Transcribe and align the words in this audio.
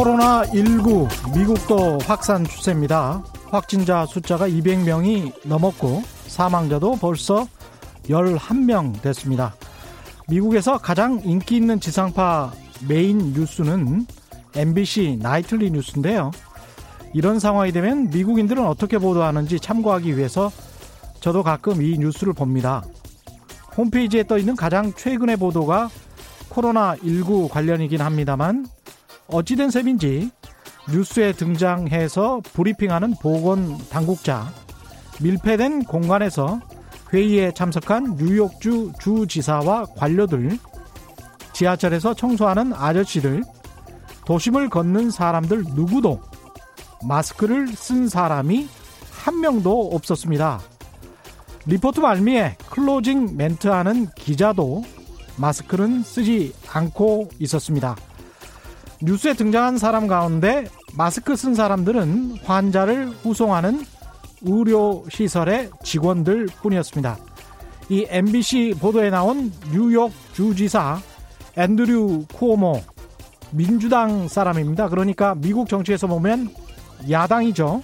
코로나19 0.00 1.36
미국도 1.36 1.98
확산 2.06 2.42
추세입니다. 2.42 3.22
확진자 3.50 4.06
숫자가 4.06 4.48
200명이 4.48 5.46
넘었고 5.46 6.02
사망자도 6.26 6.96
벌써 6.96 7.46
11명 8.04 9.02
됐습니다. 9.02 9.54
미국에서 10.26 10.78
가장 10.78 11.20
인기 11.22 11.56
있는 11.56 11.80
지상파 11.80 12.50
메인 12.88 13.34
뉴스는 13.34 14.06
MBC 14.56 15.18
나이틀리 15.20 15.70
뉴스인데요. 15.70 16.30
이런 17.12 17.38
상황이 17.38 17.70
되면 17.70 18.08
미국인들은 18.08 18.66
어떻게 18.66 18.96
보도하는지 18.96 19.60
참고하기 19.60 20.16
위해서 20.16 20.50
저도 21.20 21.42
가끔 21.42 21.82
이 21.82 21.98
뉴스를 21.98 22.32
봅니다. 22.32 22.82
홈페이지에 23.76 24.22
떠 24.26 24.38
있는 24.38 24.56
가장 24.56 24.94
최근의 24.94 25.36
보도가 25.36 25.90
코로나19 26.48 27.50
관련이긴 27.50 28.00
합니다만 28.00 28.66
어찌된 29.32 29.70
셈인지 29.70 30.30
뉴스에 30.92 31.32
등장해서 31.32 32.40
브리핑하는 32.52 33.14
보건 33.20 33.78
당국자, 33.88 34.52
밀폐된 35.20 35.84
공간에서 35.84 36.60
회의에 37.12 37.52
참석한 37.52 38.16
뉴욕주 38.16 38.92
주지사와 39.00 39.86
관료들, 39.96 40.58
지하철에서 41.52 42.14
청소하는 42.14 42.72
아저씨들, 42.72 43.42
도심을 44.24 44.68
걷는 44.68 45.10
사람들 45.10 45.64
누구도 45.74 46.20
마스크를 47.06 47.68
쓴 47.68 48.08
사람이 48.08 48.68
한 49.10 49.40
명도 49.40 49.90
없었습니다. 49.92 50.60
리포트 51.66 52.00
말미에 52.00 52.56
closing 52.70 53.36
멘트하는 53.36 54.08
기자도 54.14 54.84
마스크는 55.36 56.02
쓰지 56.02 56.54
않고 56.72 57.28
있었습니다. 57.38 57.96
뉴스에 59.02 59.32
등장한 59.32 59.78
사람 59.78 60.06
가운데 60.06 60.66
마스크 60.94 61.34
쓴 61.34 61.54
사람들은 61.54 62.38
환자를 62.44 63.08
후송하는 63.22 63.84
의료시설의 64.42 65.70
직원들 65.82 66.46
뿐이었습니다. 66.62 67.18
이 67.88 68.06
MBC 68.08 68.74
보도에 68.78 69.10
나온 69.10 69.52
뉴욕 69.72 70.12
주지사 70.34 70.98
앤드류 71.56 72.26
쿠오모 72.32 72.80
민주당 73.52 74.28
사람입니다. 74.28 74.88
그러니까 74.88 75.34
미국 75.34 75.68
정치에서 75.68 76.06
보면 76.06 76.50
야당이죠. 77.10 77.82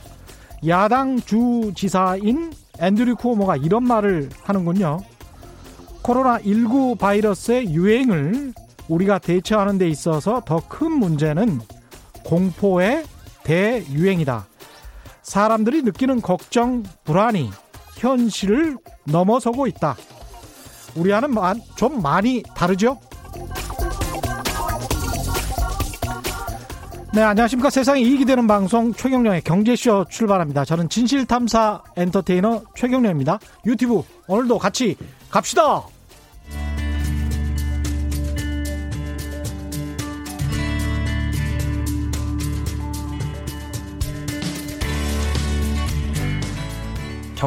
야당 0.67 1.19
주지사인 1.19 2.53
앤드류 2.79 3.17
쿠오모가 3.17 3.57
이런 3.57 3.85
말을 3.85 4.29
하는군요. 4.43 5.01
코로나19 6.03 6.99
바이러스의 6.99 7.73
유행을 7.73 8.53
우리가 8.89 9.19
대처하는 9.19 9.79
데 9.79 9.89
있어서 9.89 10.41
더 10.45 10.61
큰 10.69 10.93
문제는 10.93 11.61
공포의 12.25 13.05
대유행이다. 13.45 14.47
사람들이 15.23 15.83
느끼는 15.83 16.21
걱정, 16.23 16.83
불안이 17.05 17.51
현실을 17.97 18.77
넘어서고 19.05 19.67
있다. 19.67 19.97
우리와는 20.97 21.35
좀 21.77 22.03
많이 22.03 22.43
다르죠? 22.55 22.99
네, 27.13 27.23
안녕하십니까. 27.23 27.71
세상에 27.71 28.01
이익이 28.03 28.25
되는 28.27 28.47
방송 28.47 28.93
최경령의 28.93 29.43
경제쇼 29.43 30.05
출발합니다. 30.11 30.65
저는 30.65 30.89
진실탐사 30.91 31.83
엔터테이너 31.97 32.63
최경령입니다. 32.75 33.39
유튜브 33.65 34.03
오늘도 34.27 34.59
같이 34.59 34.97
갑시다! 35.31 35.83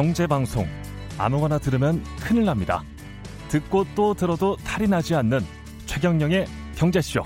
경제방송 0.00 0.66
아무거나 1.18 1.58
들으면 1.58 2.02
큰일 2.22 2.46
납니다. 2.46 2.82
듣고 3.48 3.84
또 3.94 4.14
들어도 4.14 4.56
탈이 4.64 4.88
나지 4.88 5.14
않는 5.14 5.40
최경령의 5.84 6.46
경제쇼. 6.74 7.20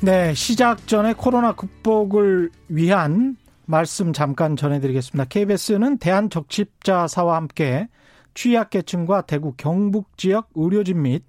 네, 0.00 0.32
시작 0.32 0.86
전에 0.86 1.12
코로나 1.12 1.52
극복을 1.52 2.48
위한 2.68 3.36
말씀 3.66 4.14
잠깐 4.14 4.56
전해드리겠습니다. 4.56 5.26
KBS는 5.28 5.98
대한적십자사와 5.98 7.36
함께 7.36 7.88
취약계층과 8.32 9.26
대구 9.26 9.52
경북 9.58 10.16
지역 10.16 10.48
의료진 10.54 11.02
및 11.02 11.22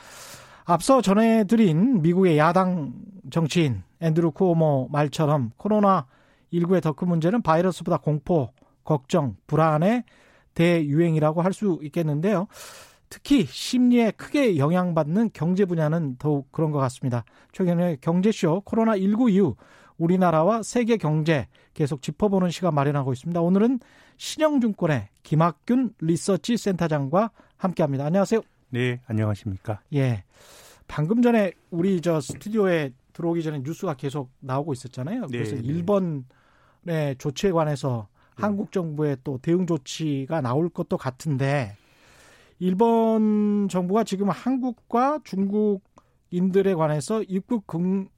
앞서 0.65 1.03
전해드린 1.03 2.03
미국의 2.03 2.37
야당 2.37 2.95
정치인 3.31 3.85
앤드루 4.01 4.33
쿠오모 4.33 4.89
말처럼 4.91 5.53
코로나19의 5.57 6.83
더 6.83 6.95
큰 6.95 7.07
문제는 7.07 7.43
바이러스보다 7.43 7.99
공포, 7.99 8.51
걱정, 8.83 9.37
불안의 9.47 10.03
대유행이라고 10.55 11.43
할 11.43 11.53
수 11.53 11.79
있겠는데요. 11.83 12.49
특히 13.11 13.45
심리에 13.45 14.11
크게 14.13 14.59
영향받는 14.59 15.31
경제 15.33 15.65
분야는 15.65 16.17
더욱 16.19 16.51
그런 16.53 16.71
것 16.71 16.79
같습니다. 16.79 17.25
최근에 17.53 17.99
경제쇼 18.01 18.63
코로나19 18.65 19.33
이후 19.33 19.57
우리나라와 19.97 20.63
세계 20.63 20.97
경제 20.97 21.49
계속 21.75 22.03
짚어보는 22.03 22.51
시간 22.51 22.75
마련하고 22.75 23.13
있습니다. 23.13 23.41
오늘은 23.41 23.81
신영증권의 24.17 25.09
김학균 25.23 25.95
리서치 26.01 26.57
센터장과 26.57 27.31
함께합니다. 27.57 28.05
안녕하세요. 28.05 28.41
네, 28.71 29.01
안녕하십니까? 29.07 29.81
예. 29.95 30.25
방금 30.87 31.23
전에 31.23 31.53
우리 31.71 32.01
저 32.01 32.21
스튜디오에 32.21 32.93
들어오기 33.13 33.43
전에 33.43 33.61
뉴스가 33.65 33.95
계속 33.95 34.31
나오고 34.41 34.73
있었잖아요. 34.73 35.23
네, 35.27 35.39
그래서 35.39 35.57
네, 35.57 35.63
일본의 35.63 37.17
조치에 37.19 37.53
관해서 37.53 38.09
네. 38.37 38.43
한국 38.43 38.71
정부의 38.73 39.19
또 39.25 39.39
대응 39.39 39.67
조치가 39.67 40.41
나올 40.41 40.69
것도 40.69 40.97
같은데 40.97 41.77
일본 42.59 43.69
정부가 43.71 44.05
지금 44.05 44.31
한국과 44.31 45.21
중국인들에 45.25 46.75
관해서 46.75 47.23
입국 47.23 47.67
금 47.67 48.09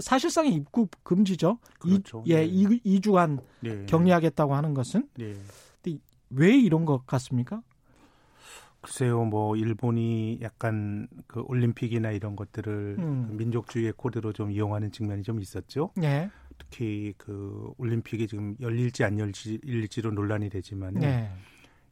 사실상 0.00 0.46
입국 0.46 0.90
금지죠. 1.02 1.58
그렇죠. 1.80 2.22
이, 2.26 2.30
예, 2.30 2.46
네. 2.46 2.78
2, 2.84 3.00
주간 3.00 3.40
네. 3.60 3.84
격리하겠다고 3.86 4.54
하는 4.54 4.74
것은. 4.74 5.08
네. 5.16 5.34
근데 5.82 5.98
왜 6.30 6.56
이런 6.56 6.84
것 6.84 7.04
같습니까? 7.06 7.62
글쎄요, 8.80 9.24
뭐 9.24 9.56
일본이 9.56 10.38
약간 10.42 11.06
그 11.28 11.42
올림픽이나 11.46 12.10
이런 12.10 12.34
것들을 12.34 12.96
음. 12.98 13.36
민족주의의 13.36 13.92
코드로 13.96 14.32
좀 14.32 14.50
이용하는 14.50 14.90
측면이 14.90 15.22
좀 15.22 15.40
있었죠. 15.40 15.90
네. 15.96 16.30
특히 16.58 17.14
그 17.16 17.72
올림픽이 17.78 18.26
지금 18.26 18.56
열릴지 18.60 19.04
안 19.04 19.18
열릴지로 19.18 20.10
논란이 20.10 20.48
되지만 20.50 20.94
네. 20.94 21.30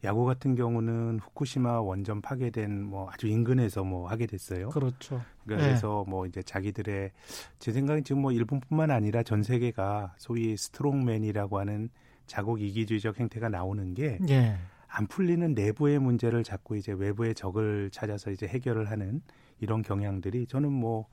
야구 0.05 0.25
같은 0.25 0.55
경우는 0.55 1.21
후쿠시마 1.23 1.81
원전 1.83 2.23
파괴된 2.23 2.85
뭐 2.85 3.11
아주 3.11 3.27
인근에서 3.27 3.85
뭐 3.85 4.09
하게 4.09 4.27
됐어요. 4.27 4.71
그렇죠. 4.71 5.23
그래서 5.47 6.05
네. 6.07 6.11
뭐 6.11 6.27
이제 6.27 6.43
자기들의 6.43 7.11
제 7.59 7.73
생각엔 7.73 8.05
지금 8.05 8.23
뭐 8.23 8.33
일본뿐만 8.33 8.91
아니라 8.91 9.23
전 9.23 9.43
세계가 9.43 10.15
소위 10.17 10.57
스트롱맨이라고 10.57 11.59
하는 11.59 11.91
자국 12.27 12.63
이기주의적 12.63 13.19
행태가 13.19 13.49
나오는 13.49 13.93
게 13.95 14.19
네. 14.21 14.57
안 14.87 15.07
풀리는 15.07 15.53
내부의 15.55 15.99
문제를 15.99 16.45
자꾸 16.45 16.77
이제 16.77 16.93
외부의 16.93 17.35
적을 17.35 17.91
찾아서 17.93 18.31
이제 18.31 18.47
해결을 18.47 18.91
하는 18.91 19.21
이런 19.61 19.83
경향들이 19.83 20.47
저는 20.47 20.73
뭐 20.73 21.07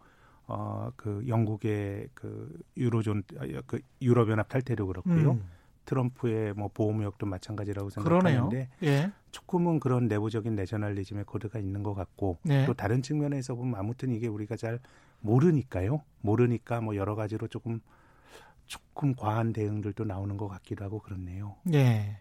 어, 0.47 0.89
그 0.95 1.23
영국의 1.27 2.07
그 2.13 2.57
유로존, 2.77 3.23
그 3.65 3.79
유럽연합 4.01 4.47
탈퇴도 4.47 4.87
그렇고요. 4.87 5.31
음. 5.31 5.56
트럼프의 5.87 6.53
뭐 6.53 6.69
보호 6.71 6.91
무역도 6.91 7.25
마찬가지라고 7.25 7.89
생각하는데 7.89 8.69
예. 8.83 9.11
조금은 9.31 9.79
그런 9.79 10.07
내부적인 10.07 10.53
내셔널리즘의 10.55 11.23
코드가 11.23 11.57
있는 11.57 11.81
것 11.81 11.95
같고 11.95 12.37
예. 12.49 12.65
또 12.65 12.73
다른 12.75 13.01
측면에서 13.01 13.55
보면 13.55 13.79
아무튼 13.79 14.11
이게 14.11 14.27
우리가 14.27 14.55
잘 14.55 14.79
모르니까요. 15.21 16.03
모르니까 16.21 16.81
뭐 16.81 16.95
여러 16.95 17.15
가지로 17.15 17.47
조금 17.47 17.79
조금 18.65 19.15
과한 19.15 19.53
대응들도 19.53 20.03
나오는 20.03 20.35
것 20.37 20.47
같기도 20.49 20.83
하고 20.83 20.99
그렇네요. 20.99 21.55
네. 21.63 22.19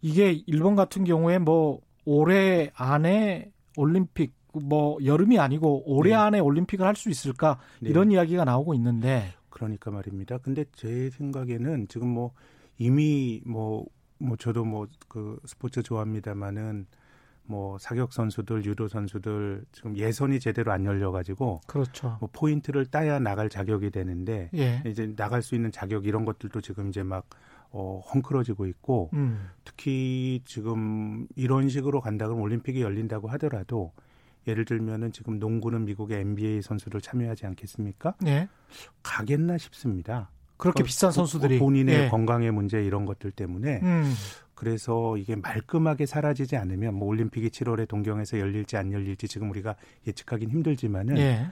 이게 0.00 0.32
일본 0.46 0.74
같은 0.74 1.04
경우에 1.04 1.38
뭐 1.38 1.80
올해 2.06 2.70
안에 2.74 3.52
올림픽 3.76 4.34
뭐 4.54 4.98
여름이 5.04 5.38
아니고 5.38 5.82
올해 5.86 6.10
네. 6.10 6.16
안에 6.16 6.38
올림픽을 6.40 6.86
할 6.86 6.96
수 6.96 7.10
있을까 7.10 7.58
네. 7.80 7.90
이런 7.90 8.10
이야기가 8.10 8.44
나오고 8.44 8.74
있는데 8.74 9.32
그러니까 9.50 9.90
말입니다. 9.90 10.38
근데 10.38 10.64
제 10.72 11.10
생각에는 11.10 11.88
지금 11.88 12.08
뭐 12.08 12.32
이미 12.78 13.42
뭐 13.44 13.86
뭐 14.22 14.36
저도 14.36 14.64
뭐 14.64 14.86
그 15.08 15.38
스포츠 15.44 15.82
좋아합니다만은 15.82 16.86
뭐 17.44 17.76
사격 17.76 18.12
선수들, 18.12 18.64
유도 18.64 18.88
선수들 18.88 19.64
지금 19.72 19.96
예선이 19.96 20.40
제대로 20.40 20.72
안 20.72 20.86
열려 20.86 21.10
가지고 21.10 21.60
그렇죠. 21.66 22.16
뭐 22.20 22.30
포인트를 22.32 22.86
따야 22.86 23.18
나갈 23.18 23.50
자격이 23.50 23.90
되는데 23.90 24.48
예. 24.54 24.82
이제 24.86 25.12
나갈 25.16 25.42
수 25.42 25.54
있는 25.54 25.70
자격 25.72 26.06
이런 26.06 26.24
것들도 26.24 26.60
지금 26.62 26.88
이제 26.88 27.02
막 27.02 27.28
어, 27.70 28.00
헝클어지고 28.14 28.66
있고 28.66 29.10
음. 29.14 29.50
특히 29.64 30.40
지금 30.46 31.26
이런 31.36 31.68
식으로 31.68 32.00
간다 32.00 32.26
그러면 32.26 32.44
올림픽이 32.44 32.80
열린다고 32.80 33.28
하더라도 33.28 33.92
예를 34.46 34.64
들면은 34.64 35.12
지금 35.12 35.38
농구는 35.38 35.84
미국의 35.84 36.20
NBA 36.20 36.62
선수들 36.62 37.00
참여하지 37.00 37.46
않겠습니까? 37.46 38.14
예. 38.26 38.48
가겠나 39.02 39.58
싶습니다. 39.58 40.30
그렇게 40.62 40.84
그, 40.84 40.86
비싼 40.86 41.10
선수들이 41.10 41.58
본인의 41.58 42.04
예. 42.04 42.08
건강의 42.08 42.52
문제 42.52 42.80
이런 42.84 43.04
것들 43.04 43.32
때문에 43.32 43.80
음. 43.82 44.14
그래서 44.54 45.16
이게 45.16 45.34
말끔하게 45.34 46.06
사라지지 46.06 46.56
않으면 46.56 46.94
뭐 46.94 47.08
올림픽이 47.08 47.48
7월에 47.48 47.88
동경에서 47.88 48.38
열릴지 48.38 48.76
안 48.76 48.92
열릴지 48.92 49.26
지금 49.26 49.50
우리가 49.50 49.74
예측하긴 50.06 50.50
힘들지만은 50.50 51.18
예. 51.18 51.46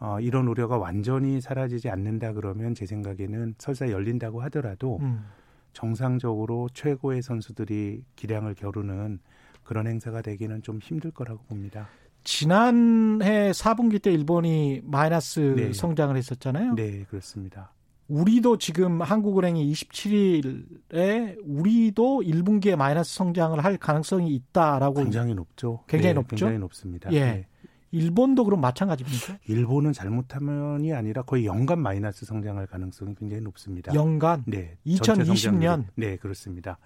어, 0.00 0.18
이런 0.20 0.48
우려가 0.48 0.78
완전히 0.78 1.40
사라지지 1.40 1.88
않는다 1.90 2.32
그러면 2.32 2.74
제 2.74 2.86
생각에는 2.86 3.54
설사 3.58 3.88
열린다고 3.88 4.42
하더라도 4.42 4.98
음. 5.00 5.24
정상적으로 5.72 6.68
최고의 6.74 7.22
선수들이 7.22 8.02
기량을 8.16 8.54
겨루는 8.54 9.20
그런 9.62 9.86
행사가 9.86 10.22
되기는 10.22 10.62
좀 10.62 10.80
힘들 10.82 11.12
거라고 11.12 11.44
봅니다. 11.44 11.86
지난해 12.24 13.52
4분기 13.52 14.02
때 14.02 14.12
일본이 14.12 14.80
마이너스 14.82 15.54
네. 15.56 15.72
성장을 15.72 16.16
했었잖아요. 16.16 16.74
네, 16.74 17.04
그렇습니다. 17.04 17.75
우리도 18.08 18.58
지금 18.58 19.02
한국은행이 19.02 19.72
27일에 19.72 21.36
우리도 21.44 22.20
1분기에 22.22 22.76
마이너스 22.76 23.14
성장을 23.16 23.62
할 23.64 23.76
가능성이 23.78 24.34
있다라고 24.34 24.94
굉장히 25.02 25.34
높죠. 25.34 25.80
굉장히 25.88 26.10
네, 26.10 26.14
높죠? 26.14 26.36
굉장히 26.36 26.58
높습니다. 26.58 27.12
예. 27.12 27.20
네. 27.20 27.46
일본도 27.92 28.44
그럼 28.44 28.60
마찬가지입니까? 28.60 29.38
일본은 29.48 29.92
잘못하면이 29.92 30.92
아니라 30.92 31.22
거의 31.22 31.46
연간 31.46 31.80
마이너스 31.80 32.26
성장할 32.26 32.66
가능성이 32.66 33.14
굉장히 33.14 33.42
높습니다. 33.42 33.94
연간 33.94 34.44
네. 34.46 34.76
2020 34.84 35.02
전체 35.04 35.24
성장률이. 35.24 35.64
년? 35.64 35.86
네, 35.94 36.16
그렇습니다. 36.16 36.78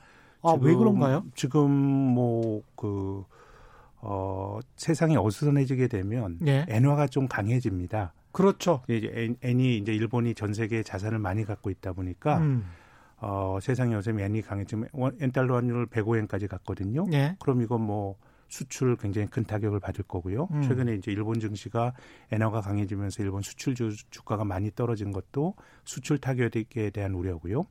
아, 0.43 0.53
왜 0.53 0.71
지금- 0.71 0.79
그런가요? 0.79 1.25
지금 1.35 1.71
뭐 1.71 2.63
그 2.77 3.25
어, 4.03 4.59
세상이 4.77 5.17
어수선해지게 5.19 5.89
되면 5.89 6.39
예. 6.47 6.65
엔화가 6.69 7.09
좀 7.09 7.29
강해집니다. 7.29 8.15
그렇죠. 8.33 8.83
이제 8.89 9.11
엔, 9.15 9.37
엔이 9.43 9.79
이제 9.79 9.93
일본이 9.93 10.35
전 10.35 10.55
세계에 10.55 10.83
자산을 10.83 11.19
많이 11.19 11.45
갖고 11.45 11.71
있다 11.71 11.93
보니까 11.93 12.39
음. 12.39 12.65
어, 13.19 13.59
세상에 13.61 13.95
요즘 13.95 14.19
엔이 14.19 14.43
강해지면 14.43 14.89
원- 14.93 15.17
엔달러 15.21 15.57
환율 15.57 15.87
105엔까지 15.87 16.49
갔거든요. 16.49 17.07
예. 17.13 17.37
그럼 17.41 17.61
이건 17.63 17.83
뭐 17.83 18.17
수출 18.49 18.97
굉장히 18.97 19.29
큰 19.29 19.45
타격을 19.45 19.79
받을 19.79 20.03
거고요. 20.05 20.49
음. 20.51 20.63
최근에 20.63 20.95
이제 20.95 21.13
일본 21.13 21.39
증시가 21.39 21.93
엔화가 22.33 22.63
강해지면서 22.63 23.23
일본 23.23 23.43
수출주 23.43 23.95
주가가 24.11 24.45
많이 24.45 24.73
떨어진 24.75 25.13
것도 25.13 25.55
수출 25.85 26.19
타격에 26.19 26.91
대한 26.91 27.15
우려고요. 27.15 27.67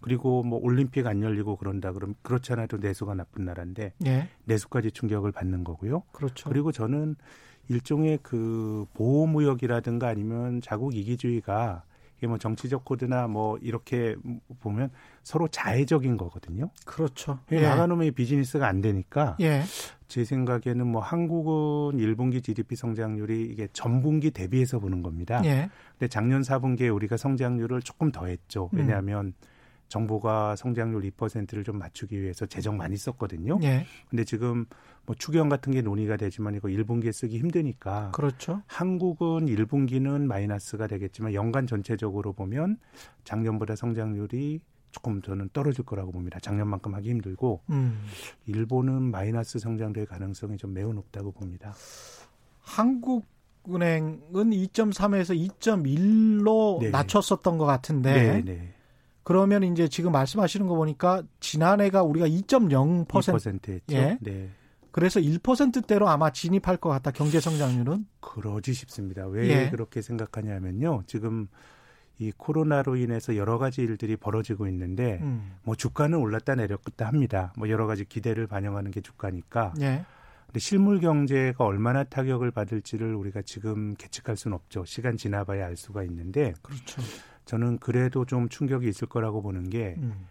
그리고 0.00 0.42
뭐 0.42 0.58
올림픽 0.62 1.06
안 1.06 1.22
열리고 1.22 1.56
그런다 1.56 1.92
그러면 1.92 2.14
그렇지 2.22 2.52
않아도 2.54 2.78
내수가 2.78 3.14
나쁜 3.14 3.44
나라인데 3.44 3.92
예. 4.06 4.28
내수까지 4.44 4.90
충격을 4.92 5.32
받는 5.32 5.64
거고요. 5.64 6.02
그렇죠. 6.12 6.48
그리고 6.48 6.72
저는 6.72 7.16
일종의 7.68 8.18
그 8.22 8.86
보호무역이라든가 8.94 10.08
아니면 10.08 10.60
자국 10.60 10.94
이기주의가 10.96 11.84
이게 12.18 12.28
뭐 12.28 12.38
정치적 12.38 12.84
코드나 12.84 13.26
뭐 13.26 13.58
이렇게 13.58 14.14
보면 14.60 14.90
서로 15.24 15.48
자해적인 15.48 16.16
거거든요. 16.16 16.70
그렇죠. 16.84 17.40
예. 17.50 17.60
나가놈의 17.60 18.12
비즈니스가 18.12 18.66
안 18.66 18.80
되니까 18.80 19.36
예. 19.40 19.62
제 20.06 20.24
생각에는 20.24 20.86
뭐 20.86 21.02
한국은 21.02 21.98
1분기 21.98 22.44
GDP 22.44 22.76
성장률이 22.76 23.46
이게 23.46 23.66
전분기 23.72 24.30
대비해서 24.30 24.78
보는 24.78 25.02
겁니다. 25.02 25.42
예. 25.44 25.68
근데 25.98 26.06
작년 26.08 26.42
4분기에 26.42 26.94
우리가 26.94 27.16
성장률을 27.16 27.82
조금 27.82 28.12
더 28.12 28.26
했죠. 28.26 28.70
음. 28.74 28.78
왜냐하면 28.78 29.34
정부가 29.92 30.56
성장률 30.56 31.02
2%를 31.02 31.64
좀 31.64 31.78
맞추기 31.78 32.22
위해서 32.22 32.46
재정 32.46 32.78
많이 32.78 32.96
썼거든요. 32.96 33.58
예. 33.62 33.84
근데 34.08 34.24
지금 34.24 34.64
뭐 35.04 35.14
추경 35.14 35.50
같은 35.50 35.70
게 35.70 35.82
논의가 35.82 36.16
되지만 36.16 36.54
이거 36.54 36.68
1분기에 36.68 37.12
쓰기 37.12 37.38
힘드니까 37.38 38.10
그렇죠. 38.12 38.62
한국은 38.66 39.46
1분기는 39.46 40.22
마이너스가 40.22 40.86
되겠지만 40.86 41.34
연간 41.34 41.66
전체적으로 41.66 42.32
보면 42.32 42.78
작년보다 43.24 43.76
성장률이 43.76 44.60
조금 44.92 45.20
저는 45.20 45.50
떨어질 45.52 45.84
거라고 45.84 46.10
봅니다. 46.10 46.40
작년만큼 46.40 46.94
하기 46.94 47.10
힘들고 47.10 47.60
음. 47.68 48.02
일본은 48.46 49.10
마이너스 49.10 49.58
성장될 49.58 50.06
가능성이 50.06 50.56
좀 50.56 50.72
매우 50.72 50.94
높다고 50.94 51.32
봅니다. 51.32 51.74
한국 52.60 53.26
은행은 53.68 54.22
2.3에서 54.32 55.50
2.1로 55.60 56.80
네. 56.80 56.90
낮췄었던 56.90 57.58
것 57.58 57.66
같은데 57.66 58.12
네, 58.12 58.42
네. 58.42 58.74
그러면 59.24 59.62
이제 59.62 59.88
지금 59.88 60.12
말씀하시는 60.12 60.66
거 60.66 60.74
보니까 60.74 61.22
지난해가 61.40 62.02
우리가 62.02 62.26
2.0% 62.26 63.06
2%였죠. 63.06 63.82
예. 63.90 64.18
네. 64.20 64.50
그래서 64.90 65.20
1%대로 65.20 66.08
아마 66.08 66.30
진입할 66.30 66.76
것 66.76 66.90
같다. 66.90 67.10
경제 67.10 67.40
성장률은. 67.40 68.06
그러지 68.20 68.74
싶습니다. 68.74 69.26
왜 69.26 69.48
예. 69.48 69.70
그렇게 69.70 70.02
생각하냐면요. 70.02 71.04
지금 71.06 71.48
이 72.18 72.30
코로나로 72.30 72.96
인해서 72.96 73.36
여러 73.36 73.58
가지 73.58 73.80
일들이 73.80 74.16
벌어지고 74.16 74.68
있는데 74.68 75.18
음. 75.22 75.56
뭐 75.62 75.74
주가는 75.74 76.16
올랐다 76.18 76.54
내렸다 76.54 77.06
합니다. 77.06 77.52
뭐 77.56 77.68
여러 77.68 77.86
가지 77.86 78.04
기대를 78.04 78.46
반영하는 78.46 78.90
게 78.90 79.00
주가니까. 79.00 79.72
예. 79.80 80.04
근데 80.46 80.60
실물 80.60 81.00
경제가 81.00 81.64
얼마나 81.64 82.04
타격을 82.04 82.50
받을지를 82.50 83.14
우리가 83.14 83.40
지금 83.42 83.94
계측할 83.94 84.36
수는 84.36 84.54
없죠. 84.54 84.84
시간 84.84 85.16
지나봐야 85.16 85.64
알 85.64 85.76
수가 85.76 86.04
있는데 86.04 86.52
그렇죠. 86.60 87.00
저는 87.52 87.76
그래도 87.80 88.24
좀 88.24 88.48
충격이 88.48 88.88
있을 88.88 89.06
거라고 89.08 89.42
보는 89.42 89.68
게 89.68 89.94
음. 89.98 90.26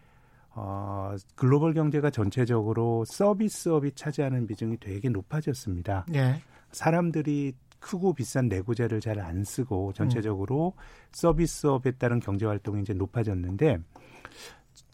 어, 0.56 1.16
글로벌 1.36 1.76
경제가 1.76 2.10
전체적으로 2.10 3.06
서비스업이 3.06 3.92
차지하는 3.92 4.48
비중이 4.48 4.78
되게 4.80 5.08
높아졌습니다. 5.08 6.08
예. 6.16 6.42
사람들이 6.72 7.54
크고 7.80 8.16
비싼 8.16 8.48
내구재를 8.48 9.02
잘 9.02 9.20
안 9.20 9.44
쓰고 9.44 9.94
전체적으로 9.94 10.74
서비스업에 11.12 11.92
따른 11.92 12.20
경제 12.20 12.48
활동이 12.48 12.82
이제 12.82 12.94
높아졌는데 12.94 13.78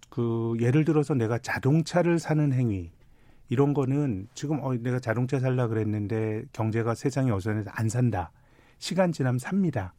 그 0.09 0.53
예를 0.59 0.83
들어서 0.83 1.13
내가 1.13 1.37
자동차를 1.37 2.19
사는 2.19 2.51
행위 2.51 2.91
이런 3.47 3.73
거는 3.73 4.27
지금 4.33 4.59
어 4.61 4.73
내가 4.73 4.99
자동차 4.99 5.39
살라 5.39 5.67
그랬는데 5.67 6.43
경제가 6.51 6.93
세상이 6.93 7.31
어선해서 7.31 7.69
안 7.73 7.87
산다. 7.87 8.31
시간 8.79 9.13
지나면 9.13 9.39
삽니다. 9.39 9.93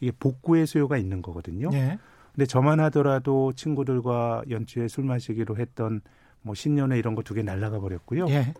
이게 0.00 0.12
복구의 0.18 0.66
수요가 0.66 0.96
있는 0.98 1.22
거거든요. 1.22 1.70
예. 1.72 1.98
근데 2.32 2.46
저만 2.46 2.80
하더라도 2.80 3.52
친구들과 3.52 4.42
연초에 4.50 4.88
술 4.88 5.04
마시기로 5.04 5.56
했던 5.56 6.00
뭐 6.42 6.54
신년회 6.54 6.98
이런 6.98 7.14
거 7.14 7.22
두 7.22 7.34
개 7.34 7.42
날라가 7.42 7.78
버렸고요. 7.80 8.26
예. 8.28 8.54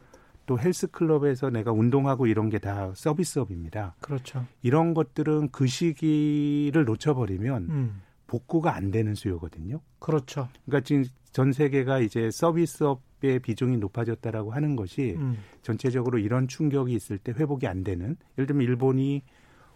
또 0.47 0.59
헬스클럽에서 0.59 1.50
내가 1.50 1.73
운동하고 1.73 2.26
이런 2.26 2.50
게 2.50 2.59
다 2.59 2.93
서비스업입니다. 2.95 3.95
그렇죠. 4.00 4.45
이런 4.62 4.95
것들은 4.95 5.49
그 5.50 5.67
시기를 5.67 6.85
놓쳐버리면 6.85 7.62
음. 7.71 8.03
복구가 8.26 8.75
안 8.75 8.91
되는 8.91 9.14
수요거든요. 9.14 9.81
그렇죠. 9.99 10.49
그러니까 10.67 10.85
지금 10.87 11.05
전 11.33 11.53
세계가 11.53 12.00
이제 12.00 12.31
서비스업의 12.31 13.41
비중이 13.41 13.79
높아졌다라고 13.79 14.53
하는 14.53 14.76
것이 14.76 15.14
음. 15.17 15.38
전체적으로 15.62 16.19
전체적으로 16.19 16.19
이런 16.19 16.47
충격이 16.47 16.93
있을 16.95 17.19
때 17.19 17.33
회복이 17.33 17.67
안 17.67 17.83
되는 17.83 18.17
예를 18.38 18.47
들면 18.47 18.67
일본이 18.67 19.23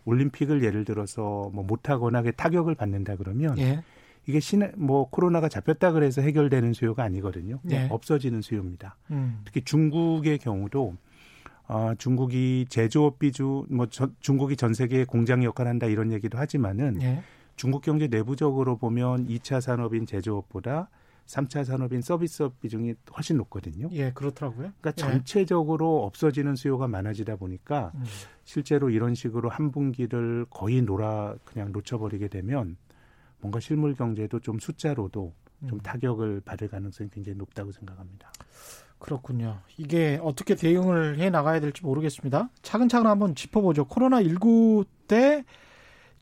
올림픽을 0.08 0.64
예를 0.64 0.84
들어서 0.84 1.50
뭐 1.52 1.64
못하거나 1.64 2.22
그 2.22 2.32
타격을 2.32 2.74
받는다 2.74 3.16
그러면 3.16 3.58
예. 3.58 3.82
이게 4.26 4.40
신, 4.40 4.70
뭐 4.76 5.08
코로나가 5.08 5.48
잡혔다 5.48 5.92
그래서 5.92 6.22
해결되는 6.22 6.72
수요가 6.72 7.02
아니거든요. 7.02 7.60
네. 7.62 7.88
없어지는 7.90 8.42
수요입니다. 8.42 8.96
음. 9.10 9.40
특히 9.44 9.62
중국의 9.62 10.38
경우도 10.38 10.96
어, 11.68 11.92
중국이 11.98 12.66
제조업 12.68 13.18
비주 13.18 13.66
뭐 13.68 13.86
저, 13.86 14.08
중국이 14.20 14.56
전 14.56 14.72
세계에 14.72 15.04
공장 15.04 15.44
역할을 15.44 15.68
한다 15.70 15.86
이런 15.86 16.12
얘기도 16.12 16.38
하지만은 16.38 17.00
예. 17.02 17.22
중국 17.56 17.82
경제 17.82 18.06
내부적으로 18.06 18.76
보면 18.76 19.26
2차 19.26 19.60
산업인 19.60 20.06
제조업보다 20.06 20.88
3차 21.28 21.64
산업인 21.64 22.00
서비스업 22.00 22.58
비중이 22.60 22.94
훨씬 23.14 23.36
높거든요. 23.36 23.88
예, 23.92 24.10
그렇더라고요. 24.12 24.72
그러니까 24.80 24.90
예. 24.90 24.92
전체적으로 24.92 26.04
없어지는 26.04 26.56
수요가 26.56 26.88
많아지다 26.88 27.36
보니까 27.36 27.92
음. 27.94 28.04
실제로 28.44 28.88
이런 28.88 29.14
식으로 29.14 29.50
한 29.50 29.70
분기를 29.70 30.46
거의 30.48 30.80
놀아 30.80 31.36
그냥 31.44 31.70
놓쳐버리게 31.72 32.28
되면 32.28 32.76
뭔가 33.40 33.60
실물 33.60 33.94
경제도 33.94 34.40
좀 34.40 34.58
숫자로도 34.58 35.34
좀 35.68 35.78
음. 35.78 35.80
타격을 35.80 36.40
받을 36.44 36.68
가능성이 36.68 37.10
굉장히 37.10 37.36
높다고 37.36 37.72
생각합니다. 37.72 38.32
그렇군요. 38.98 39.60
이게 39.76 40.18
어떻게 40.22 40.54
대응을 40.54 41.18
해 41.18 41.30
나가야 41.30 41.60
될지 41.60 41.82
모르겠습니다. 41.84 42.48
차근차근 42.62 43.08
한번 43.08 43.34
짚어보죠. 43.34 43.84
코로나 43.84 44.22
19 44.22 44.84
때 45.06 45.44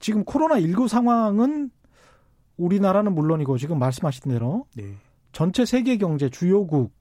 지금 0.00 0.24
코로나 0.24 0.60
19 0.60 0.88
상황은 0.88 1.70
우리나라는 2.56 3.14
물론이고 3.14 3.58
지금 3.58 3.78
말씀하신 3.78 4.30
대로 4.30 4.66
네. 4.74 4.94
전체 5.32 5.64
세계 5.64 5.96
경제 5.98 6.28
주요국 6.30 6.92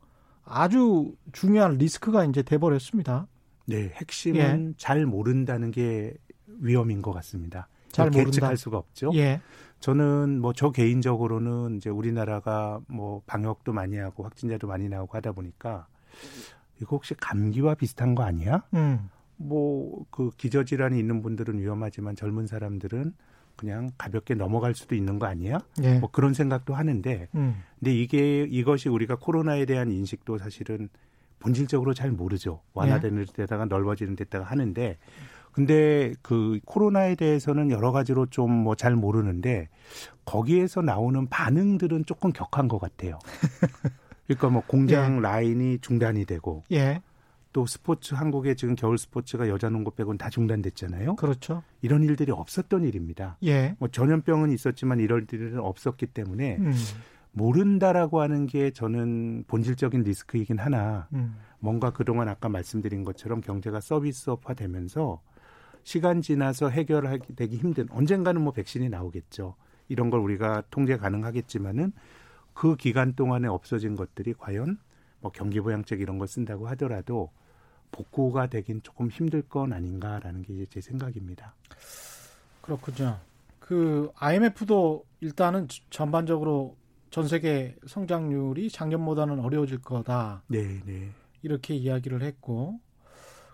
아주 0.43 1.13
중요한 1.31 1.77
리스크가 1.77 2.25
이제 2.25 2.43
돼버렸습니다. 2.43 3.27
네, 3.65 3.91
핵심은 3.95 4.69
예. 4.69 4.73
잘 4.77 5.05
모른다는 5.05 5.71
게 5.71 6.13
위험인 6.59 7.01
것 7.01 7.11
같습니다. 7.13 7.67
잘 7.91 8.09
모른다. 8.09 8.27
예측할 8.27 8.57
수가 8.57 8.77
없죠. 8.77 9.11
예. 9.15 9.41
저는 9.79 10.41
뭐 10.41 10.53
저 10.53 10.71
개인적으로는 10.71 11.77
이제 11.77 11.89
우리나라가 11.89 12.79
뭐 12.87 13.21
방역도 13.25 13.73
많이 13.73 13.97
하고 13.97 14.23
확진자도 14.23 14.67
많이 14.67 14.89
나오고 14.89 15.15
하다 15.17 15.31
보니까 15.31 15.87
이거 16.81 16.95
혹시 16.95 17.13
감기와 17.15 17.75
비슷한 17.75 18.15
거 18.15 18.23
아니야? 18.23 18.63
음. 18.73 19.09
뭐그 19.37 20.31
기저질환이 20.37 20.97
있는 20.99 21.21
분들은 21.21 21.59
위험하지만 21.59 22.15
젊은 22.15 22.47
사람들은 22.47 23.13
그냥 23.55 23.91
가볍게 23.97 24.33
넘어갈 24.35 24.73
수도 24.75 24.95
있는 24.95 25.19
거 25.19 25.25
아니야? 25.25 25.59
예. 25.83 25.99
뭐 25.99 26.09
그런 26.11 26.33
생각도 26.33 26.73
하는데, 26.75 27.27
음. 27.35 27.63
근데 27.79 27.93
이게 27.93 28.43
이것이 28.43 28.89
우리가 28.89 29.15
코로나에 29.15 29.65
대한 29.65 29.91
인식도 29.91 30.37
사실은 30.37 30.89
본질적으로 31.39 31.93
잘 31.93 32.11
모르죠. 32.11 32.61
완화되는 32.73 33.21
예. 33.21 33.33
데다가 33.33 33.65
넓어지는 33.65 34.15
데다가 34.15 34.45
하는데, 34.45 34.97
근데 35.51 36.13
그 36.21 36.59
코로나에 36.65 37.15
대해서는 37.15 37.71
여러 37.71 37.91
가지로 37.93 38.25
좀 38.25 38.63
뭐 38.63 38.75
잘 38.75 38.93
모르는데 38.95 39.69
거기에서 40.25 40.81
나오는 40.81 41.27
반응들은 41.27 42.05
조금 42.05 42.33
격한 42.33 42.67
것 42.67 42.77
같아요. 42.79 43.19
그러니까 44.27 44.49
뭐 44.49 44.63
공장 44.67 45.17
예. 45.17 45.21
라인이 45.21 45.79
중단이 45.79 46.25
되고 46.25 46.63
예. 46.73 47.01
또 47.55 47.65
스포츠 47.65 48.15
한국의 48.15 48.57
지금 48.57 48.75
겨울 48.75 48.97
스포츠가 48.97 49.47
여자 49.47 49.69
농구 49.69 49.89
빼고는 49.91 50.17
다 50.17 50.29
중단됐잖아요. 50.29 51.15
그렇죠. 51.15 51.63
이런 51.81 52.03
일들이 52.03 52.29
없었던 52.29 52.83
일입니다. 52.83 53.37
예. 53.45 53.77
뭐 53.79 53.87
전염병은 53.87 54.51
있었지만 54.51 54.99
이럴 54.99 55.25
일은 55.31 55.61
없었기 55.61 56.07
때문에 56.07 56.57
음. 56.57 56.73
모른다라고 57.31 58.19
하는 58.19 58.45
게 58.45 58.71
저는 58.71 59.45
본질적인 59.47 60.03
리스크이긴 60.03 60.59
하나 60.59 61.07
음. 61.13 61.37
뭔가 61.59 61.91
그동안 61.91 62.27
아까 62.27 62.49
말씀드린 62.49 63.05
것처럼 63.05 63.39
경제가 63.39 63.79
서비스업화 63.79 64.53
되면서 64.53 65.21
시간 65.83 66.21
지나서 66.21 66.67
해결되기 66.67 67.55
힘든 67.55 67.87
언젠가는 67.89 68.41
뭐 68.41 68.51
백신이 68.51 68.89
나오겠죠. 68.89 69.55
이런 69.87 70.09
걸 70.09 70.19
우리가 70.19 70.63
통제 70.71 70.97
가능하겠지만은 70.97 71.93
그 72.53 72.75
기간 72.75 73.13
동안에 73.13 73.47
없어진 73.47 73.95
것들이 73.95 74.33
과연 74.33 74.77
뭐 75.21 75.31
경기부양책 75.31 76.01
이런 76.01 76.17
걸 76.17 76.27
쓴다고 76.27 76.67
하더라도 76.67 77.31
복구가 77.95 78.47
되긴 78.47 78.81
조금 78.83 79.09
힘들 79.09 79.41
건 79.41 79.71
아닌가라는 79.71 80.43
게 80.43 80.65
제 80.69 80.81
생각입니다. 80.81 81.55
그렇군요. 82.61 83.17
그 83.59 84.11
IMF도 84.15 85.05
일단은 85.21 85.67
전반적으로 85.89 86.75
전 87.09 87.27
세계 87.27 87.75
성장률이 87.87 88.69
작년보다는 88.69 89.39
어려워질 89.39 89.81
거다. 89.81 90.43
네, 90.47 90.81
네. 90.85 91.09
이렇게 91.41 91.73
이야기를 91.75 92.21
했고 92.21 92.79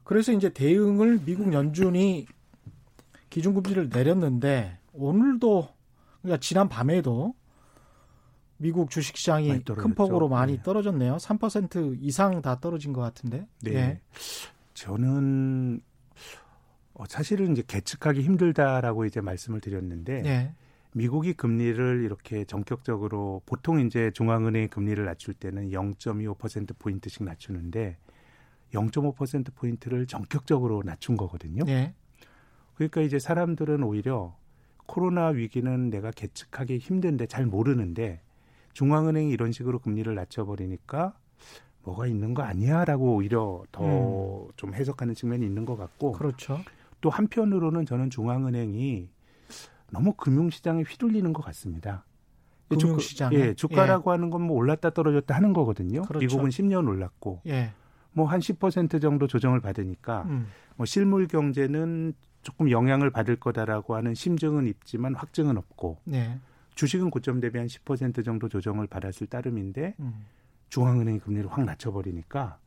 그래서 0.03 0.31
이제 0.31 0.49
대응을 0.49 1.21
미국 1.25 1.53
연준이 1.53 2.25
기준금리를 3.29 3.89
내렸는데 3.89 4.79
오늘도 4.93 5.69
그러니까 6.21 6.39
지난 6.39 6.67
밤에도 6.67 7.35
미국 8.61 8.91
주식시장이 8.91 9.63
큰 9.63 9.95
폭으로 9.95 10.29
많이 10.29 10.57
네. 10.57 10.63
떨어졌네요. 10.63 11.17
3% 11.17 11.97
이상 11.99 12.43
다 12.43 12.59
떨어진 12.59 12.93
것 12.93 13.01
같은데. 13.01 13.47
네. 13.61 13.73
예. 13.73 14.01
저는 14.75 15.81
어, 16.93 17.03
사실은 17.07 17.53
이제 17.53 17.63
계측하기 17.65 18.21
힘들다라고 18.21 19.05
이제 19.05 19.19
말씀을 19.19 19.61
드렸는데 19.61 20.21
네. 20.21 20.53
미국이 20.93 21.33
금리를 21.33 22.03
이렇게 22.03 22.45
전격적으로 22.45 23.41
보통 23.47 23.79
이제 23.79 24.11
중앙은행 24.13 24.67
금리를 24.67 25.03
낮출 25.03 25.33
때는 25.33 25.71
0.25% 25.71 26.77
포인트씩 26.77 27.23
낮추는데 27.23 27.97
0.5% 28.73 29.55
포인트를 29.55 30.05
전격적으로 30.05 30.83
낮춘 30.85 31.17
거거든요. 31.17 31.63
네. 31.63 31.95
그러니까 32.75 33.01
이제 33.01 33.17
사람들은 33.17 33.81
오히려 33.81 34.37
코로나 34.85 35.27
위기는 35.27 35.89
내가 35.89 36.11
계측하기 36.11 36.77
힘든데 36.77 37.25
잘 37.25 37.45
모르는데 37.45 38.21
중앙은행이 38.73 39.29
이런 39.31 39.51
식으로 39.51 39.79
금리를 39.79 40.13
낮춰버리니까 40.13 41.13
뭐가 41.83 42.07
있는 42.07 42.33
거 42.33 42.43
아니야라고 42.43 43.15
오히려 43.15 43.63
더좀 43.71 44.69
음. 44.69 44.73
해석하는 44.73 45.15
측면이 45.15 45.45
있는 45.45 45.65
것 45.65 45.75
같고. 45.77 46.13
그렇죠. 46.13 46.59
또 47.01 47.09
한편으로는 47.09 47.85
저는 47.85 48.09
중앙은행이 48.11 49.09
너무 49.91 50.13
금융시장에 50.13 50.83
휘둘리는 50.83 51.33
것 51.33 51.43
같습니다. 51.45 52.05
금융시장 52.69 53.33
예, 53.33 53.53
주가라고 53.53 54.11
예. 54.11 54.13
하는 54.13 54.29
건 54.29 54.43
뭐 54.43 54.55
올랐다 54.55 54.91
떨어졌다 54.91 55.35
하는 55.35 55.51
거거든요. 55.53 56.03
그렇죠. 56.03 56.19
미국은 56.19 56.49
10년 56.49 56.87
올랐고, 56.87 57.41
예. 57.47 57.71
뭐한 58.13 58.39
10% 58.39 59.01
정도 59.01 59.27
조정을 59.27 59.59
받으니까, 59.59 60.23
음. 60.27 60.47
뭐 60.77 60.85
실물 60.85 61.27
경제는 61.27 62.13
조금 62.43 62.71
영향을 62.71 63.09
받을 63.09 63.35
거다라고 63.35 63.95
하는 63.95 64.13
심증은 64.13 64.67
있지만 64.67 65.15
확증은 65.15 65.57
없고, 65.57 65.97
네. 66.05 66.39
주식은 66.75 67.09
고점 67.09 67.39
대비 67.39 67.57
한 67.57 67.67
10% 67.67 68.23
정도 68.23 68.49
조정을 68.49 68.87
받았을 68.87 69.27
따름인데 69.27 69.95
음. 69.99 70.25
중앙은행이 70.69 71.19
금리를 71.19 71.49
확 71.51 71.65
낮춰버리니까 71.65 72.59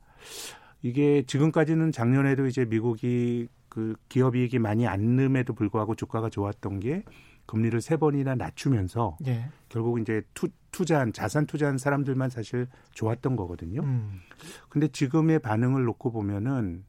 이게 0.83 1.23
지금까지는 1.27 1.93
작년에도 1.93 2.47
이제 2.47 2.65
미국이 2.65 3.49
그 3.69 3.97
기업이익이 4.09 4.59
많이 4.59 4.87
안 4.87 5.17
남에도 5.17 5.55
불구하고 5.55 5.95
주가가 5.95 6.29
좋았던 6.29 6.81
게 6.81 7.03
금리를 7.47 7.81
세 7.81 7.97
번이나 7.97 8.35
낮추면서 8.35 9.19
예. 9.27 9.49
결국 9.69 10.01
이제 10.01 10.23
투, 10.33 10.49
투자한 10.71 11.13
자산 11.13 11.47
투자한 11.47 11.79
사람들만 11.79 12.31
사실 12.31 12.69
좋았던 12.93 13.37
거거든요. 13.37 13.83
음. 13.83 14.21
근데 14.69 14.89
지금의 14.89 15.41
반응을 15.41 15.85
놓고 15.85 16.13
보면은 16.13 16.85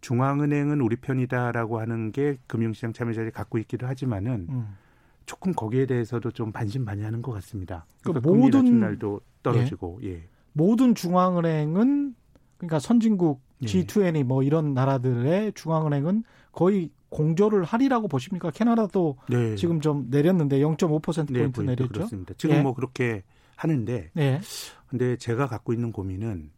중앙은행은 0.00 0.80
우리 0.80 0.96
편이다라고 0.96 1.80
하는 1.80 2.12
게 2.12 2.38
금융시장 2.46 2.92
참여자들이 2.92 3.32
갖고 3.32 3.58
있기도 3.58 3.86
하지만은 3.86 4.46
음. 4.50 4.76
조금 5.26 5.52
거기에 5.52 5.86
대해서도 5.86 6.30
좀 6.30 6.52
반신반의하는 6.52 7.20
것 7.20 7.32
같습니다. 7.32 7.84
그러니까, 8.02 8.20
그러니까 8.28 8.58
모든 8.58 8.80
날도 8.80 9.20
떨어지고 9.42 10.00
예. 10.04 10.08
예. 10.08 10.22
모든 10.52 10.94
중앙은행은 10.94 12.14
그러니까 12.56 12.78
선진국 12.78 13.42
G20 13.62 14.16
예. 14.16 14.22
뭐 14.22 14.42
이런 14.42 14.72
나라들의 14.72 15.52
중앙은행은 15.54 16.24
거의 16.52 16.90
공조를 17.08 17.64
하리라고 17.64 18.08
보십니까? 18.08 18.50
캐나다도 18.50 19.18
네. 19.28 19.54
지금 19.56 19.80
좀 19.80 20.06
내렸는데 20.10 20.58
0.5% 20.60 21.32
네, 21.32 21.40
포인트 21.40 21.60
네, 21.60 21.66
내렸죠. 21.66 21.92
그렇습니다. 21.92 22.34
지금 22.38 22.56
예. 22.56 22.62
뭐 22.62 22.74
그렇게 22.74 23.22
하는데 23.56 24.10
네. 24.14 24.40
근데 24.86 25.16
제가 25.16 25.46
갖고 25.46 25.72
있는 25.72 25.92
고민은 25.92 26.50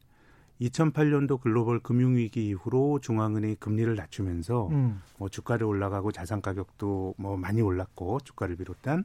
2008년도 0.60 1.40
글로벌 1.40 1.78
금융위기 1.80 2.46
이후로 2.48 3.00
중앙은행이 3.00 3.56
금리를 3.56 3.94
낮추면서 3.94 4.68
음. 4.68 5.00
뭐 5.16 5.28
주가를 5.28 5.66
올라가고 5.66 6.12
자산 6.12 6.40
가격도 6.40 7.14
뭐 7.16 7.36
많이 7.36 7.60
올랐고 7.60 8.20
주가를 8.20 8.56
비롯한 8.56 9.04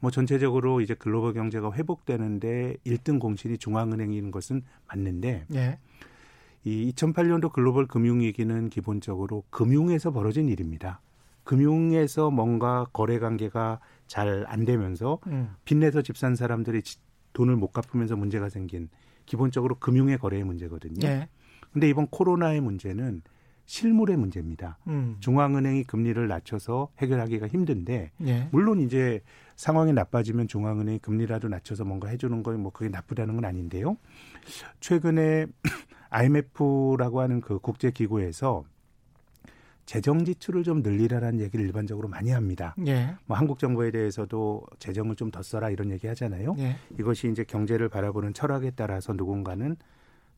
뭐 0.00 0.10
전체적으로 0.10 0.80
이제 0.80 0.94
글로벌 0.94 1.34
경제가 1.34 1.72
회복되는데 1.72 2.76
1등 2.86 3.18
공신이 3.18 3.58
중앙은행인 3.58 4.30
것은 4.30 4.62
맞는데 4.88 5.46
예. 5.54 5.78
이 6.64 6.92
2008년도 6.92 7.52
글로벌 7.52 7.86
금융위기는 7.86 8.70
기본적으로 8.70 9.44
금융에서 9.50 10.10
벌어진 10.10 10.48
일입니다. 10.48 11.00
금융에서 11.44 12.30
뭔가 12.30 12.86
거래 12.92 13.18
관계가 13.18 13.80
잘 14.06 14.46
안 14.48 14.64
되면서 14.64 15.18
음. 15.26 15.54
빚내서 15.64 16.02
집산 16.02 16.34
사람들이 16.34 16.82
돈을 17.32 17.56
못 17.56 17.72
갚으면서 17.72 18.16
문제가 18.16 18.48
생긴 18.48 18.88
기본적으로 19.26 19.76
금융의 19.76 20.18
거래의 20.18 20.44
문제거든요. 20.44 21.00
네. 21.00 21.28
근데 21.72 21.88
이번 21.88 22.06
코로나의 22.08 22.60
문제는 22.60 23.22
실물의 23.66 24.16
문제입니다. 24.16 24.78
음. 24.86 25.16
중앙은행이 25.20 25.84
금리를 25.84 26.26
낮춰서 26.28 26.88
해결하기가 26.98 27.48
힘든데 27.48 28.12
네. 28.18 28.48
물론 28.52 28.80
이제 28.80 29.20
상황이 29.56 29.92
나빠지면 29.92 30.48
중앙은행이 30.48 30.98
금리라도 30.98 31.48
낮춰서 31.48 31.84
뭔가 31.84 32.08
해주는 32.08 32.42
거뭐 32.42 32.70
그게 32.70 32.90
나쁘다는 32.90 33.36
건 33.36 33.44
아닌데요. 33.44 33.96
최근에 34.80 35.46
IMF라고 36.10 37.20
하는 37.20 37.40
그 37.40 37.58
국제 37.58 37.90
기구에서 37.90 38.64
재정 39.86 40.24
지출을 40.24 40.62
좀 40.62 40.82
늘리라라는 40.82 41.40
얘기를 41.40 41.64
일반적으로 41.64 42.08
많이 42.08 42.30
합니다. 42.30 42.74
예. 42.86 43.14
뭐 43.26 43.36
한국 43.36 43.58
정부에 43.58 43.90
대해서도 43.90 44.62
재정을 44.78 45.16
좀 45.16 45.30
더 45.30 45.42
써라 45.42 45.68
이런 45.70 45.90
얘기 45.90 46.06
하잖아요. 46.06 46.54
예. 46.58 46.76
이것이 46.98 47.28
이제 47.30 47.42
경제를 47.44 47.88
바라보는 47.88 48.34
철학에 48.34 48.70
따라서 48.76 49.12
누군가는 49.14 49.76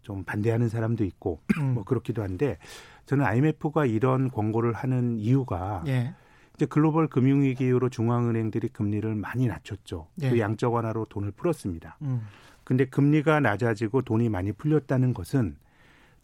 좀 0.01 0.25
반대하는 0.25 0.69
사람도 0.69 1.05
있고 1.05 1.41
음. 1.61 1.75
뭐 1.75 1.85
그렇기도 1.85 2.23
한데 2.23 2.57
저는 3.05 3.25
IMF가 3.27 3.85
이런 3.85 4.31
권고를 4.31 4.73
하는 4.73 5.19
이유가 5.19 5.83
예. 5.87 6.15
이제 6.55 6.65
글로벌 6.65 7.09
금융 7.09 7.43
위기 7.43 7.67
이후로 7.67 7.91
중앙은행들이 7.91 8.69
금리를 8.69 9.15
많이 9.17 9.47
낮췄죠. 9.49 10.07
예. 10.23 10.31
그 10.31 10.39
양적 10.39 10.73
완화로 10.73 11.07
돈을 11.11 11.33
풀었습니다. 11.33 11.99
음. 12.03 12.23
근데 12.65 12.87
금리가 12.87 13.41
낮아지고 13.41 14.03
돈이 14.03 14.29
많이 14.29 14.53
풀렸다는 14.53 15.13
것은 15.13 15.57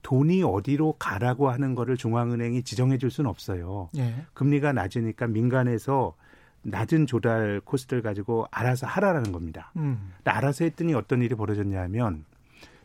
돈이 0.02 0.42
어디로 0.42 0.94
가라고 0.98 1.50
하는 1.50 1.74
거를 1.74 1.96
중앙은행이 1.96 2.62
지정해 2.64 2.98
줄 2.98 3.10
수는 3.10 3.30
없어요. 3.30 3.88
예. 3.96 4.14
금리가 4.34 4.72
낮으니까 4.72 5.28
민간에서 5.28 6.14
낮은 6.62 7.06
조달 7.06 7.60
코스트를 7.64 8.02
가지고 8.02 8.46
알아서 8.50 8.86
하라라는 8.86 9.32
겁니다. 9.32 9.72
음. 9.76 10.12
알아서 10.24 10.64
했더니 10.64 10.94
어떤 10.94 11.22
일이 11.22 11.34
벌어졌냐 11.34 11.80
하면 11.82 12.24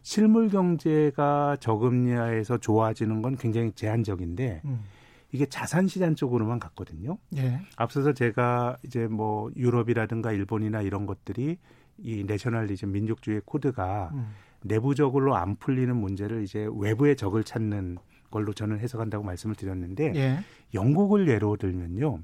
실물 0.02 0.50
경제가 0.50 1.58
저금리하에서 1.60 2.60
좋아지는 2.60 3.22
건 3.22 3.36
굉장히 3.36 3.72
제한적인데 3.74 4.62
음. 4.66 4.84
이게 5.32 5.46
자산 5.46 5.88
시장 5.88 6.16
쪽으로만 6.16 6.60
갔거든요. 6.60 7.18
예. 7.36 7.60
앞서서 7.76 8.14
제가 8.14 8.78
이제 8.84 9.08
뭐 9.08 9.52
유럽이라든가 9.56 10.32
일본이나 10.32 10.82
이런 10.82 11.06
것들이 11.06 11.58
이 12.00 12.24
내셔널리즘 12.26 12.92
민족주의 12.92 13.42
코드가 13.44 14.12
음. 14.14 14.34
내부적으로 14.64 15.36
안 15.36 15.56
풀리는 15.56 15.96
문제를 15.96 16.44
이제 16.44 16.68
외부의 16.76 17.16
적을 17.16 17.44
찾는 17.44 17.98
걸로 18.32 18.54
저는 18.54 18.80
해석한다고 18.80 19.24
말씀을 19.24 19.56
드렸는데 19.56 20.14
예. 20.16 20.40
영국을 20.74 21.28
예로 21.28 21.58
들면요. 21.58 22.20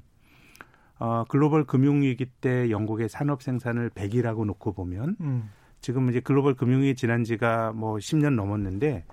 어, 0.98 1.24
글로벌 1.28 1.64
금융위기 1.64 2.26
때 2.40 2.70
영국의 2.70 3.08
산업 3.08 3.42
생산을 3.42 3.90
100이라고 3.90 4.44
놓고 4.44 4.72
보면 4.72 5.16
음. 5.20 5.50
지금 5.80 6.08
이제 6.08 6.20
글로벌 6.20 6.54
금융위기 6.54 6.94
지난 6.94 7.24
지가 7.24 7.72
뭐 7.72 7.96
10년 7.96 8.34
넘었는데 8.34 9.04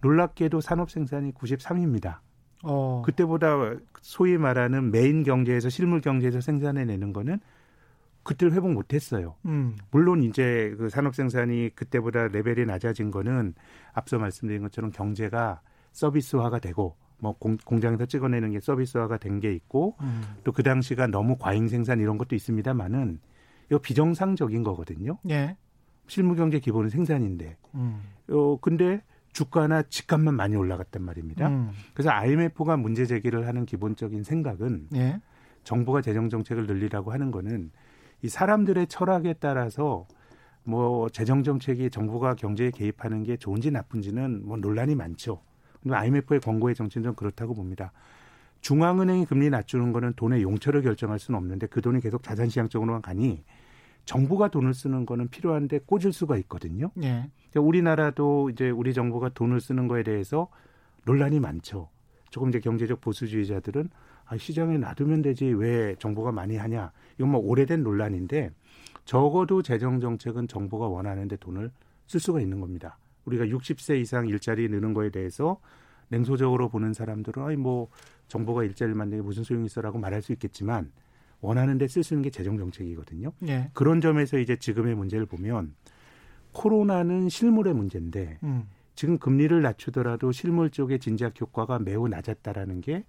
놀랍게도 0.00 0.60
산업 0.60 0.90
생산이 0.90 1.32
93입니다. 1.32 2.18
어. 2.62 3.02
그때보다 3.04 3.56
소위 4.02 4.36
말하는 4.36 4.90
메인 4.90 5.22
경제에서 5.22 5.68
실물 5.68 6.00
경제에서 6.00 6.40
생산해내는 6.40 7.12
거는 7.12 7.40
그때를 8.22 8.52
회복 8.54 8.72
못했어요. 8.72 9.36
음. 9.46 9.76
물론 9.90 10.22
이제 10.22 10.74
그 10.78 10.88
산업 10.88 11.14
생산이 11.14 11.70
그때보다 11.74 12.28
레벨이 12.28 12.66
낮아진 12.66 13.10
거는 13.10 13.54
앞서 13.92 14.18
말씀드린 14.18 14.62
것처럼 14.62 14.90
경제가 14.90 15.60
서비스화가 15.92 16.58
되고 16.58 16.96
뭐 17.18 17.34
공, 17.38 17.58
장에서 17.80 18.06
찍어내는 18.06 18.52
게 18.52 18.60
서비스화가 18.60 19.18
된 19.18 19.40
게 19.40 19.52
있고 19.54 19.96
음. 20.00 20.22
또그 20.44 20.62
당시가 20.62 21.06
너무 21.06 21.36
과잉 21.38 21.68
생산 21.68 22.00
이런 22.00 22.18
것도 22.18 22.34
있습니다만은 22.36 23.20
이거 23.68 23.78
비정상적인 23.78 24.62
거거든요. 24.62 25.18
예. 25.30 25.56
실무 26.06 26.34
경제 26.34 26.58
기본은 26.58 26.90
생산인데. 26.90 27.56
음. 27.74 28.02
어 28.30 28.58
근데 28.60 29.02
주가나 29.32 29.82
집값만 29.82 30.34
많이 30.34 30.56
올라갔단 30.56 31.02
말입니다. 31.02 31.48
음. 31.48 31.70
그래서 31.94 32.10
IMF가 32.10 32.76
문제 32.76 33.06
제기를 33.06 33.46
하는 33.46 33.64
기본적인 33.64 34.24
생각은 34.24 34.88
예. 34.94 35.20
정부가 35.62 36.00
재정 36.02 36.28
정책을 36.28 36.66
늘리라고 36.66 37.12
하는 37.12 37.30
거는 37.30 37.70
이 38.22 38.28
사람들의 38.28 38.86
철학에 38.88 39.34
따라서 39.34 40.06
뭐 40.62 41.08
재정 41.08 41.42
정책이 41.42 41.90
정부가 41.90 42.34
경제에 42.34 42.70
개입하는 42.70 43.22
게 43.22 43.36
좋은지 43.36 43.70
나쁜지는 43.70 44.46
뭐 44.46 44.56
논란이 44.56 44.94
많죠. 44.94 45.40
근데 45.82 45.96
IMF의 45.96 46.40
권고의 46.40 46.74
정치는 46.74 47.04
좀 47.04 47.14
그렇다고 47.14 47.54
봅니다. 47.54 47.92
중앙은행이 48.60 49.24
금리 49.24 49.48
낮추는 49.48 49.92
거는 49.92 50.12
돈의 50.16 50.42
용처를 50.42 50.82
결정할 50.82 51.18
수는 51.18 51.38
없는데 51.38 51.66
그 51.66 51.80
돈이 51.80 52.00
계속 52.00 52.22
자산시장 52.22 52.68
쪽으로만 52.68 53.00
가니 53.00 53.42
정부가 54.04 54.48
돈을 54.48 54.74
쓰는 54.74 55.06
거는 55.06 55.28
필요한데 55.28 55.80
꽂을 55.86 56.12
수가 56.12 56.36
있거든요. 56.38 56.90
예. 56.98 57.30
그러니까 57.50 57.60
우리나라도 57.60 58.50
이제 58.50 58.68
우리 58.68 58.92
정부가 58.92 59.30
돈을 59.30 59.60
쓰는 59.60 59.88
거에 59.88 60.02
대해서 60.02 60.48
논란이 61.06 61.40
많죠. 61.40 61.88
조금 62.28 62.50
이제 62.50 62.60
경제적 62.60 63.00
보수주의자들은 63.00 63.88
아, 64.30 64.36
시장에 64.38 64.78
놔두면 64.78 65.22
되지 65.22 65.46
왜 65.46 65.96
정부가 65.96 66.30
많이 66.30 66.56
하냐. 66.56 66.92
이건 67.18 67.32
뭐 67.32 67.40
오래된 67.40 67.82
논란인데 67.82 68.52
적어도 69.04 69.60
재정 69.60 69.98
정책은 69.98 70.46
정부가 70.46 70.86
원하는데 70.86 71.36
돈을 71.36 71.72
쓸 72.06 72.20
수가 72.20 72.40
있는 72.40 72.60
겁니다. 72.60 72.96
우리가 73.24 73.44
60세 73.46 74.00
이상 74.00 74.28
일자리 74.28 74.68
느는 74.68 74.94
거에 74.94 75.10
대해서 75.10 75.60
냉소적으로 76.08 76.68
보는 76.68 76.92
사람들은 76.92 77.42
아니 77.42 77.56
뭐 77.56 77.88
정부가 78.28 78.62
일자리를 78.62 78.94
만드는 78.94 79.22
게 79.22 79.26
무슨 79.26 79.42
소용이 79.42 79.66
있어라고 79.66 79.98
말할 79.98 80.22
수 80.22 80.32
있겠지만 80.32 80.92
원하는데 81.40 81.88
쓸 81.88 82.04
수 82.04 82.14
있는 82.14 82.22
게 82.22 82.30
재정 82.30 82.56
정책이거든요. 82.56 83.32
네. 83.40 83.70
그런 83.74 84.00
점에서 84.00 84.38
이제 84.38 84.54
지금의 84.54 84.94
문제를 84.94 85.26
보면 85.26 85.74
코로나는 86.52 87.28
실물의 87.28 87.74
문제인데 87.74 88.38
음. 88.44 88.68
지금 88.94 89.18
금리를 89.18 89.60
낮추더라도 89.60 90.30
실물 90.30 90.70
쪽의 90.70 91.00
진작 91.00 91.40
효과가 91.40 91.80
매우 91.80 92.06
낮았다라는 92.06 92.80
게 92.80 93.04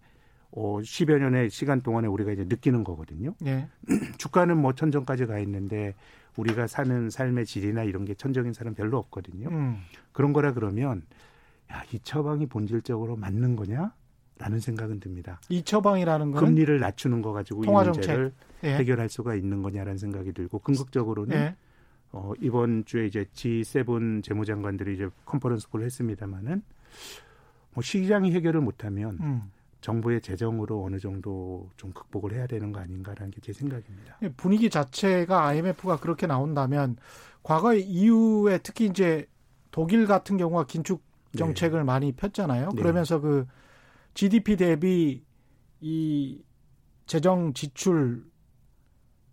어, 0.51 0.79
10여 0.81 1.17
년의 1.19 1.49
시간 1.49 1.81
동안에 1.81 2.07
우리가 2.07 2.31
이제 2.31 2.43
느끼는 2.43 2.83
거거든요. 2.83 3.35
네. 3.39 3.67
주가는 4.17 4.57
뭐 4.57 4.73
천정까지 4.73 5.25
가 5.25 5.39
있는데 5.39 5.95
우리가 6.37 6.67
사는 6.67 7.09
삶의 7.09 7.45
질이나 7.45 7.83
이런 7.83 8.05
게 8.05 8.13
천정인 8.13 8.53
사람 8.53 8.73
별로 8.73 8.97
없거든요. 8.97 9.49
음. 9.49 9.77
그런 10.11 10.33
거라 10.33 10.53
그러면 10.53 11.03
야, 11.71 11.83
이 11.93 11.99
처방이 11.99 12.47
본질적으로 12.47 13.15
맞는 13.15 13.55
거냐? 13.55 13.93
라는 14.37 14.59
생각은 14.59 14.99
듭니다. 14.99 15.39
이 15.49 15.61
처방이라는 15.63 16.31
건 16.31 16.43
금리를 16.43 16.79
낮추는 16.79 17.21
거 17.21 17.31
가지고 17.31 17.63
이 17.63 17.67
문제를 17.67 18.33
예. 18.63 18.75
해결할 18.75 19.07
수가 19.07 19.35
있는 19.35 19.61
거냐라는 19.61 19.99
생각이 19.99 20.33
들고 20.33 20.57
궁극적으로는 20.59 21.35
예. 21.35 21.55
어, 22.11 22.33
이번 22.41 22.83
주에 22.85 23.05
이제 23.05 23.23
G7 23.35 24.23
재무장관들이 24.23 24.95
이제 24.95 25.09
컨퍼런스 25.25 25.69
콜을 25.69 25.85
했습니다마는 25.85 26.63
뭐 27.73 27.83
시장이 27.83 28.31
해결을 28.33 28.61
못하면 28.61 29.17
음. 29.21 29.51
정부의 29.81 30.21
재정으로 30.21 30.83
어느 30.83 30.99
정도 30.99 31.69
좀 31.75 31.91
극복을 31.91 32.33
해야 32.33 32.47
되는 32.47 32.71
거 32.71 32.79
아닌가라는 32.79 33.31
게 33.31 33.41
제 33.41 33.51
생각입니다. 33.53 34.17
예, 34.21 34.29
분위기 34.29 34.69
자체가 34.69 35.47
IMF가 35.47 35.97
그렇게 35.97 36.27
나온다면 36.27 36.97
과거 37.43 37.73
이후에 37.73 38.59
특히 38.59 38.85
이제 38.85 39.27
독일 39.71 40.05
같은 40.05 40.37
경우가 40.37 40.65
긴축 40.65 41.01
정책을 41.35 41.79
네. 41.79 41.83
많이 41.83 42.11
폈잖아요. 42.11 42.69
네. 42.75 42.81
그러면서 42.81 43.19
그 43.19 43.47
GDP 44.13 44.57
대비 44.57 45.23
이 45.79 46.41
재정 47.07 47.53
지출이 47.53 48.21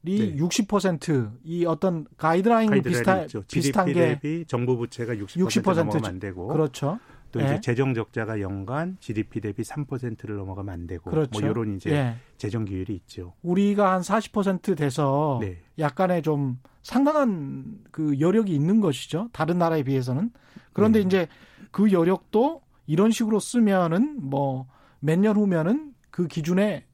네. 0.02 0.36
60%이 0.36 1.66
어떤 1.66 2.06
가이드라인 2.16 2.82
비슷한 2.82 3.26
비슷한 3.50 3.86
게 3.86 3.92
대비 3.92 4.44
정부 4.46 4.76
부채가 4.76 5.14
60%, 5.14 5.46
60% 5.46 5.74
넘어가면 5.74 6.04
안 6.06 6.18
되고 6.18 6.46
그렇죠. 6.48 6.98
또 7.30 7.40
이제 7.40 7.54
예. 7.54 7.60
재정 7.60 7.94
적자가 7.94 8.40
연간 8.40 8.96
GDP 9.00 9.40
대비 9.40 9.62
3%를 9.62 10.36
넘어가면 10.36 10.72
안 10.72 10.86
되고 10.86 11.10
뭐 11.10 11.20
그렇죠. 11.20 11.40
뭐 11.40 11.50
이런 11.50 11.76
이제 11.76 11.90
예. 11.90 12.16
재정 12.38 12.64
기율이 12.64 12.94
있죠. 12.94 13.34
우리가 13.42 13.92
한 13.92 14.00
40% 14.00 14.76
돼서 14.76 15.38
네. 15.42 15.58
약간의 15.78 16.22
좀 16.22 16.58
상당한 16.82 17.80
그 17.90 18.18
여력이 18.18 18.54
있는 18.54 18.80
것이죠. 18.80 19.28
다른 19.32 19.58
나라에 19.58 19.82
비해서는. 19.82 20.30
그런데 20.72 21.00
네. 21.00 21.06
이제 21.06 21.28
그 21.70 21.92
여력도 21.92 22.62
이런 22.86 23.10
식으로 23.10 23.40
쓰면은 23.40 24.18
뭐 24.22 24.66
몇 25.00 25.18
년 25.18 25.36
후면은 25.36 25.94
그 26.10 26.26
기준에 26.26 26.84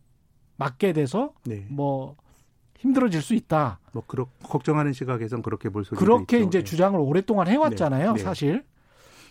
맞게 0.56 0.92
돼서 0.92 1.32
네. 1.44 1.66
뭐 1.70 2.16
힘들어질 2.78 3.22
수 3.22 3.34
있다. 3.34 3.80
뭐 3.92 4.02
그렇 4.06 4.26
걱정하는 4.42 4.92
시각에선 4.92 5.42
그렇게 5.42 5.70
볼 5.70 5.84
수. 5.84 5.94
그렇게 5.94 6.38
있죠. 6.38 6.48
이제 6.48 6.58
네. 6.58 6.64
주장을 6.64 6.98
오랫동안 7.00 7.48
해왔잖아요, 7.48 8.12
네. 8.12 8.18
네. 8.18 8.22
사실. 8.22 8.64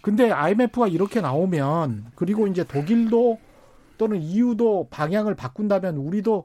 근데 0.04 0.30
IMF가 0.30 0.89
이렇게 0.89 1.22
나오면 1.22 2.12
그리고 2.16 2.46
이제 2.46 2.66
독일도 2.66 3.39
또는 3.98 4.22
EU도 4.22 4.89
방향을 4.92 5.34
바꾼다면 5.36 5.96
우리도 5.96 6.44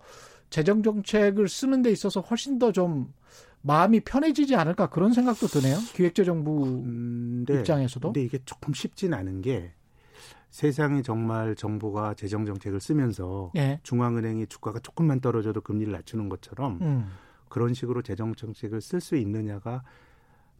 재정 0.49 0.85
정책을 0.85 1.49
쓰는 1.49 1.83
데 1.83 1.91
있어서 1.91 2.21
훨씬 2.21 2.61
더 2.61 2.71
좀 2.71 3.13
마음이 3.63 4.01
편해지지 4.01 4.55
않을까 4.55 4.89
그런 4.89 5.13
생각도 5.13 5.49
드네요. 5.49 5.77
기획재정부 5.93 6.65
음, 6.85 7.45
네. 7.49 7.55
입장에서도. 7.59 8.13
근데 8.13 8.23
이게 8.23 8.39
조금 8.45 8.73
쉽진 8.73 9.13
않은 9.13 9.43
게 9.43 9.73
세상에 10.51 11.03
정말 11.03 11.57
정부가 11.57 12.15
재정 12.15 12.47
정책을 12.47 12.81
쓰면서 12.81 13.51
예. 13.57 13.81
중앙은행이 13.83 14.47
주가가 14.47 14.79
조금만 14.79 15.21
떨어져도 15.21 15.61
금리를 15.63 15.93
낮추는 15.93 16.29
것처럼 16.29 16.79
음. 16.81 17.11
그런 17.49 17.75
식으로 17.75 18.03
재정 18.03 18.37
정책을 18.37 18.81
쓸 18.81 19.01
수 19.01 19.17
있느냐가 19.17 19.83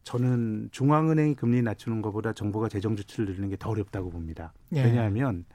저는 0.03 0.69
중앙은행이 0.71 1.35
금리 1.35 1.61
낮추는 1.61 2.01
것보다 2.01 2.33
정부가 2.33 2.67
재정 2.69 2.95
지출을 2.95 3.25
늘리는 3.29 3.49
게 3.49 3.55
더 3.57 3.69
어렵다고 3.69 4.09
봅니다. 4.09 4.53
예. 4.73 4.83
왜냐하면 4.83 5.45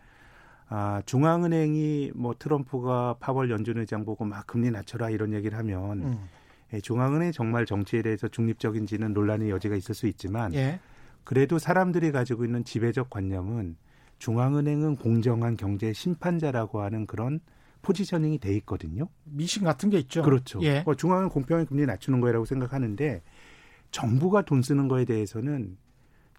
아, 0.69 1.03
중앙은행이 1.07 2.13
뭐 2.15 2.35
트럼프가 2.39 3.17
파월 3.21 3.51
연준 3.51 3.79
의장 3.79 4.05
보고 4.05 4.25
막 4.25 4.47
금리 4.47 4.71
낮춰라 4.71 5.11
이런 5.11 5.33
얘기를 5.33 5.57
하면 5.59 6.01
음. 6.03 6.29
예, 6.73 6.81
중앙은행이 6.81 7.33
정말 7.33 7.67
정치에 7.67 8.03
대해서 8.03 8.29
중립적인지는 8.29 9.13
논란의 9.13 9.51
여지가 9.51 9.77
있을 9.77 9.95
수 9.95 10.07
있지만 10.07 10.55
예. 10.55 10.81
그래도 11.25 11.59
사람들이 11.59 12.13
가지고 12.13 12.45
있는 12.45 12.65
지배적 12.65 13.11
관념은 13.11 13.77
중앙은행은 14.19 14.97
공정한 14.97 15.57
경제 15.57 15.93
심판자라고 15.93 16.81
하는 16.81 17.07
그런 17.07 17.41
포지셔닝이 17.83 18.39
돼 18.39 18.55
있거든요. 18.57 19.09
미신 19.25 19.65
같은 19.65 19.91
게 19.91 19.99
있죠. 19.99 20.23
그렇죠. 20.23 20.61
예. 20.63 20.83
어, 20.87 20.95
중앙은 20.95 21.29
공평하게 21.29 21.69
금리 21.69 21.85
낮추는 21.85 22.21
거라고 22.21 22.47
생각하는데 22.47 23.23
정부가 23.95 24.43
돈 24.43 24.61
쓰는 24.61 24.89
거에 24.89 25.05
대해서는 25.05 25.77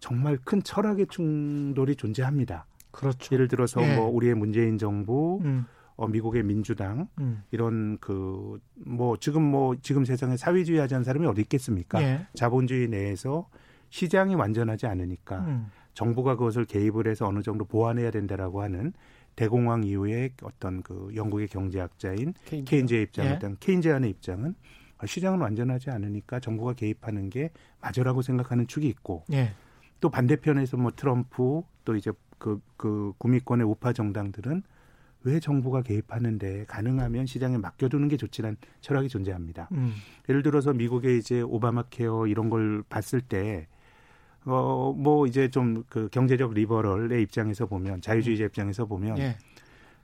정말 0.01 0.37
큰 0.43 0.61
철학의 0.61 1.07
충돌이 1.07 1.95
존재합니다. 1.95 2.65
그렇죠. 2.91 3.33
예를 3.33 3.47
들어서 3.47 3.81
예. 3.81 3.95
뭐 3.95 4.09
우리의 4.09 4.35
문재인 4.35 4.77
정부, 4.77 5.39
음. 5.41 5.65
어, 5.95 6.05
미국의 6.05 6.43
민주당 6.43 7.07
음. 7.17 7.43
이런 7.51 7.97
그 7.99 8.59
뭐 8.75 9.15
지금 9.15 9.41
뭐 9.43 9.73
지금 9.81 10.03
세상에 10.03 10.35
사회주의 10.35 10.79
하자는 10.79 11.05
사람이 11.05 11.25
어디 11.27 11.39
있겠습니까? 11.41 12.01
예. 12.03 12.27
자본주의 12.33 12.89
내에서 12.89 13.47
시장이 13.89 14.35
완전하지 14.35 14.85
않으니까 14.87 15.39
음. 15.45 15.67
정부가 15.93 16.35
그것을 16.35 16.65
개입을 16.65 17.07
해서 17.07 17.25
어느 17.25 17.41
정도 17.41 17.63
보완해야 17.63 18.11
된다라고 18.11 18.63
하는 18.63 18.91
대공황 19.37 19.85
이후에 19.85 20.31
어떤 20.43 20.81
그 20.83 21.09
영국의 21.15 21.47
경제학자인 21.47 22.33
케인즈. 22.43 22.69
케인즈의 22.69 23.03
입장, 23.03 23.25
예. 23.27 23.39
케인즈안의 23.61 24.09
입장은 24.09 24.55
시장은 25.05 25.39
완전하지 25.39 25.89
않으니까 25.89 26.39
정부가 26.39 26.73
개입하는 26.73 27.29
게 27.29 27.51
맞으라고 27.81 28.21
생각하는 28.21 28.67
축이 28.67 28.87
있고 28.87 29.23
예. 29.33 29.53
또 29.99 30.09
반대편에서 30.09 30.77
뭐 30.77 30.91
트럼프 30.95 31.63
또 31.83 31.95
이제 31.95 32.11
그, 32.37 32.61
그 32.77 33.13
구미권의 33.17 33.65
우파 33.67 33.93
정당들은 33.93 34.63
왜 35.23 35.39
정부가 35.39 35.81
개입하는데 35.81 36.65
가능하면 36.65 37.25
시장에 37.25 37.57
맡겨두는 37.57 38.07
게 38.07 38.17
좋지란 38.17 38.57
철학이 38.81 39.09
존재합니다. 39.09 39.69
음. 39.71 39.93
예를 40.29 40.43
들어서 40.43 40.71
미국의 40.71 41.17
이제 41.17 41.41
오바마 41.41 41.85
케어 41.89 42.27
이런 42.27 42.49
걸 42.49 42.83
봤을 42.87 43.21
때 43.21 43.67
어, 44.45 44.93
뭐 44.95 45.25
이제 45.25 45.49
좀 45.49 45.83
그 45.89 46.09
경제적 46.09 46.53
리버럴의 46.53 47.21
입장에서 47.23 47.65
보면 47.65 48.01
자유주의자 48.01 48.45
입장에서 48.45 48.85
보면 48.85 49.17
예. 49.17 49.35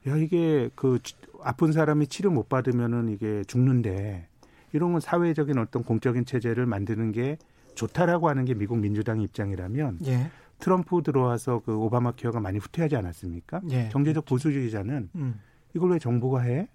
야, 0.07 0.15
이게 0.17 0.69
그 0.75 0.99
아픈 1.43 1.71
사람이 1.71 2.07
치료 2.07 2.31
못 2.31 2.49
받으면은 2.49 3.09
이게 3.09 3.43
죽는데 3.43 4.27
이런 4.73 4.91
건 4.91 5.01
사회적인 5.01 5.57
어떤 5.57 5.83
공적인 5.83 6.25
체제를 6.25 6.65
만드는 6.65 7.11
게 7.11 7.37
좋다라고 7.75 8.29
하는 8.29 8.45
게 8.45 8.53
미국 8.53 8.79
민주당 8.79 9.21
입장이라면 9.21 9.99
예. 10.05 10.29
트럼프 10.59 11.01
들어와서 11.03 11.61
그 11.65 11.75
오바마 11.75 12.13
케어가 12.13 12.39
많이 12.39 12.59
후퇴하지 12.59 12.95
않았습니까? 12.95 13.61
예. 13.71 13.89
경제적 13.91 14.25
보수주의자는 14.25 15.09
음. 15.15 15.39
이걸 15.73 15.91
왜 15.91 15.99
정부가 15.99 16.41
해? 16.41 16.67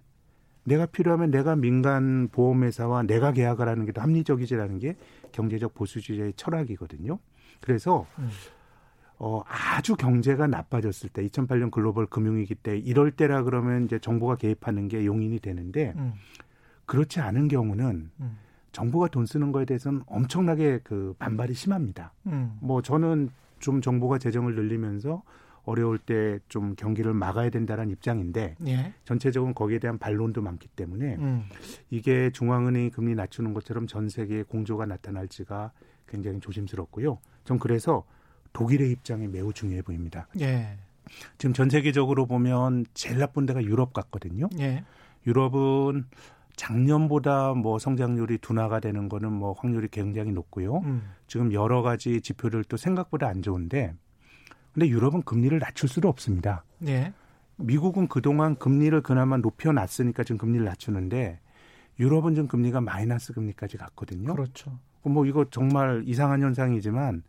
내가 0.65 0.87
필요하면 0.87 1.31
내가 1.31 1.55
민간 1.55 2.29
보험회사와 2.33 3.05
내가 3.05 3.33
계약을 3.33 3.69
하는 3.69 3.87
게 3.87 3.93
더 3.93 4.01
합리적이지라는 4.01 4.79
게 4.81 4.97
경제적 5.33 5.75
보수주의자의 5.75 6.33
철학이거든요. 6.35 7.19
그래서 7.61 8.07
음. 8.19 8.29
어, 9.19 9.43
아주 9.47 9.95
경제가 9.97 10.47
나빠졌을 10.47 11.09
때, 11.09 11.27
2008년 11.27 11.71
글로벌 11.71 12.05
금융위기 12.07 12.55
때, 12.55 12.77
이럴 12.77 13.11
때라 13.11 13.45
그러면 13.45 13.87
이제 13.87 13.99
정부가 13.99 14.37
개입하는 14.37 14.89
게 14.89 15.07
용인이 15.07 15.39
되는데, 15.41 15.95
음. 15.97 16.13
그렇지 16.87 17.21
않은 17.21 17.49
경우는 17.49 18.11
음. 18.21 18.39
정부가 18.73 19.09
돈 19.09 19.27
쓰는 19.27 19.53
거에 19.53 19.65
대해서는 19.65 20.03
엄청나게 20.07 20.81
그 20.85 21.15
반발이 21.19 21.55
심합니다. 21.55 22.13
음. 22.27 22.57
뭐 22.61 22.83
저는 22.83 23.31
좀 23.59 23.81
정부가 23.81 24.19
재정을 24.19 24.55
늘리면서 24.55 25.23
어려울 25.65 25.99
때 25.99 26.39
좀 26.49 26.75
경기를 26.77 27.13
막아야 27.13 27.51
된다는 27.51 27.91
입장인데 27.91 28.57
예. 28.67 28.95
전체적으로 29.05 29.53
거기에 29.53 29.79
대한 29.79 29.99
반론도 29.99 30.41
많기 30.43 30.69
때문에 30.69 31.17
음. 31.17 31.43
이게 31.91 32.31
중앙은행이 32.31 32.91
금리 32.91 33.15
낮추는 33.15 33.53
것처럼 33.53 33.87
전 33.87 34.09
세계에 34.09 34.45
공조가 34.45 34.87
나타날지가 34.87 35.73
굉장히 36.07 36.39
조심스럽고요. 36.41 37.19
전 37.45 37.59
그래서 37.59 38.05
독일의 38.53 38.91
입장이 38.93 39.27
매우 39.29 39.53
중요해 39.53 39.83
보입니다. 39.83 40.29
예. 40.41 40.79
지금 41.37 41.53
전 41.53 41.69
세계적으로 41.69 42.27
보면 42.27 42.87
제일 42.95 43.19
나쁜 43.19 43.45
데가 43.45 43.63
유럽 43.65 43.93
같거든요. 43.93 44.49
예. 44.59 44.85
유럽은 45.27 46.05
작년보다 46.57 47.55
뭐 47.55 47.79
성장률이 47.79 48.39
둔화가 48.39 48.81
되는 48.81 49.09
거는 49.09 49.33
뭐 49.33 49.53
확률이 49.53 49.89
굉장히 49.89 50.33
높고요. 50.33 50.79
음. 50.79 51.03
지금 51.27 51.53
여러 51.53 51.83
가지 51.83 52.21
지표들도 52.21 52.77
생각보다 52.77 53.29
안 53.29 53.43
좋은데 53.43 53.95
근데 54.73 54.89
유럽은 54.89 55.23
금리를 55.23 55.59
낮출 55.59 55.89
수도 55.89 56.09
없습니다. 56.09 56.65
예. 56.87 57.13
미국은 57.57 58.09
그동안 58.09 58.57
금리를 58.57 59.01
그나마 59.03 59.37
높여 59.39 59.73
놨으니까 59.73 60.25
지금 60.25 60.39
금리를 60.39 60.65
낮추는데 60.65 61.41
유럽은 61.99 62.35
지금 62.35 62.49
금리가 62.49 62.81
마이너스 62.81 63.33
금리까지 63.33 63.79
갔거든요. 63.79 64.35
그렇죠. 64.35 64.79
뭐 65.03 65.25
이거 65.25 65.47
정말 65.51 66.03
이상한 66.05 66.43
현상이지만 66.43 67.23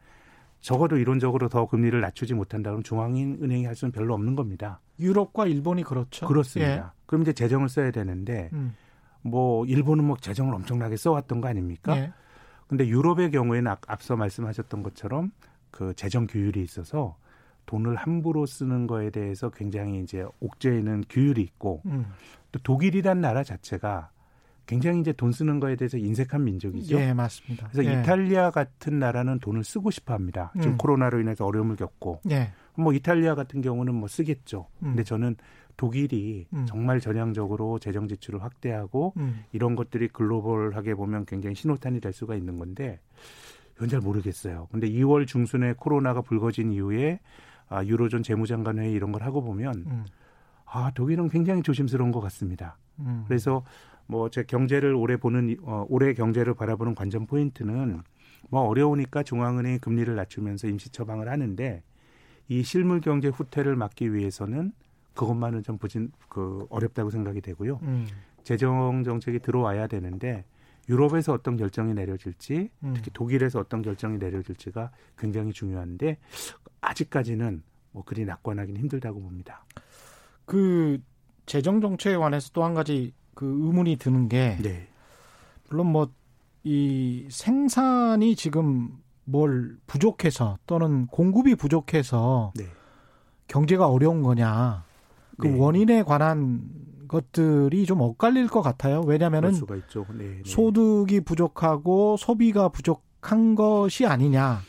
적어도 0.60 0.98
이론적으로 0.98 1.48
더 1.48 1.68
금리를 1.68 2.00
낮추지 2.02 2.34
못한다 2.34 2.72
그러면 2.72 2.84
중앙은행이 2.84 3.66
할 3.66 3.76
수는 3.76 3.92
별로 3.92 4.14
없는 4.16 4.36
겁니다. 4.36 4.82
유럽과 5.00 5.46
일본이 5.46 5.84
그렇죠. 5.84 6.28
그렇습니다. 6.28 6.72
예. 6.72 6.84
그럼 7.06 7.22
이제 7.22 7.32
재정을 7.32 7.70
써야 7.70 7.92
되는데 7.92 8.50
음. 8.54 8.76
뭐 9.22 9.66
일본은 9.66 10.06
뭐 10.06 10.18
재정을 10.18 10.54
엄청나게 10.56 10.98
써왔던 10.98 11.42
거 11.42 11.48
아닙니까? 11.48 11.98
예. 11.98 12.14
근데 12.68 12.88
유럽의 12.88 13.32
경우에는 13.32 13.76
앞서 13.88 14.16
말씀하셨던 14.16 14.84
것처럼 14.84 15.32
그 15.72 15.94
재정 15.96 16.28
규율이 16.28 16.62
있어서 16.62 17.16
돈을 17.66 17.96
함부로 17.96 18.46
쓰는 18.46 18.88
거에 18.88 19.10
대해서 19.10 19.50
굉장히 19.50 20.02
이제 20.02 20.26
옥죄이는 20.40 21.06
규율이 21.10 21.42
있고 21.42 21.82
음. 21.86 22.06
또 22.52 22.60
독일이란 22.60 23.22
나라 23.22 23.44
자체가 23.44 24.10
굉장히 24.66 25.00
이제 25.00 25.14
돈 25.14 25.32
쓰는 25.32 25.60
거에 25.60 25.76
대해서 25.78 25.98
인색한 25.98 26.44
민족이죠. 26.44 27.00
예, 27.00 27.14
맞습니다. 27.14 27.70
그래서 27.72 27.90
예. 27.90 28.02
이탈리아 28.02 28.52
같은 28.52 29.00
나라는 29.00 29.40
돈을 29.40 29.64
쓰고 29.64 29.92
싶어 29.92 30.14
합니다. 30.14 30.52
지금 30.56 30.72
음. 30.74 30.78
코로나로 30.78 31.22
인해서 31.22 31.46
어려움을 31.46 31.78
겪고. 31.78 32.22
예. 32.30 32.52
뭐 32.76 32.94
이탈리아 32.94 33.34
같은 33.34 33.62
경우는 33.62 33.96
뭐 33.96 34.08
쓰겠죠. 34.08 34.68
음. 34.84 34.90
근데 34.90 35.04
저는 35.04 35.38
독일이 35.78 36.48
음. 36.54 36.66
정말 36.68 37.00
전향적으로 37.00 37.80
재정 37.80 38.08
지출을 38.08 38.44
확대하고 38.44 39.14
음. 39.18 39.44
이런 39.52 39.76
것들이 39.76 40.08
글로벌하게 40.10 40.96
보면 40.96 41.26
굉장히 41.26 41.56
신호탄이 41.56 42.02
될 42.02 42.12
수가 42.14 42.36
있는 42.36 42.58
건데 42.58 43.00
이건 43.76 43.88
잘 43.90 44.00
모르겠어요. 44.02 44.68
근데 44.72 44.90
2월 44.90 45.28
중순에 45.28 45.74
코로나가 45.78 46.22
불거진 46.22 46.72
이후에 46.72 47.20
아, 47.70 47.84
유로존 47.84 48.24
재무장관 48.24 48.80
회의 48.80 48.94
이런 48.94 49.12
걸 49.12 49.24
하고 49.24 49.44
보면 49.44 49.76
음. 49.86 50.06
아, 50.66 50.92
독일은 50.96 51.30
굉장히 51.30 51.62
조심스러운 51.62 52.12
것 52.12 52.20
같습니다. 52.22 52.78
음. 53.00 53.24
그래서 53.28 53.64
뭐 54.08 54.30
제 54.30 54.44
경제를 54.44 54.96
오래 54.96 55.18
보는 55.18 55.58
어, 55.64 55.86
올해 55.90 56.14
경제를 56.14 56.54
바라보는 56.54 56.96
관전 56.96 57.28
포인트는 57.28 58.02
뭐 58.50 58.62
어려우니까 58.62 59.24
중앙은행이 59.24 59.80
금리를 59.80 60.16
낮추면서 60.16 60.68
임시 60.68 60.90
처방을 60.90 61.30
하는데 61.30 61.84
이 62.48 62.64
실물 62.64 63.02
경제 63.02 63.28
후퇴를 63.28 63.76
막기 63.76 64.14
위해서는 64.14 64.72
그것만은 65.18 65.64
좀 65.64 65.78
부진 65.78 66.12
그 66.30 66.66
어렵다고 66.70 67.10
생각이 67.10 67.42
되고요. 67.42 67.80
음. 67.84 68.08
재정 68.44 69.04
정책이 69.04 69.40
들어와야 69.40 69.88
되는데 69.88 70.46
유럽에서 70.88 71.34
어떤 71.34 71.58
결정이 71.58 71.94
내려질지 71.94 72.70
음. 72.84 72.94
특히 72.96 73.12
독일에서 73.12 73.60
어떤 73.60 73.82
결정이 73.82 74.18
내려질지가 74.18 74.92
굉장히 75.18 75.52
중요한데 75.52 76.18
아직까지는 76.80 77.62
뭐 77.92 78.04
그리 78.06 78.24
낙관하기는 78.24 78.80
힘들다고 78.80 79.22
봅니다. 79.22 79.66
그 80.46 81.00
재정 81.46 81.82
정책에 81.82 82.16
관해서 82.16 82.52
또 82.54 82.64
한 82.64 82.74
가지 82.74 83.14
그 83.34 83.46
의문이 83.46 83.98
드는 83.98 84.30
게 84.30 84.58
네. 84.62 84.88
물론 85.70 85.88
뭐 85.88 86.10
이 86.70 87.26
생산이 87.30 88.36
지금 88.36 88.90
뭘 89.24 89.78
부족해서 89.88 90.58
또는 90.68 91.08
공급이 91.08 91.56
부족해서 91.56 92.52
네. 92.56 92.66
경제가 93.48 93.88
어려운 93.88 94.22
거냐 94.22 94.84
그 95.38 95.48
네. 95.48 95.58
원인에 95.58 96.04
관한 96.04 96.62
것들이 97.08 97.86
좀 97.86 98.02
엇갈릴 98.02 98.48
것 98.48 98.62
같아요. 98.62 99.02
왜냐하면은 99.06 99.52
네, 99.54 100.16
네. 100.18 100.42
소득이 100.46 101.22
부족하고 101.22 102.18
소비가 102.18 102.70
부족한 102.70 103.56
것이 103.56 104.06
아니냐 104.06 104.60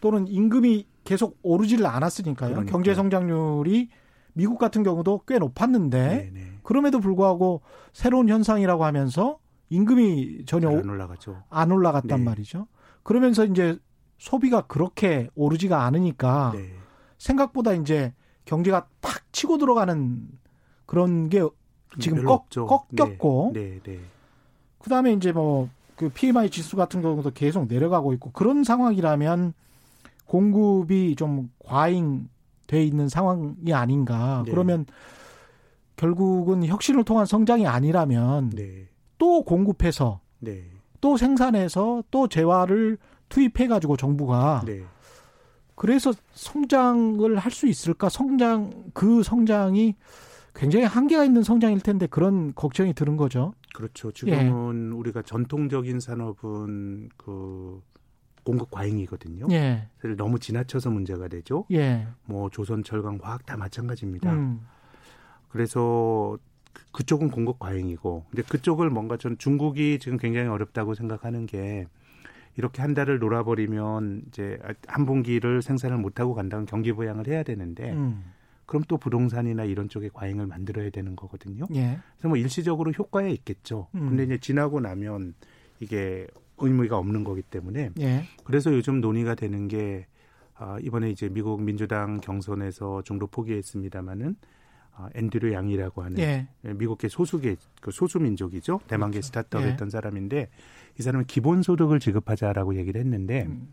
또는 0.00 0.26
임금이 0.28 0.86
계속 1.04 1.38
오르지를 1.42 1.86
않았으니까요. 1.86 2.50
그러니까. 2.50 2.70
경제 2.70 2.94
성장률이 2.94 3.88
미국 4.34 4.58
같은 4.58 4.82
경우도 4.82 5.22
꽤 5.26 5.38
높았는데 5.38 6.08
네네. 6.08 6.30
네. 6.32 6.58
그럼에도 6.62 7.00
불구하고 7.00 7.62
새로운 7.92 8.28
현상이라고 8.28 8.84
하면서 8.84 9.38
임금이 9.70 10.44
전혀 10.46 10.68
안 10.68 10.88
올라가죠. 10.88 11.42
안 11.48 11.70
올라갔단 11.70 12.18
네. 12.18 12.24
말이죠. 12.24 12.66
그러면서 13.02 13.44
이제 13.44 13.78
소비가 14.18 14.62
그렇게 14.62 15.28
오르지가 15.34 15.84
않으니까 15.84 16.52
네. 16.54 16.72
생각보다 17.18 17.72
이제 17.74 18.12
경제가 18.44 18.88
탁 19.00 19.32
치고 19.32 19.58
들어가는 19.58 20.28
그런 20.86 21.28
게 21.28 21.42
지금 22.00 22.24
꺾, 22.24 22.48
꺾였고 22.50 23.52
네. 23.54 23.80
네, 23.82 23.92
네. 23.92 24.00
그다음에 24.78 25.12
이제 25.12 25.32
뭐 25.32 25.68
그 25.96 26.08
PMI 26.08 26.50
지수 26.50 26.76
같은 26.76 27.02
경우도 27.02 27.30
계속 27.32 27.66
내려가고 27.66 28.12
있고 28.14 28.30
그런 28.32 28.64
상황이라면 28.64 29.54
공급이 30.26 31.14
좀 31.16 31.50
과잉 31.64 32.28
돼 32.66 32.82
있는 32.82 33.08
상황이 33.08 33.72
아닌가. 33.72 34.42
네. 34.44 34.50
그러면 34.50 34.86
결국은 35.96 36.64
혁신을 36.64 37.04
통한 37.04 37.26
성장이 37.26 37.66
아니라면 37.66 38.50
네. 38.50 38.88
또 39.18 39.42
공급해서 39.42 40.20
네. 40.40 40.64
또 41.00 41.16
생산해서 41.16 42.02
또 42.10 42.26
재화를 42.26 42.98
투입해 43.28 43.68
가지고 43.68 43.96
정부가 43.96 44.62
네. 44.66 44.82
그래서 45.74 46.12
성장을 46.32 47.36
할 47.38 47.52
수 47.52 47.66
있을까? 47.66 48.08
성장 48.08 48.72
그 48.92 49.22
성장이 49.22 49.94
굉장히 50.54 50.84
한계가 50.84 51.24
있는 51.24 51.42
성장일 51.42 51.80
텐데 51.80 52.06
그런 52.06 52.54
걱정이 52.54 52.94
드는 52.94 53.16
거죠. 53.16 53.54
그렇죠. 53.74 54.12
지금은 54.12 54.90
예. 54.92 54.96
우리가 54.96 55.22
전통적인 55.22 55.98
산업은 55.98 57.08
그 57.16 57.82
공급 58.44 58.70
과잉이거든요. 58.70 59.46
예. 59.50 59.88
그래서 59.98 60.16
너무 60.16 60.38
지나쳐서 60.38 60.90
문제가 60.90 61.28
되죠. 61.28 61.64
예. 61.72 62.06
뭐 62.24 62.50
조선, 62.50 62.84
철강, 62.84 63.18
화학 63.22 63.44
다 63.46 63.56
마찬가지입니다. 63.56 64.32
음. 64.32 64.60
그래서 65.48 66.38
그, 66.72 66.82
그쪽은 66.92 67.30
공급 67.30 67.58
과잉이고, 67.58 68.26
근데 68.30 68.42
그쪽을 68.42 68.90
뭔가 68.90 69.16
전 69.16 69.38
중국이 69.38 69.98
지금 69.98 70.18
굉장히 70.18 70.48
어렵다고 70.48 70.94
생각하는 70.94 71.46
게 71.46 71.86
이렇게 72.56 72.82
한 72.82 72.94
달을 72.94 73.18
놀아버리면 73.18 74.22
이제 74.28 74.58
한 74.86 75.06
분기를 75.06 75.62
생산을 75.62 75.96
못하고 75.98 76.34
간다면 76.34 76.66
경기 76.66 76.92
부양을 76.92 77.26
해야 77.26 77.42
되는데 77.42 77.92
음. 77.92 78.32
그럼 78.66 78.82
또 78.88 78.96
부동산이나 78.96 79.64
이런 79.64 79.88
쪽에 79.88 80.08
과잉을 80.12 80.46
만들어야 80.46 80.90
되는 80.90 81.16
거거든요. 81.16 81.66
예. 81.74 81.98
그래서 82.16 82.28
뭐 82.28 82.36
일시적으로 82.36 82.92
효과에 82.92 83.30
있겠죠. 83.32 83.88
음. 83.94 84.08
근데 84.10 84.24
이제 84.24 84.38
지나고 84.38 84.80
나면 84.80 85.34
이게 85.80 86.26
의미가 86.58 86.96
없는 86.96 87.24
거기 87.24 87.42
때문에 87.42 87.90
예. 88.00 88.24
그래서 88.44 88.72
요즘 88.72 89.00
논의가 89.00 89.34
되는 89.34 89.68
게 89.68 90.06
어, 90.58 90.76
이번에 90.80 91.10
이제 91.10 91.28
미국 91.28 91.60
민주당 91.62 92.18
경선에서 92.18 93.02
종로 93.02 93.26
포기했습니다마는 93.26 94.36
어, 94.96 95.08
앤드류 95.14 95.52
양이라고 95.52 96.02
하는 96.02 96.18
예. 96.18 96.46
미국계 96.62 97.08
소수계 97.08 97.56
그 97.80 97.90
소수 97.90 98.20
민족이죠 98.20 98.80
대만계 98.86 99.16
그렇죠. 99.16 99.26
스타트업했던 99.26 99.88
예. 99.88 99.90
사람인데 99.90 100.48
이 100.98 101.02
사람은 101.02 101.26
기본 101.26 101.62
소득을 101.62 101.98
지급하자라고 101.98 102.76
얘기를 102.76 103.00
했는데 103.00 103.44
음. 103.46 103.70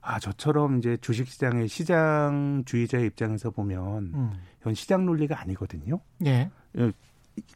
아 0.00 0.18
저처럼 0.18 0.78
이제 0.78 0.96
주식시장의 1.00 1.68
시장주의자의 1.68 3.06
입장에서 3.06 3.50
보면 3.50 4.12
음. 4.14 4.32
이건 4.60 4.74
시장 4.74 5.06
논리가 5.06 5.40
아니거든요. 5.40 6.00
예. 6.24 6.50
예. 6.78 6.92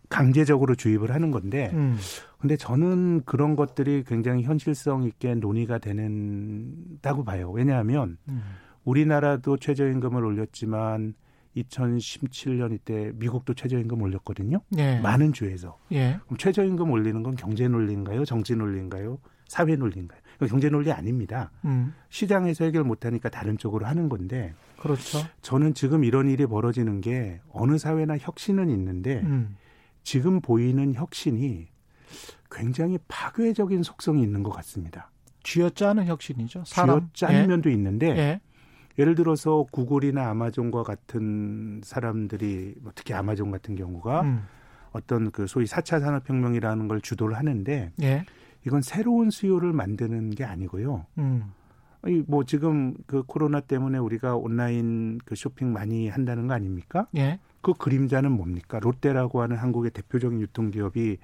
강제적으로 0.08 0.74
주입을 0.74 1.12
하는 1.12 1.30
건데 1.30 1.70
음. 1.72 1.96
근데 2.38 2.56
저는 2.56 3.22
그런 3.24 3.56
것들이 3.56 4.04
굉장히 4.06 4.42
현실성 4.42 5.04
있게 5.04 5.34
논의가 5.34 5.78
되는다고 5.78 7.24
봐요. 7.24 7.50
왜냐하면 7.50 8.18
음. 8.28 8.42
우리나라도 8.84 9.56
최저임금을 9.56 10.24
올렸지만 10.24 11.14
2017년 11.56 12.72
이때 12.72 13.12
미국도 13.14 13.54
최저임금 13.54 14.00
올렸거든요. 14.02 14.60
예. 14.78 14.98
많은 15.00 15.32
주에서. 15.32 15.78
예. 15.92 16.18
그럼 16.24 16.38
최저임금 16.38 16.90
올리는 16.90 17.22
건 17.22 17.36
경제 17.36 17.66
논리인가요? 17.68 18.24
정치 18.24 18.54
논리인가요? 18.54 19.18
사회 19.48 19.74
논리인가요? 19.74 20.20
경제 20.48 20.70
논리 20.70 20.92
아닙니다. 20.92 21.50
음. 21.64 21.92
시장에서 22.08 22.64
해결 22.64 22.84
못하니까 22.84 23.28
다른 23.28 23.58
쪽으로 23.58 23.84
하는 23.86 24.08
건데. 24.08 24.54
그렇죠. 24.78 25.18
저는 25.42 25.74
지금 25.74 26.04
이런 26.04 26.28
일이 26.30 26.46
벌어지는 26.46 27.00
게 27.00 27.40
어느 27.52 27.76
사회나 27.76 28.16
혁신은 28.18 28.70
있는데 28.70 29.20
음. 29.24 29.56
지금 30.02 30.40
보이는 30.40 30.94
혁신이 30.94 31.68
굉장히 32.50 32.98
파괴적인 33.08 33.82
속성이 33.82 34.22
있는 34.22 34.42
것 34.42 34.50
같습니다. 34.50 35.10
쥐어짜는 35.42 36.06
혁신이죠. 36.06 36.64
사람. 36.64 37.08
쥐어짜는 37.12 37.42
예. 37.42 37.46
면도 37.46 37.70
있는데 37.70 38.06
예. 38.16 38.40
예를 38.98 39.14
들어서 39.14 39.64
구글이나 39.70 40.28
아마존과 40.30 40.82
같은 40.82 41.80
사람들이 41.84 42.74
뭐 42.80 42.92
특히 42.94 43.14
아마존 43.14 43.50
같은 43.50 43.74
경우가 43.74 44.22
음. 44.22 44.42
어떤 44.92 45.30
그 45.30 45.46
소위 45.46 45.66
4차 45.66 46.00
산업혁명이라는 46.00 46.88
걸 46.88 47.00
주도를 47.00 47.36
하는데 47.36 47.92
예. 48.02 48.24
이건 48.66 48.82
새로운 48.82 49.30
수요를 49.30 49.72
만드는 49.72 50.30
게 50.30 50.44
아니고요. 50.44 51.06
음. 51.18 51.52
뭐 52.26 52.44
지금 52.44 52.94
그 53.06 53.22
코로나 53.22 53.60
때문에 53.60 53.98
우리가 53.98 54.36
온라인 54.36 55.18
그 55.24 55.34
쇼핑 55.34 55.72
많이 55.72 56.08
한다는 56.08 56.46
거 56.46 56.54
아닙니까? 56.54 57.06
예. 57.16 57.38
그 57.60 57.74
그림자는 57.74 58.32
뭡니까? 58.32 58.80
롯데라고 58.80 59.42
하는 59.42 59.56
한국의 59.56 59.90
대표적인 59.90 60.40
유통기업이 60.40 61.18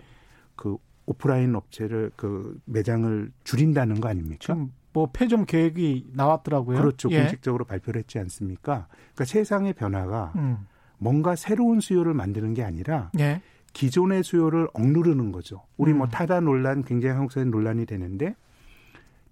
그 0.55 0.77
오프라인 1.07 1.55
업체를 1.55 2.11
그 2.17 2.59
매장을 2.67 3.31
줄인다는 3.45 4.01
거 4.01 4.09
아닙니까? 4.09 4.55
뭐 4.97 5.11
폐점 5.13 5.45
계획이 5.45 6.13
나왔더라고요. 6.15 6.79
그렇죠. 6.79 7.11
예. 7.11 7.21
공식적으로 7.21 7.67
발표를 7.67 7.99
했지 7.99 8.19
않습니까? 8.19 8.87
그러니까 8.89 9.25
세상의 9.27 9.75
변화가 9.75 10.33
음. 10.37 10.67
뭔가 10.97 11.37
새로운 11.37 11.81
수요를 11.81 12.15
만드는 12.15 12.55
게 12.55 12.65
아니라 12.65 13.11
예. 13.19 13.43
기존의 13.75 14.25
수요를 14.25 14.69
억누르는 14.73 15.33
거죠. 15.33 15.65
우리 15.77 15.93
뭐 15.93 15.97
음. 15.97 15.99
뭐 15.99 16.09
타다 16.09 16.41
논란 16.41 16.83
굉장히 16.83 17.15
한국사회 17.15 17.45
논란이 17.45 17.85
되는데 17.85 18.37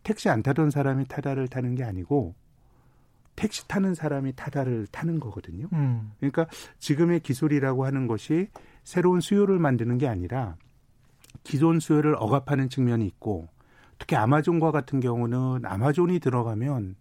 택시 0.02 0.28
안 0.28 0.42
타던 0.42 0.68
사람이 0.68 1.06
타다를 1.08 1.48
타는 1.48 1.76
게 1.76 1.82
아니고 1.82 2.34
택시 3.34 3.66
타는 3.66 3.94
사람이 3.94 4.34
타다를 4.36 4.86
타는 4.88 5.18
거거든요. 5.18 5.68
음. 5.72 6.12
그러니까 6.18 6.46
지금의 6.78 7.20
기술이라고 7.20 7.86
하는 7.86 8.06
것이 8.06 8.48
새로운 8.82 9.20
수요를 9.20 9.58
만드는 9.58 9.96
게 9.96 10.08
아니라 10.08 10.56
기존 11.42 11.80
수요를 11.80 12.16
억압하는 12.18 12.68
측면이 12.68 13.06
있고 13.06 13.48
특히 13.98 14.16
아마존과 14.16 14.70
같은 14.70 15.00
경우는 15.00 15.64
아마존이 15.64 16.18
들어가면 16.20 16.96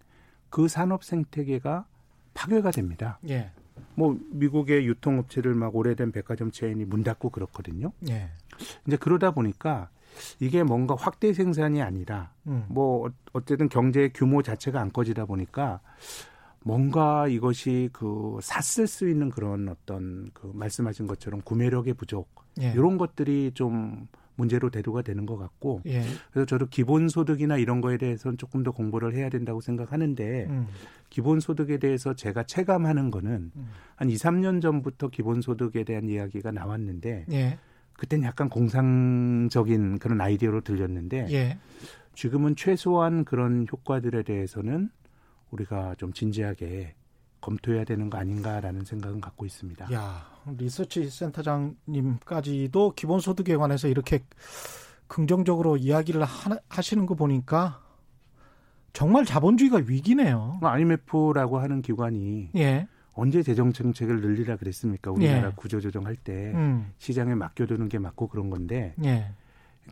그 0.49 0.67
산업 0.67 1.03
생태계가 1.03 1.85
파괴가 2.33 2.71
됩니다. 2.71 3.19
예. 3.27 3.51
뭐 3.95 4.17
미국의 4.31 4.85
유통업체를 4.87 5.53
막 5.55 5.75
오래된 5.75 6.11
백화점 6.11 6.51
체인이 6.51 6.85
문 6.85 7.03
닫고 7.03 7.29
그렇거든요. 7.29 7.91
예. 8.09 8.29
이제 8.87 8.97
그러다 8.97 9.31
보니까 9.31 9.89
이게 10.39 10.63
뭔가 10.63 10.95
확대 10.95 11.33
생산이 11.33 11.81
아니라 11.81 12.31
음. 12.47 12.65
뭐 12.69 13.09
어쨌든 13.33 13.69
경제 13.69 14.09
규모 14.13 14.41
자체가 14.43 14.79
안 14.79 14.91
커지다 14.91 15.25
보니까 15.25 15.79
뭔가 16.63 17.27
이것이 17.27 17.89
그 17.91 18.37
샀을 18.41 18.87
수 18.87 19.09
있는 19.09 19.29
그런 19.29 19.67
어떤 19.67 20.29
그 20.33 20.51
말씀하신 20.53 21.07
것처럼 21.07 21.41
구매력의 21.41 21.95
부족 21.95 22.29
예. 22.61 22.71
이런 22.71 22.97
것들이 22.97 23.51
좀 23.53 24.07
문제로 24.35 24.69
대두가 24.69 25.01
되는 25.01 25.25
것 25.25 25.37
같고 25.37 25.81
예. 25.85 26.03
그래서 26.31 26.45
저도 26.45 26.67
기본소득이나 26.67 27.57
이런 27.57 27.81
거에 27.81 27.97
대해서는 27.97 28.37
조금 28.37 28.63
더 28.63 28.71
공부를 28.71 29.13
해야 29.15 29.29
된다고 29.29 29.61
생각하는데 29.61 30.47
음. 30.49 30.67
기본소득에 31.09 31.77
대해서 31.77 32.15
제가 32.15 32.43
체감하는 32.43 33.11
거는 33.11 33.51
음. 33.55 33.69
한 33.95 34.09
2, 34.09 34.15
3년 34.15 34.61
전부터 34.61 35.09
기본소득에 35.09 35.83
대한 35.83 36.09
이야기가 36.09 36.51
나왔는데 36.51 37.25
예. 37.31 37.59
그때는 37.93 38.25
약간 38.25 38.49
공상적인 38.49 39.99
그런 39.99 40.19
아이디어로 40.19 40.61
들렸는데 40.61 41.27
예. 41.31 41.59
지금은 42.15 42.55
최소한 42.55 43.25
그런 43.25 43.65
효과들에 43.71 44.23
대해서는 44.23 44.89
우리가 45.51 45.95
좀 45.97 46.13
진지하게 46.13 46.95
검토해야 47.43 47.83
되는 47.83 48.09
거 48.09 48.17
아닌가라는 48.17 48.85
생각은 48.85 49.19
갖고 49.19 49.45
있습니다. 49.45 49.91
야, 49.93 50.25
리서치 50.57 51.09
센터장님까지도 51.09 52.93
기본소득에 52.95 53.57
관해서 53.57 53.89
이렇게 53.89 54.23
긍정적으로 55.07 55.75
이야기를 55.75 56.23
하, 56.23 56.81
시는 56.81 57.05
거 57.05 57.15
보니까 57.15 57.81
정말 58.93 59.25
자본주의가 59.25 59.81
위기네요. 59.85 60.59
IMF라고 60.61 61.59
하는 61.59 61.81
기관이 61.81 62.51
예. 62.55 62.87
언제 63.13 63.43
재정 63.43 63.73
정책을 63.73 64.21
늘리라 64.21 64.55
그랬습니까? 64.55 65.11
우리나라 65.11 65.49
예. 65.49 65.51
구조 65.55 65.81
조정할 65.81 66.15
때 66.15 66.53
음. 66.55 66.93
시장에 66.97 67.35
맡겨두는 67.35 67.89
게 67.89 67.99
맞고 67.99 68.29
그런 68.29 68.49
건데. 68.49 68.95
예. 69.03 69.31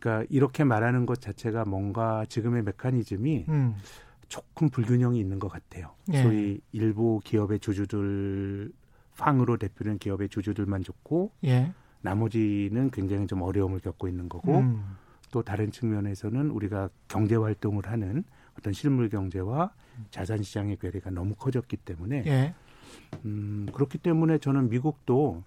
그러니까 0.00 0.26
이렇게 0.30 0.64
말하는 0.64 1.04
것 1.04 1.20
자체가 1.20 1.66
뭔가 1.66 2.24
지금의 2.24 2.62
메커니즘이 2.62 3.44
음. 3.48 3.76
조금 4.32 4.70
불균형이 4.70 5.20
있는 5.20 5.38
것 5.38 5.48
같아요. 5.48 5.90
예. 6.10 6.22
소위 6.22 6.58
일부 6.72 7.20
기업의 7.22 7.60
주주들 7.60 8.72
팡으로 9.18 9.58
대표된 9.58 9.98
기업의 9.98 10.30
주주들만 10.30 10.84
좋고 10.84 11.32
예. 11.44 11.74
나머지는 12.00 12.90
굉장히 12.90 13.26
좀 13.26 13.42
어려움을 13.42 13.80
겪고 13.80 14.08
있는 14.08 14.30
거고 14.30 14.60
음. 14.60 14.96
또 15.32 15.42
다른 15.42 15.70
측면에서는 15.70 16.50
우리가 16.50 16.88
경제 17.08 17.36
활동을 17.36 17.86
하는 17.86 18.24
어떤 18.58 18.72
실물 18.72 19.10
경제와 19.10 19.74
자산 20.10 20.42
시장의 20.42 20.78
괴리가 20.78 21.10
너무 21.10 21.34
커졌기 21.34 21.76
때문에 21.76 22.24
예. 22.26 22.54
음, 23.26 23.66
그렇기 23.70 23.98
때문에 23.98 24.38
저는 24.38 24.70
미국도 24.70 25.44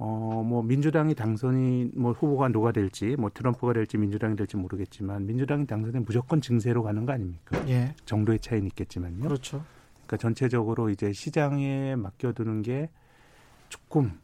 어, 0.00 0.44
뭐, 0.46 0.62
민주당이 0.62 1.16
당선이, 1.16 1.90
뭐, 1.96 2.12
후보가 2.12 2.48
누가 2.48 2.70
될지, 2.70 3.16
뭐, 3.16 3.30
트럼프가 3.34 3.72
될지, 3.72 3.98
민주당이 3.98 4.36
될지 4.36 4.56
모르겠지만, 4.56 5.26
민주당이 5.26 5.66
당선되면 5.66 6.04
무조건 6.04 6.40
증세로 6.40 6.84
가는 6.84 7.04
거 7.04 7.12
아닙니까? 7.12 7.60
예. 7.68 7.94
정도의 8.04 8.38
차이는 8.38 8.68
있겠지만요. 8.68 9.24
그렇죠. 9.24 9.64
그러니까 9.94 10.16
전체적으로 10.18 10.90
이제 10.90 11.12
시장에 11.12 11.96
맡겨두는 11.96 12.62
게 12.62 12.90
조금, 13.68 14.20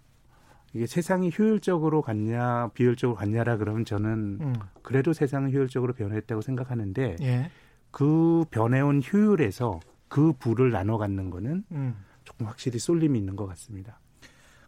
이게 0.75 0.87
세상이 0.87 1.33
효율적으로 1.37 2.03
갔냐, 2.03 2.71
비효율적으로 2.75 3.17
갔냐라 3.17 3.57
그러면 3.57 3.85
저는 3.85 4.39
음. 4.41 4.55
그래도 4.83 5.13
세상은 5.13 5.53
효율적으로 5.53 5.93
변했다고 5.93 6.41
생각하는데, 6.41 7.17
예. 7.21 7.51
그 7.91 8.45
변해온 8.53 9.03
효율에서 9.13 9.81
그 10.07 10.33
부를 10.33 10.71
나눠 10.71 10.99
갖는 10.99 11.31
거는 11.31 11.65
음. 11.73 11.97
조금 12.23 12.47
확실히 12.47 12.79
쏠림이 12.79 13.19
있는 13.19 13.35
것 13.35 13.47
같습니다. 13.47 13.99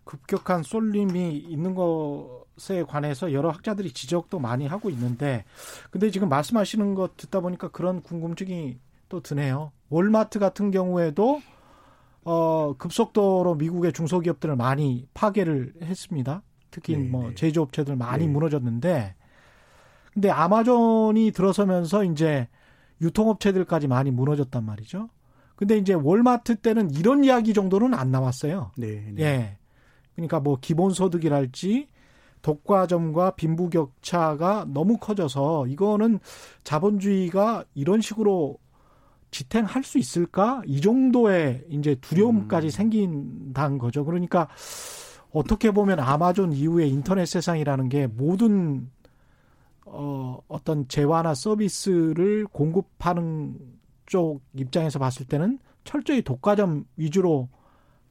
급격한 0.07 0.63
쏠림이 0.63 1.37
있는 1.37 1.75
것에 1.75 2.85
관해서 2.85 3.33
여러 3.33 3.51
학자들이 3.51 3.93
지적도 3.93 4.39
많이 4.39 4.67
하고 4.67 4.89
있는데 4.89 5.45
근데 5.91 6.11
지금 6.11 6.29
말씀하시는 6.31 6.95
것 6.95 7.17
듣다 7.17 7.41
보니까 7.41 7.69
그런 7.69 8.01
궁금증이 8.01 8.79
또 9.09 9.21
드네요. 9.21 9.73
월마트 9.91 10.39
같은 10.39 10.71
경우에도 10.71 11.43
어 12.25 12.75
급속도로 12.79 13.57
미국의 13.57 13.93
중소기업들을 13.93 14.57
많이 14.57 15.07
파괴를 15.13 15.75
했습니다. 15.83 16.43
특히 16.71 16.97
네, 16.97 17.09
뭐 17.09 17.29
네. 17.29 17.35
제조업체들 17.35 17.97
많이 17.97 18.27
네. 18.27 18.33
무너졌는데 18.33 19.15
근데 20.13 20.31
아마존이 20.31 21.33
들어서면서 21.33 22.05
이제 22.05 22.49
유통업체들까지 23.01 23.89
많이 23.89 24.11
무너졌단 24.11 24.65
말이죠. 24.65 25.09
근데 25.57 25.77
이제 25.79 25.95
월마트 25.95 26.57
때는 26.57 26.91
이런 26.93 27.25
이야기 27.25 27.55
정도는 27.55 27.93
안 27.93 28.11
나왔어요. 28.11 28.71
네. 28.77 29.13
네. 29.15 29.23
예. 29.23 29.59
그러니까 30.17 30.41
뭐 30.41 30.59
기본 30.61 30.91
소득이랄지 30.91 31.89
독과점과 32.43 33.33
빈부격차가 33.33 34.67
너무 34.69 34.99
커져서 34.99 35.67
이거는 35.67 36.21
자본주의가 36.65 37.65
이런 37.75 38.01
식으로 38.01 38.59
지탱할 39.31 39.83
수 39.83 39.99
있을까? 39.99 40.63
이 40.65 40.81
정도의 40.81 41.65
이제 41.69 41.97
두려움까지 41.97 42.69
음. 42.69 42.71
생긴다는 42.71 43.79
거죠. 43.79 44.05
그러니까 44.05 44.49
어떻게 45.33 45.71
보면 45.71 46.01
아마존 46.01 46.53
이후에 46.53 46.87
인터넷 46.87 47.27
세상이라는 47.27 47.89
게 47.89 48.07
모든 48.07 48.89
어 49.85 50.39
어떤 50.49 50.89
재화나 50.89 51.35
서비스를 51.35 52.47
공급하는 52.47 53.59
쪽 54.07 54.41
입장에서 54.55 54.99
봤을 54.99 55.27
때는 55.27 55.59
철저히 55.85 56.23
독과점 56.23 56.85
위주로 56.97 57.49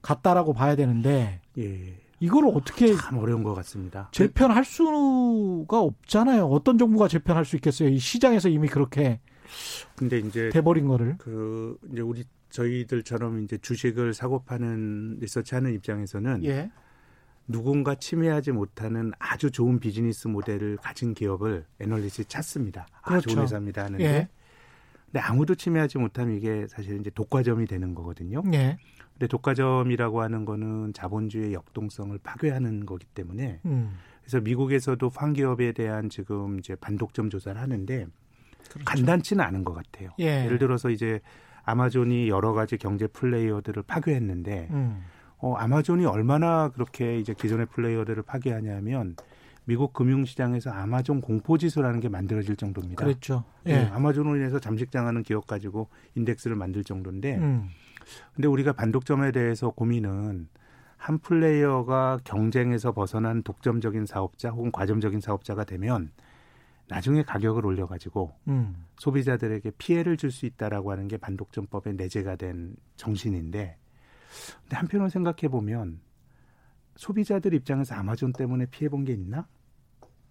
갔다라고 0.02 0.54
봐야 0.54 0.76
되는데 0.76 1.42
예. 1.58 1.98
이걸 2.20 2.48
어떻게 2.48 2.96
참 2.96 3.18
어려운 3.18 3.44
것 3.44 3.54
같습니다. 3.56 4.10
재편할 4.12 4.64
수가 4.64 5.80
없잖아요. 5.80 6.46
어떤 6.46 6.78
정부가 6.78 7.08
재편할 7.08 7.46
수 7.46 7.56
있겠어요? 7.58 7.90
이 7.90 8.00
시장에서 8.00 8.50
이미 8.50 8.68
그렇게 8.68 9.20
근데 9.96 10.20
이제 10.20 10.50
돼버린 10.50 10.88
거를 10.88 11.16
그 11.18 11.78
이제 11.92 12.02
우리 12.02 12.24
저희들처럼 12.50 13.44
이제 13.44 13.58
주식을 13.58 14.14
사고 14.14 14.44
파는 14.44 15.20
리서치하는 15.20 15.74
입장에서는 15.74 16.46
예. 16.46 16.72
누군가 17.48 17.96
침해하지 17.96 18.54
못하는 18.54 19.12
아주 19.20 19.52
좋은 19.52 19.80
비즈니스 19.80 20.28
모델을 20.28 20.78
가진 20.78 21.14
기업을 21.14 21.66
애널리스트 21.80 22.24
찾습니다. 22.28 22.88
아, 23.02 23.10
그렇죠. 23.10 23.30
좋은 23.30 23.44
회사입니다 23.44 23.84
하는데 23.84 24.04
예. 24.04 24.30
근데 25.06 25.20
아무도 25.20 25.54
침해하지 25.54 25.98
못하면 25.98 26.38
이게 26.38 26.66
사실 26.68 27.00
이제 27.00 27.10
독과점이 27.10 27.68
되는 27.68 27.94
거거든요. 27.94 28.42
예. 28.54 28.78
근데 29.16 29.28
독과점이라고 29.28 30.22
하는 30.22 30.46
거는 30.46 30.94
자본주의 30.94 31.54
역동성을 31.54 32.18
파괴하는 32.22 32.86
거기 32.86 33.06
때문에 33.06 33.62
음. 33.66 33.98
그래서 34.22 34.42
미국에서도 34.42 35.10
황기업에 35.14 35.72
대한 35.72 36.10
지금 36.10 36.60
이제 36.60 36.76
반독점 36.76 37.30
조사를 37.30 37.60
하는데 37.60 38.08
그렇죠. 38.70 38.86
간단치는 38.86 39.44
않은 39.44 39.64
것 39.64 39.74
같아요. 39.74 40.10
예. 40.20 40.46
예를 40.46 40.58
들어서 40.58 40.90
이제 40.90 41.22
아마존이 41.64 42.28
여러 42.30 42.54
가지 42.54 42.78
경제 42.78 43.08
플레이어들을 43.08 43.84
파괴했는데 43.84 44.68
음. 44.72 45.04
어, 45.38 45.56
아마존이 45.56 46.06
얼마나 46.06 46.70
그렇게 46.70 47.20
이제 47.20 47.34
기존의 47.34 47.68
플레이어들을 47.68 48.24
파괴하냐면 48.24 49.16
미국 49.66 49.94
금융시장에서 49.94 50.72
아마존 50.72 51.22
공포지수라는 51.22 52.00
게 52.00 52.10
만들어질 52.10 52.56
정도입니다. 52.56 53.04
그렇죠. 53.04 53.44
예. 53.66 53.78
네, 53.78 53.86
아마존으로 53.88 54.36
인해서 54.38 54.60
잠식당하는 54.60 55.24
기업 55.24 55.48
가지고 55.48 55.90
인덱스를 56.14 56.56
만들 56.56 56.84
정도인데, 56.84 57.38
음. 57.38 57.70
근데 58.34 58.48
우리가 58.48 58.74
반독점에 58.74 59.32
대해서 59.32 59.70
고민은 59.70 60.48
한 60.98 61.20
플레이어가 61.20 62.20
경쟁에서 62.24 62.94
벗어난 62.94 63.44
독점적인 63.44 64.06
사업자 64.06 64.50
혹은 64.50 64.72
과점적인 64.72 65.20
사업자가 65.20 65.64
되면 65.64 66.12
나중에 66.88 67.24
가격을 67.24 67.66
올려가지고 67.66 68.34
음. 68.48 68.86
소비자들에게 68.98 69.72
피해를 69.78 70.18
줄 70.18 70.32
수 70.32 70.46
있다라고 70.46 70.92
하는 70.92 71.08
게 71.08 71.18
반독점법에 71.18 71.94
내재가 71.94 72.36
된 72.36 72.76
정신인데, 72.96 73.78
근데 74.62 74.76
한편으로 74.76 75.10
생각해 75.10 75.48
보면 75.50 76.00
소비자들 76.96 77.54
입장에서 77.54 77.96
아마존 77.96 78.34
때문에 78.34 78.68
피해 78.68 78.88
본 78.90 79.04
게 79.04 79.14
있나? 79.14 79.48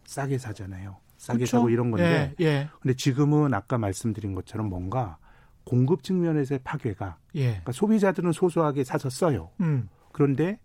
싸게 0.06 0.38
사잖아요. 0.38 0.96
싸게 1.16 1.38
그렇죠? 1.38 1.56
사고 1.58 1.70
이런 1.70 1.90
건데. 1.90 2.34
예, 2.40 2.44
예. 2.44 2.68
근데 2.80 2.94
지금은 2.94 3.52
아까 3.54 3.76
말씀드린 3.78 4.34
것처럼 4.34 4.68
뭔가 4.68 5.18
공급 5.64 6.03
측면에서의 6.03 6.61
파괴가. 6.64 7.16
예. 7.37 7.46
그러니까 7.46 7.72
소비자들은 7.72 8.33
소소하게 8.33 8.85
사서 8.85 9.11
써요. 9.11 9.50
음. 9.61 9.88
그런데 10.12 10.59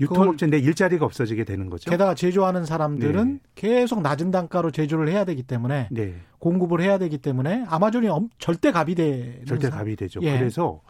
유통업체 0.00 0.46
내 0.46 0.58
일자리가 0.58 1.04
없어지게 1.04 1.44
되는 1.44 1.70
거죠. 1.70 1.90
게다가 1.90 2.14
제조하는 2.14 2.64
사람들은 2.64 3.32
네. 3.34 3.40
계속 3.54 4.02
낮은 4.02 4.30
단가로 4.30 4.70
제조를 4.70 5.08
해야 5.08 5.24
되기 5.24 5.42
때문에 5.42 5.88
네. 5.90 6.14
공급을 6.38 6.80
해야 6.80 6.98
되기 6.98 7.18
때문에 7.18 7.64
아마존이 7.68 8.08
절대 8.38 8.72
갑이 8.72 8.94
되 8.94 9.42
절대 9.46 9.70
갑이 9.70 9.96
되죠. 9.96 10.20
예. 10.22 10.38
그래서 10.38 10.80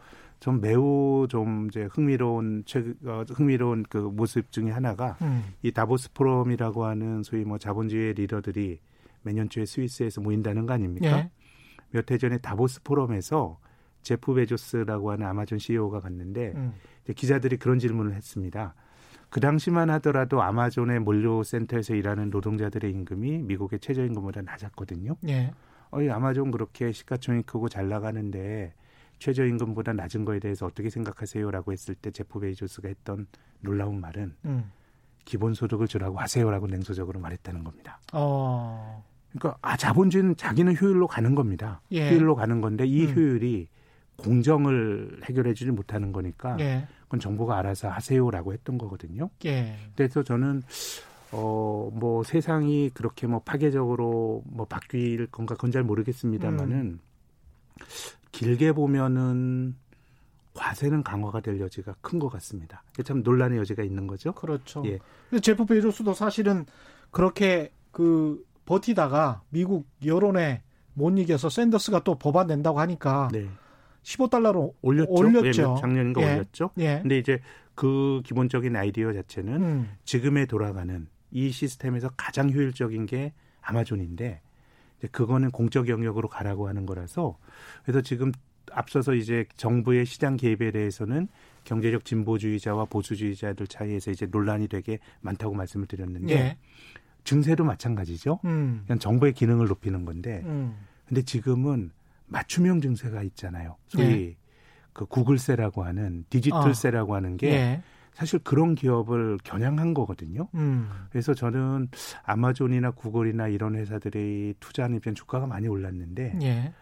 좀 0.41 0.61
매우 0.61 1.27
좀 1.29 1.69
이제 1.69 1.89
흥미로운 1.91 2.65
최 2.65 2.81
어, 3.05 3.25
흥미로운 3.29 3.85
그 3.89 3.99
모습 3.99 4.51
중에 4.51 4.71
하나가 4.71 5.17
음. 5.23 5.45
이 5.63 5.71
다보스 5.73 6.13
포럼이라고 6.13 6.85
하는 6.85 7.23
소위 7.23 7.45
뭐 7.45 7.59
자본주의 7.59 8.15
리더들이 8.15 8.79
매년 9.23 9.49
초에 9.49 9.67
스위스에서 9.67 10.21
모인다는 10.21 10.67
거 10.67 10.73
아닙니까? 10.73 11.07
예. 11.19 11.31
몇 11.93 12.11
해 12.11 12.19
전에 12.19 12.39
다보스 12.39 12.83
포럼에서 12.83 13.59
제프 14.03 14.35
베조스라고 14.35 15.13
하는 15.13 15.27
아마존 15.27 15.59
CEO가 15.59 16.01
갔는데 16.01 16.53
음. 16.57 16.75
기자들이 17.15 17.57
그런 17.57 17.79
질문을 17.79 18.15
했습니다. 18.15 18.75
그 19.31 19.41
당시만 19.41 19.89
하더라도 19.91 20.43
아마존의 20.43 21.01
물류 21.01 21.43
센터에서 21.43 21.95
일하는 21.95 22.31
노동자들의 22.31 22.91
임금이 22.91 23.43
미국의 23.43 23.81
최저임금보다 23.81 24.43
낮았거든요. 24.43 25.17
예. 25.29 25.53
어이 25.91 26.11
아마존 26.11 26.51
그렇게 26.51 26.93
시가총이 26.93 27.43
크고 27.45 27.69
잘 27.69 27.89
나가는데 27.89 28.75
최저임금보다 29.19 29.93
낮은 29.93 30.25
거에 30.25 30.41
대해서 30.41 30.67
어떻게 30.67 30.91
생각하세요라고 30.91 31.73
했을 31.73 31.95
때 31.95 32.11
제프 32.11 32.41
베이조스가 32.41 32.89
했던 32.89 33.27
놀라운 33.61 34.01
말은 34.01 34.35
음. 34.45 34.71
기본소득을 35.25 35.87
주라고 35.87 36.19
하세요라고 36.19 36.67
냉소적으로 36.67 37.21
말했다는 37.21 37.63
겁니다. 37.63 38.01
어. 38.13 39.05
그러니까 39.33 39.59
아 39.62 39.77
자본주의는 39.77 40.37
자기는 40.37 40.77
효율로 40.77 41.07
가는 41.07 41.35
겁니다. 41.35 41.81
예. 41.90 42.11
효율로 42.11 42.35
가는 42.37 42.61
건데 42.61 42.87
이 42.87 43.07
음. 43.07 43.14
효율이 43.14 43.68
공정을 44.16 45.21
해결해 45.25 45.55
주지 45.55 45.71
못하는 45.71 46.12
거니까 46.12 46.57
예. 46.61 46.87
그건 47.05 47.21
정부가 47.21 47.59
알아서 47.59 47.88
하세요라고 47.88 48.53
했던 48.53 48.79
거거든요. 48.79 49.31
예. 49.45 49.77
그래서 49.97 50.23
저는 50.23 50.62
어 51.33 51.90
뭐 51.95 52.23
세상이 52.23 52.90
그렇게 52.95 53.27
뭐 53.27 53.40
파괴적으로 53.40 54.42
뭐 54.47 54.66
바뀔 54.66 55.27
건가 55.29 55.55
그건 55.55 55.71
잘 55.71 55.83
모르겠습니다만은 55.83 56.77
음. 56.77 57.01
길게 58.33 58.73
보면은 58.73 59.77
과세는 60.55 61.03
강화가 61.03 61.40
될 61.40 61.59
여지가 61.61 61.95
큰 62.03 62.18
것 62.18 62.29
같습니다. 62.29 62.83
참 63.05 63.23
논란의 63.23 63.59
여지가 63.59 63.83
있는 63.83 64.07
거죠. 64.07 64.33
그렇죠. 64.33 64.83
예. 64.87 64.99
제프 65.38 65.64
베조스도 65.64 66.12
사실은 66.14 66.66
그렇게 67.11 67.73
그 67.90 68.45
버티다가 68.64 69.42
미국 69.51 69.88
여론에 70.05 70.62
못 70.94 71.18
이겨서 71.18 71.48
샌더스가 71.48 72.05
또 72.05 72.16
법안 72.16 72.46
낸다고 72.46 72.81
하니까 72.81 73.29
네. 73.33 73.48
15달러로 74.03 74.75
올렸죠. 74.83 75.12
올렸죠. 75.12 75.77
예, 75.77 75.81
작년인가 75.81 76.22
예. 76.22 76.35
올렸죠. 76.35 76.70
예. 76.79 76.98
근데 77.01 77.18
이제 77.18 77.40
그 77.75 78.20
기본적인 78.25 78.75
아이디어 78.77 79.12
자체는 79.12 79.62
음. 79.62 79.90
지금에 80.05 80.46
돌아가는 80.46 81.07
이 81.31 81.51
시스템에서 81.51 82.11
가장 82.16 82.51
효율적인 82.51 83.07
게 83.07 83.33
아마존인데 83.62 84.40
그거는 85.11 85.51
공적 85.51 85.88
영역으로 85.88 86.29
가라고 86.29 86.68
하는 86.68 86.85
거라서 86.87 87.38
그래서 87.83 88.03
지금 88.03 88.33
앞서서 88.70 89.14
이제 89.14 89.46
정부의 89.57 90.07
시장 90.07 90.37
개입에 90.37 90.70
대해서는 90.70 91.29
경제적 91.64 92.05
진보주의자와 92.05 92.87
보수주의자들 92.87 93.66
사이에서 93.68 94.11
이제 94.11 94.27
논란이 94.27 94.68
되게 94.68 94.98
많다고 95.20 95.55
말씀을 95.55 95.87
드렸는데 95.87 96.35
예. 96.35 96.59
증세도 97.25 97.65
마찬가지죠. 97.65 98.41
음. 98.45 98.83
그냥 98.87 98.99
정부의 98.99 99.33
기능을 99.33 99.69
높이는 99.69 100.05
건데 100.05 100.43
음. 100.45 100.77
근데 101.07 101.23
지금은 101.23 101.91
맞춤형 102.27 102.81
증세가 102.81 103.23
있잖아요. 103.23 103.77
소위 103.89 104.05
예. 104.05 104.37
그 104.93 105.07
구글세라고 105.07 105.85
하는 105.85 106.25
디지털세라고 106.31 107.13
어. 107.13 107.17
하는 107.17 107.37
게 107.37 107.49
예. 107.53 107.83
사실 108.13 108.39
그런 108.41 108.75
기업을 108.75 109.39
겨냥한 109.43 109.95
거거든요. 109.95 110.49
음. 110.55 110.91
그래서 111.11 111.35
저는 111.35 111.89
아마존이나 112.25 112.91
구글이나 112.91 113.49
이런 113.49 113.75
회사들이 113.75 114.55
투자하는 114.61 114.99
입장 114.99 115.15
주가가 115.15 115.47
많이 115.47 115.69
올랐는데 115.69 116.39
예. 116.43 116.73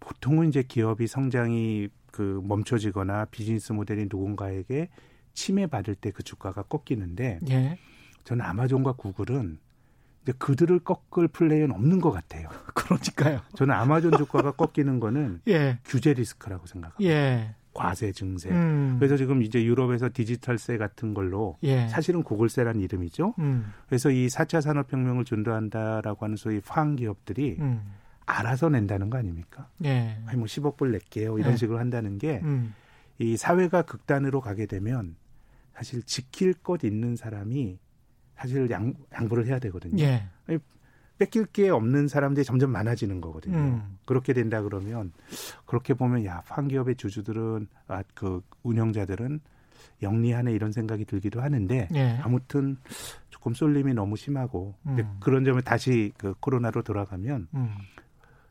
보통은 0.00 0.48
이제 0.48 0.62
기업이 0.62 1.06
성장이 1.06 1.88
그 2.10 2.42
멈춰지거나 2.44 3.26
비즈니스 3.26 3.72
모델이 3.72 4.06
누군가에게 4.10 4.88
침해받을 5.34 5.94
때 5.94 6.10
그 6.10 6.22
주가가 6.22 6.62
꺾이는데 6.62 7.38
예. 7.50 7.78
저는 8.24 8.44
아마존과 8.44 8.92
구글은 8.92 9.58
이제 10.22 10.32
그들을 10.38 10.80
꺾을 10.80 11.28
플레이는 11.28 11.72
없는 11.72 12.00
것 12.00 12.10
같아요. 12.12 12.48
그러니까요. 12.74 13.40
저는 13.54 13.74
아마존 13.74 14.16
주가가 14.16 14.52
꺾이는 14.52 15.00
거는 15.00 15.40
예. 15.48 15.78
규제 15.84 16.12
리스크라고 16.14 16.66
생각합니다. 16.66 17.12
예. 17.12 17.54
과세 17.74 18.12
증세. 18.12 18.50
음. 18.50 18.96
그래서 18.98 19.16
지금 19.16 19.42
이제 19.42 19.64
유럽에서 19.64 20.10
디지털세 20.12 20.76
같은 20.76 21.14
걸로 21.14 21.56
예. 21.62 21.88
사실은 21.88 22.22
구글세란 22.22 22.80
이름이죠. 22.80 23.34
음. 23.38 23.72
그래서 23.86 24.10
이 24.10 24.26
4차 24.26 24.60
산업혁명을 24.60 25.24
준도한다라고 25.24 26.24
하는 26.24 26.36
소위 26.36 26.60
황 26.66 26.96
기업들이 26.96 27.56
음. 27.60 27.82
알아서 28.26 28.68
낸다는 28.68 29.10
거 29.10 29.18
아닙니까? 29.18 29.68
예. 29.84 30.18
아니 30.26 30.36
뭐 30.36 30.46
10억 30.46 30.76
불 30.76 30.92
낼게요. 30.92 31.38
이런 31.38 31.52
예. 31.52 31.56
식으로 31.56 31.78
한다는 31.78 32.18
게이 32.18 32.40
음. 32.42 32.74
사회가 33.36 33.82
극단으로 33.82 34.40
가게 34.40 34.66
되면 34.66 35.16
사실 35.74 36.02
지킬 36.02 36.52
것 36.52 36.84
있는 36.84 37.16
사람이 37.16 37.78
사실 38.42 38.68
양, 38.70 38.92
양보를 39.14 39.46
해야 39.46 39.58
되거든요. 39.60 40.02
예. 40.02 40.24
뺏길 41.18 41.46
게 41.46 41.68
없는 41.68 42.08
사람들이 42.08 42.44
점점 42.44 42.72
많아지는 42.72 43.20
거거든요. 43.20 43.56
음. 43.56 43.98
그렇게 44.04 44.32
된다 44.32 44.60
그러면 44.60 45.12
그렇게 45.66 45.94
보면 45.94 46.24
야 46.24 46.42
황기업의 46.46 46.96
주주들은 46.96 47.68
아, 47.86 48.02
그 48.14 48.42
운영자들은 48.64 49.40
영리하네 50.02 50.52
이런 50.52 50.72
생각이 50.72 51.04
들기도 51.04 51.40
하는데 51.40 51.88
예. 51.94 52.18
아무튼 52.22 52.76
조금 53.30 53.54
쏠림이 53.54 53.94
너무 53.94 54.16
심하고 54.16 54.74
음. 54.86 55.16
그런 55.20 55.44
점을 55.44 55.60
다시 55.62 56.12
그 56.18 56.34
코로나로 56.40 56.82
돌아가면 56.82 57.46
음. 57.54 57.74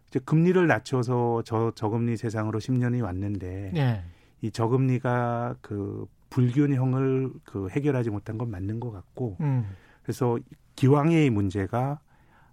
이제 0.07 0.19
금리를 0.19 0.65
낮춰서 0.65 1.41
저 1.43 1.73
저금리 1.75 2.15
세상으로 2.15 2.59
10년이 2.59 3.03
왔는데 3.03 3.73
예. 3.75 4.03
이 4.41 4.49
저금리가 4.49 5.55
그 5.59 6.07
불균형을 6.31 7.31
그 7.43 7.69
해결하지 7.69 8.09
못한 8.09 8.39
건 8.39 8.49
맞는 8.49 8.79
것 8.79 8.89
같고 8.91 9.37
음. 9.41 9.67
그래서 10.01 10.39
기왕의 10.75 11.29
문제가 11.29 11.99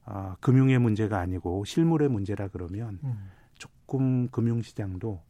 어, 0.05 0.35
금융의 0.41 0.79
문제가 0.79 1.19
아니고 1.21 1.65
실물의 1.65 2.09
문제라 2.09 2.49
그러면 2.49 2.99
음. 3.05 3.31
조금 3.57 4.29
금융시장도 4.29 5.23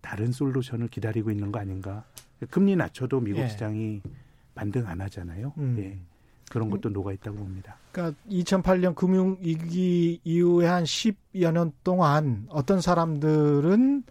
다른 0.00 0.32
솔루션을 0.32 0.88
기다리고 0.88 1.30
있는 1.30 1.50
거 1.50 1.58
아닌가. 1.58 2.04
금리 2.50 2.76
낮춰도 2.76 3.20
미국 3.20 3.40
예. 3.40 3.48
시장이 3.48 4.02
반등 4.54 4.86
안 4.86 5.00
하잖아요. 5.00 5.54
음. 5.56 5.76
예. 5.78 5.98
그런 6.50 6.68
것도 6.68 6.90
녹아 6.90 7.12
있다고 7.12 7.38
봅니다. 7.38 7.78
그러니까 7.90 8.20
2008년 8.28 8.94
금융 8.94 9.38
위기 9.40 10.20
이후에 10.24 10.66
한 10.66 10.84
10여 10.84 11.52
년 11.52 11.72
동안 11.82 12.46
어떤 12.50 12.82
사람들은 12.82 14.04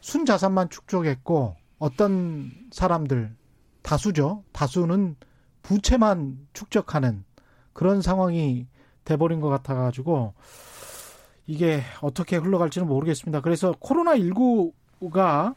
순자산만 0.00 0.70
축적했고 0.70 1.56
어떤 1.78 2.50
사람들 2.70 3.34
다수죠. 3.82 4.44
다수는 4.52 5.16
부채만 5.62 6.46
축적하는 6.52 7.24
그런 7.72 8.02
상황이 8.02 8.66
돼버린 9.04 9.40
것 9.40 9.48
같아가지고 9.48 10.34
이게 11.46 11.82
어떻게 12.02 12.36
흘러갈지는 12.36 12.86
모르겠습니다. 12.86 13.40
그래서 13.40 13.74
코로나 13.78 14.16
19가 14.16 15.54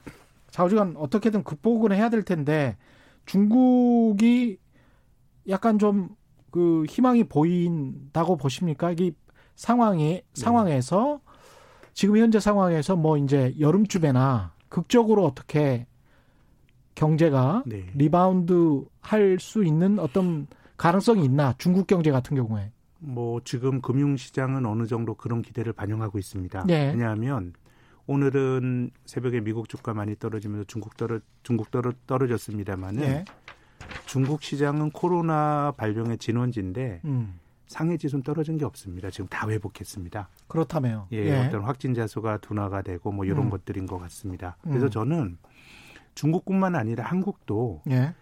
좌우지간 0.51 0.95
어떻게든 0.97 1.43
극복은 1.43 1.91
해야 1.91 2.09
될 2.09 2.23
텐데 2.23 2.77
중국이 3.25 4.57
약간 5.47 5.79
좀 5.79 6.21
그 6.51 6.85
희망이 6.87 7.23
보인다고 7.23 8.35
보십니까? 8.35 8.91
이 8.91 9.13
상황이 9.55 10.03
네. 10.03 10.23
상황에서 10.33 11.21
지금 11.93 12.17
현재 12.17 12.39
상황에서 12.39 12.95
뭐 12.95 13.17
이제 13.17 13.55
여름쯤에나 13.59 14.53
극적으로 14.69 15.25
어떻게 15.25 15.87
경제가 16.95 17.63
네. 17.65 17.85
리바운드 17.95 18.83
할 19.01 19.37
수 19.39 19.63
있는 19.63 19.99
어떤 19.99 20.47
가능성이 20.77 21.25
있나 21.25 21.53
중국 21.57 21.87
경제 21.87 22.11
같은 22.11 22.35
경우에 22.35 22.71
뭐 22.99 23.41
지금 23.43 23.81
금융시장은 23.81 24.65
어느 24.65 24.85
정도 24.85 25.15
그런 25.15 25.41
기대를 25.41 25.73
반영하고 25.73 26.19
있습니다. 26.19 26.65
네. 26.67 26.89
왜냐하면 26.91 27.53
오늘은 28.07 28.91
새벽에 29.05 29.41
미국 29.41 29.69
주가 29.69 29.93
많이 29.93 30.15
떨어지면서 30.17 30.65
중국 30.65 30.97
떨어 30.97 31.19
중국 31.43 31.71
떨어 31.71 31.93
떨어졌습니다만은 32.07 33.01
네. 33.01 33.25
중국 34.05 34.43
시장은 34.43 34.91
코로나 34.91 35.73
발병의 35.77 36.17
진원지인데 36.17 37.01
음. 37.05 37.39
상해 37.67 37.95
지수는 37.95 38.21
떨어진 38.23 38.57
게 38.57 38.65
없습니다. 38.65 39.09
지금 39.09 39.27
다 39.27 39.47
회복했습니다. 39.47 40.27
그렇다며요. 40.47 41.07
예, 41.13 41.17
예. 41.25 41.47
어떤 41.47 41.61
확진자 41.61 42.05
수가 42.05 42.37
둔화가 42.37 42.81
되고 42.81 43.11
뭐 43.11 43.23
이런 43.23 43.45
음. 43.45 43.49
것들인 43.49 43.85
것 43.87 43.97
같습니다. 43.97 44.57
그래서 44.61 44.87
음. 44.87 44.91
저는 44.91 45.37
중국뿐만 46.15 46.75
아니라 46.75 47.05
한국도 47.05 47.81
예. 47.89 48.13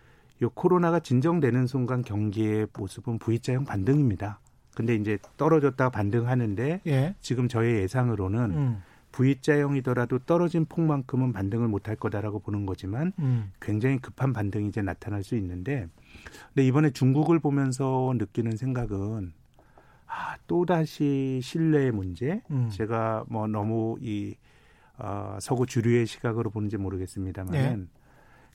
이 0.42 0.46
코로나가 0.54 1.00
진정되는 1.00 1.68
순간 1.68 2.02
경기의 2.02 2.68
모습은 2.78 3.20
V자형 3.20 3.66
반등입니다. 3.66 4.40
근데 4.76 4.96
이제 4.96 5.18
떨어졌다가 5.38 5.90
반등하는데 5.90 6.82
예. 6.88 7.16
지금 7.20 7.48
저의 7.48 7.82
예상으로는 7.82 8.40
음. 8.52 8.82
V자형이더라도 9.12 10.20
떨어진 10.20 10.66
폭만큼은 10.66 11.34
반등을 11.34 11.68
못할 11.68 11.96
거다라고 11.96 12.40
보는 12.40 12.66
거지만 12.66 13.12
음. 13.20 13.52
굉장히 13.60 13.98
급한 13.98 14.32
반등이 14.32 14.68
이제 14.68 14.82
나타날 14.82 15.24
수 15.24 15.36
있는데 15.36 15.88
근데 16.54 16.66
이번에 16.66 16.92
중국을 16.92 17.40
보면서 17.40 18.14
느끼는 18.18 18.56
생각은 18.56 19.34
아, 20.10 20.38
또다시 20.48 21.40
신뢰의 21.44 21.92
문제. 21.92 22.42
음. 22.50 22.70
제가 22.70 23.26
뭐 23.28 23.48
너무 23.48 23.98
이 24.02 24.36
어, 25.00 25.38
서구 25.39 25.66
주류의 25.66 26.06
시각으로 26.06 26.50
보는지 26.50 26.78
모르겠습니다만 26.78 27.52
네. 27.52 27.78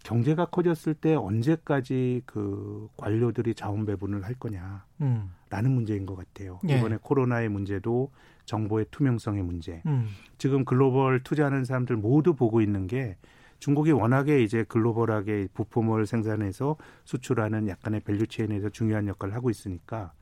경제가 0.04 0.46
커졌을 0.46 0.92
때 0.92 1.14
언제까지 1.14 2.22
그 2.26 2.88
관료들이 2.96 3.54
자원 3.54 3.86
배분을 3.86 4.24
할 4.24 4.34
거냐라는 4.34 4.82
음. 5.00 5.30
문제인 5.50 6.04
것 6.04 6.14
같아요. 6.14 6.60
네. 6.62 6.78
이번에 6.78 6.98
코로나의 7.00 7.48
문제도 7.48 8.10
정보의 8.44 8.86
투명성의 8.90 9.42
문제. 9.42 9.82
음. 9.86 10.08
지금 10.36 10.66
글로벌 10.66 11.22
투자하는 11.22 11.64
사람들 11.64 11.96
모두 11.96 12.34
보고 12.34 12.60
있는 12.60 12.86
게 12.86 13.16
중국이 13.60 13.92
워낙에 13.92 14.42
이제 14.42 14.62
글로벌하게 14.64 15.48
부품을 15.54 16.04
생산해서 16.04 16.76
수출하는 17.04 17.68
약간의 17.68 18.00
value 18.00 18.25
chain에서 18.25 18.68
중요한 18.68 19.08
역할을 19.08 19.34
하고 19.34 19.48
있으니까 19.48 20.12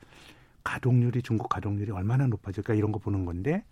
가동률이 0.62 1.22
중국 1.22 1.48
가동률이 1.48 1.90
얼마나 1.90 2.28
높아질까 2.28 2.74
이런 2.74 2.92
거 2.92 3.00
보는 3.00 3.24
건데 3.24 3.64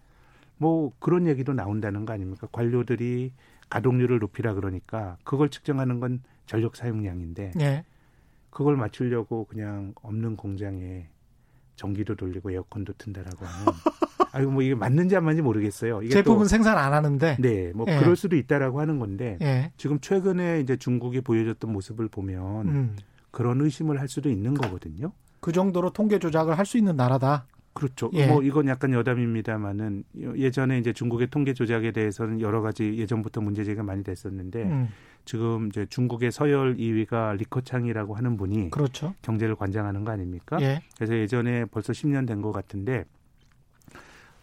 뭐 0.61 0.92
그런 0.98 1.26
얘기도 1.26 1.54
나온다는 1.54 2.04
거 2.04 2.12
아닙니까? 2.12 2.46
관료들이 2.52 3.32
가동률을 3.70 4.18
높이라 4.18 4.52
그러니까 4.52 5.16
그걸 5.24 5.48
측정하는 5.48 6.00
건 6.00 6.20
전력 6.44 6.76
사용량인데 6.76 7.52
네. 7.54 7.84
그걸 8.50 8.76
맞추려고 8.76 9.46
그냥 9.46 9.94
없는 10.02 10.36
공장에 10.36 11.08
전기도 11.76 12.14
돌리고 12.14 12.50
에어컨도 12.50 12.92
튼다라고 12.98 13.46
하는 13.46 13.72
아이고 14.32 14.50
뭐 14.50 14.62
이게 14.62 14.74
맞는지 14.74 15.16
안 15.16 15.24
맞는지 15.24 15.40
모르겠어요. 15.40 16.02
이게 16.02 16.12
제품은 16.12 16.40
또, 16.40 16.44
생산 16.44 16.76
안 16.76 16.92
하는데 16.92 17.36
네, 17.40 17.72
뭐 17.74 17.86
예. 17.88 17.96
그럴 17.96 18.14
수도 18.16 18.36
있다라고 18.36 18.80
하는 18.80 18.98
건데 18.98 19.38
예. 19.40 19.72
지금 19.78 19.98
최근에 19.98 20.61
이제 20.61 20.76
중국이 20.76 21.22
보여줬던 21.22 21.72
모습을 21.72 22.08
보면 22.08 22.68
음. 22.68 22.96
그런 23.30 23.62
의심을 23.62 23.98
할 23.98 24.08
수도 24.08 24.28
있는 24.28 24.52
거거든요. 24.54 25.12
그 25.40 25.52
정도로 25.52 25.90
통계 25.94 26.18
조작을 26.18 26.58
할 26.58 26.66
수 26.66 26.76
있는 26.76 26.96
나라다. 26.96 27.46
그렇죠. 27.72 28.10
예. 28.14 28.26
뭐 28.26 28.42
이건 28.42 28.66
약간 28.68 28.92
여담입니다만은 28.92 30.04
예전에 30.36 30.78
이제 30.78 30.92
중국의 30.92 31.28
통계 31.28 31.54
조작에 31.54 31.92
대해서는 31.92 32.40
여러 32.40 32.60
가지 32.62 32.96
예전부터 32.98 33.40
문제 33.40 33.62
제기가 33.64 33.82
많이 33.82 34.02
됐었는데 34.02 34.62
음. 34.64 34.88
지금 35.24 35.68
이제 35.68 35.86
중국의 35.86 36.32
서열 36.32 36.76
2위가 36.76 37.36
리커창이라고 37.36 38.14
하는 38.16 38.36
분이 38.36 38.70
그렇죠. 38.70 39.14
경제를 39.22 39.54
관장하는 39.54 40.04
거 40.04 40.10
아닙니까? 40.10 40.58
예. 40.60 40.82
그래서 40.96 41.14
예전에 41.14 41.64
벌써 41.66 41.92
10년 41.92 42.26
된 42.26 42.42
것 42.42 42.52
같은데 42.52 43.04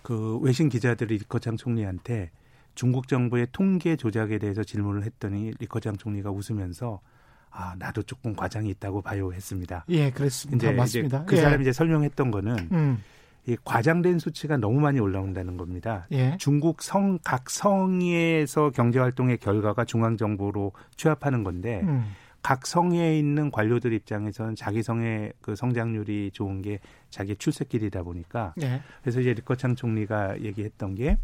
그 0.03 0.37
외신 0.37 0.69
기자들이 0.69 1.17
리커창 1.17 1.57
총리한테 1.57 2.31
중국 2.75 3.07
정부의 3.07 3.47
통계 3.51 3.95
조작에 3.95 4.37
대해서 4.37 4.63
질문을 4.63 5.03
했더니 5.03 5.51
리커창 5.59 5.97
총리가 5.97 6.31
웃으면서 6.31 7.01
아 7.49 7.75
나도 7.79 8.03
조금 8.03 8.35
과장이 8.35 8.69
있다고 8.69 9.01
봐요 9.01 9.33
했습니다. 9.33 9.83
예, 9.89 10.11
그렇습니다. 10.11 10.67
이제 10.67 10.75
맞습니다. 10.75 11.17
이제 11.17 11.25
그 11.27 11.35
예. 11.37 11.41
사람이 11.41 11.63
이제 11.63 11.71
설명했던 11.73 12.31
거는 12.31 12.69
음. 12.71 13.03
이 13.47 13.55
과장된 13.63 14.19
수치가 14.19 14.57
너무 14.57 14.81
많이 14.81 14.99
올라온다는 14.99 15.55
겁니다. 15.55 16.05
예. 16.11 16.35
중국 16.37 16.81
성 16.81 17.17
각 17.23 17.49
성에서 17.49 18.71
경제 18.71 18.99
활동의 18.99 19.37
결과가 19.37 19.85
중앙 19.85 20.17
정부로 20.17 20.73
취합하는 20.97 21.43
건데 21.43 21.79
음. 21.83 22.11
각 22.41 22.67
성에 22.67 23.17
있는 23.17 23.49
관료들 23.49 23.93
입장에서는 23.93 24.55
자기 24.55 24.83
성의 24.83 25.31
그 25.41 25.55
성장률이 25.55 26.31
좋은 26.33 26.61
게 26.61 26.79
자기 27.09 27.35
출세길이다 27.37 28.03
보니까 28.03 28.53
예. 28.61 28.81
그래서 29.01 29.21
이제 29.21 29.33
리커창 29.33 29.75
총리가 29.75 30.41
얘기했던 30.41 30.95
게 30.95 31.17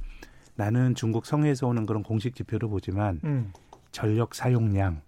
나는 0.56 0.96
중국 0.96 1.26
성에서 1.26 1.68
오는 1.68 1.86
그런 1.86 2.04
공식 2.04 2.36
지표로 2.36 2.70
보지만 2.70 3.20
음. 3.26 3.52
전력 3.92 4.34
사용량, 4.34 5.02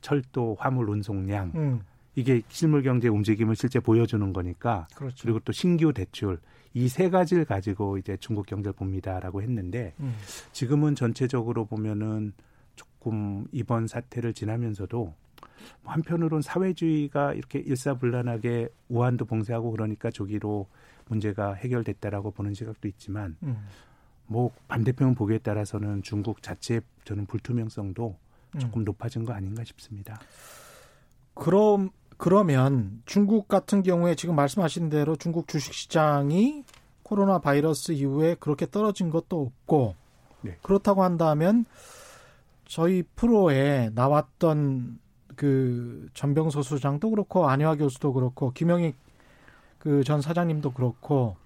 철도 0.00 0.56
화물 0.58 0.88
운송량 0.88 1.52
음. 1.54 1.80
이게 2.14 2.42
실물 2.48 2.82
경제 2.82 3.08
움직임을 3.08 3.56
실제 3.56 3.80
보여주는 3.80 4.32
거니까 4.32 4.88
그렇죠. 4.94 5.22
그리고 5.22 5.40
또 5.40 5.52
신규 5.52 5.92
대출 5.92 6.38
이 6.74 6.88
세 6.88 7.10
가지를 7.10 7.44
가지고 7.44 7.98
이제 7.98 8.16
중국 8.18 8.46
경제를 8.46 8.72
봅니다라고 8.74 9.42
했는데 9.42 9.92
음. 10.00 10.14
지금은 10.52 10.94
전체적으로 10.94 11.64
보면은 11.64 12.32
조금 12.76 13.46
이번 13.52 13.86
사태를 13.88 14.34
지나면서도 14.34 15.14
한편으로는 15.84 16.42
사회주의가 16.42 17.34
이렇게 17.34 17.58
일사불란하게 17.58 18.68
우한도 18.88 19.24
봉쇄하고 19.24 19.72
그러니까 19.72 20.10
조기로 20.10 20.68
문제가 21.08 21.54
해결됐다라고 21.54 22.30
보는 22.30 22.54
시각도 22.54 22.86
있지만 22.88 23.36
음. 23.42 23.56
뭐 24.26 24.52
반대편 24.68 25.16
보기에 25.16 25.38
따라서는 25.38 26.02
중국 26.02 26.40
자체 26.40 26.80
저는 27.04 27.26
불투명성도 27.26 28.16
조금 28.58 28.82
음. 28.82 28.84
높아진 28.84 29.24
거 29.24 29.32
아닌가 29.32 29.64
싶습니다. 29.64 30.20
그럼 31.34 31.90
그러면 32.20 33.02
중국 33.06 33.48
같은 33.48 33.82
경우에 33.82 34.14
지금 34.14 34.36
말씀하신 34.36 34.90
대로 34.90 35.16
중국 35.16 35.48
주식시장이 35.48 36.64
코로나 37.02 37.38
바이러스 37.38 37.92
이후에 37.92 38.36
그렇게 38.38 38.66
떨어진 38.70 39.08
것도 39.10 39.40
없고 39.40 39.94
네. 40.42 40.58
그렇다고 40.62 41.02
한다면 41.02 41.64
저희 42.66 43.02
프로에 43.16 43.90
나왔던 43.94 44.98
그 45.34 46.08
전병서 46.12 46.62
수장도 46.62 47.10
그렇고 47.10 47.48
안효화 47.48 47.76
교수도 47.76 48.12
그렇고 48.12 48.52
김영익 48.52 48.96
그 49.78 50.04
전 50.04 50.20
사장님도 50.20 50.72
그렇고 50.72 51.36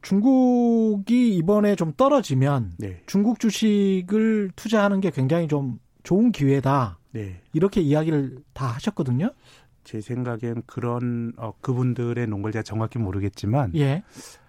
중국이 0.00 1.34
이번에 1.34 1.74
좀 1.74 1.92
떨어지면 1.92 2.74
네. 2.78 3.02
중국 3.06 3.40
주식을 3.40 4.52
투자하는 4.54 5.00
게 5.00 5.10
굉장히 5.10 5.48
좀 5.48 5.80
좋은 6.04 6.30
기회다. 6.30 6.98
네. 7.16 7.40
이렇게 7.52 7.80
이야기를 7.80 8.38
다 8.52 8.66
하셨거든요. 8.66 9.30
제 9.84 10.00
생각엔 10.00 10.62
그런 10.66 11.32
어, 11.36 11.52
그분들의 11.60 12.26
논걸 12.26 12.52
제가 12.52 12.62
정확히 12.62 12.98
모르겠지만 12.98 13.72
예. 13.76 14.02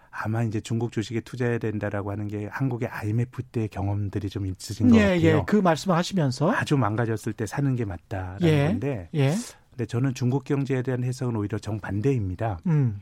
아마 0.10 0.44
이제 0.44 0.60
중국 0.60 0.92
주식에 0.92 1.22
투자해야 1.22 1.60
된다라고 1.60 2.12
하는 2.12 2.28
게 2.28 2.48
한국의 2.48 2.90
IMF 2.90 3.44
때 3.44 3.68
경험들이 3.68 4.30
좀 4.30 4.48
있으신 4.48 4.90
것 4.90 4.96
예, 4.98 5.02
같아요. 5.02 5.22
예, 5.22 5.44
그 5.46 5.58
말씀을 5.58 5.96
하시면서 5.96 6.52
아주 6.52 6.76
망가졌을 6.76 7.34
때 7.34 7.46
사는 7.46 7.76
게 7.76 7.86
맞다라는 7.86 8.48
예, 8.48 8.66
건데. 8.66 9.10
예. 9.14 9.36
근데 9.70 9.86
저는 9.86 10.16
중국 10.16 10.44
경제에 10.44 10.82
대한 10.82 11.04
해석은 11.04 11.36
오히려 11.36 11.60
정반대입니다. 11.60 12.60
음. 12.66 13.00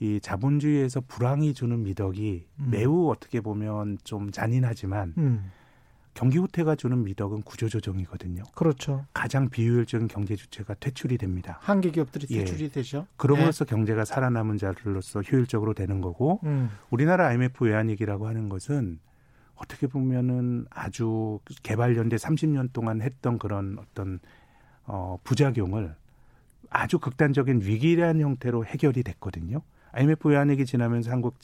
이 0.00 0.18
자본주의에서 0.20 1.02
불황이 1.06 1.54
주는 1.54 1.82
미덕이 1.84 2.44
음. 2.58 2.68
매우 2.70 3.08
어떻게 3.08 3.40
보면 3.40 3.98
좀 4.02 4.32
잔인하지만 4.32 5.14
음. 5.16 5.52
경기 6.18 6.38
후퇴가 6.38 6.74
주는 6.74 7.04
미덕은 7.04 7.42
구조조정이거든요. 7.42 8.42
그렇죠. 8.56 9.04
가장 9.14 9.48
비효율적인 9.48 10.08
경제 10.08 10.34
주체가 10.34 10.74
퇴출이 10.74 11.16
됩니다. 11.16 11.58
한계 11.60 11.92
기업들이 11.92 12.26
예. 12.30 12.40
퇴출이 12.40 12.64
예. 12.64 12.68
되죠. 12.70 13.06
그럼으로써 13.16 13.64
네. 13.64 13.70
경제가 13.70 14.04
살아남은 14.04 14.58
자로서 14.58 15.22
효율적으로 15.22 15.74
되는 15.74 16.00
거고 16.00 16.40
음. 16.42 16.70
우리나라 16.90 17.28
IMF 17.28 17.64
외환위기라고 17.64 18.26
하는 18.26 18.48
것은 18.48 18.98
어떻게 19.54 19.86
보면은 19.86 20.66
아주 20.70 21.38
개발연대 21.62 22.16
30년 22.16 22.72
동안 22.72 23.00
했던 23.00 23.38
그런 23.38 23.78
어떤 23.78 24.18
어 24.86 25.18
부작용을 25.22 25.94
아주 26.68 26.98
극단적인 26.98 27.60
위기라는 27.62 28.22
형태로 28.22 28.66
해결이 28.66 29.04
됐거든요. 29.04 29.62
IMF 29.92 30.30
외환위기 30.30 30.66
지나면서 30.66 31.12
한국 31.12 31.36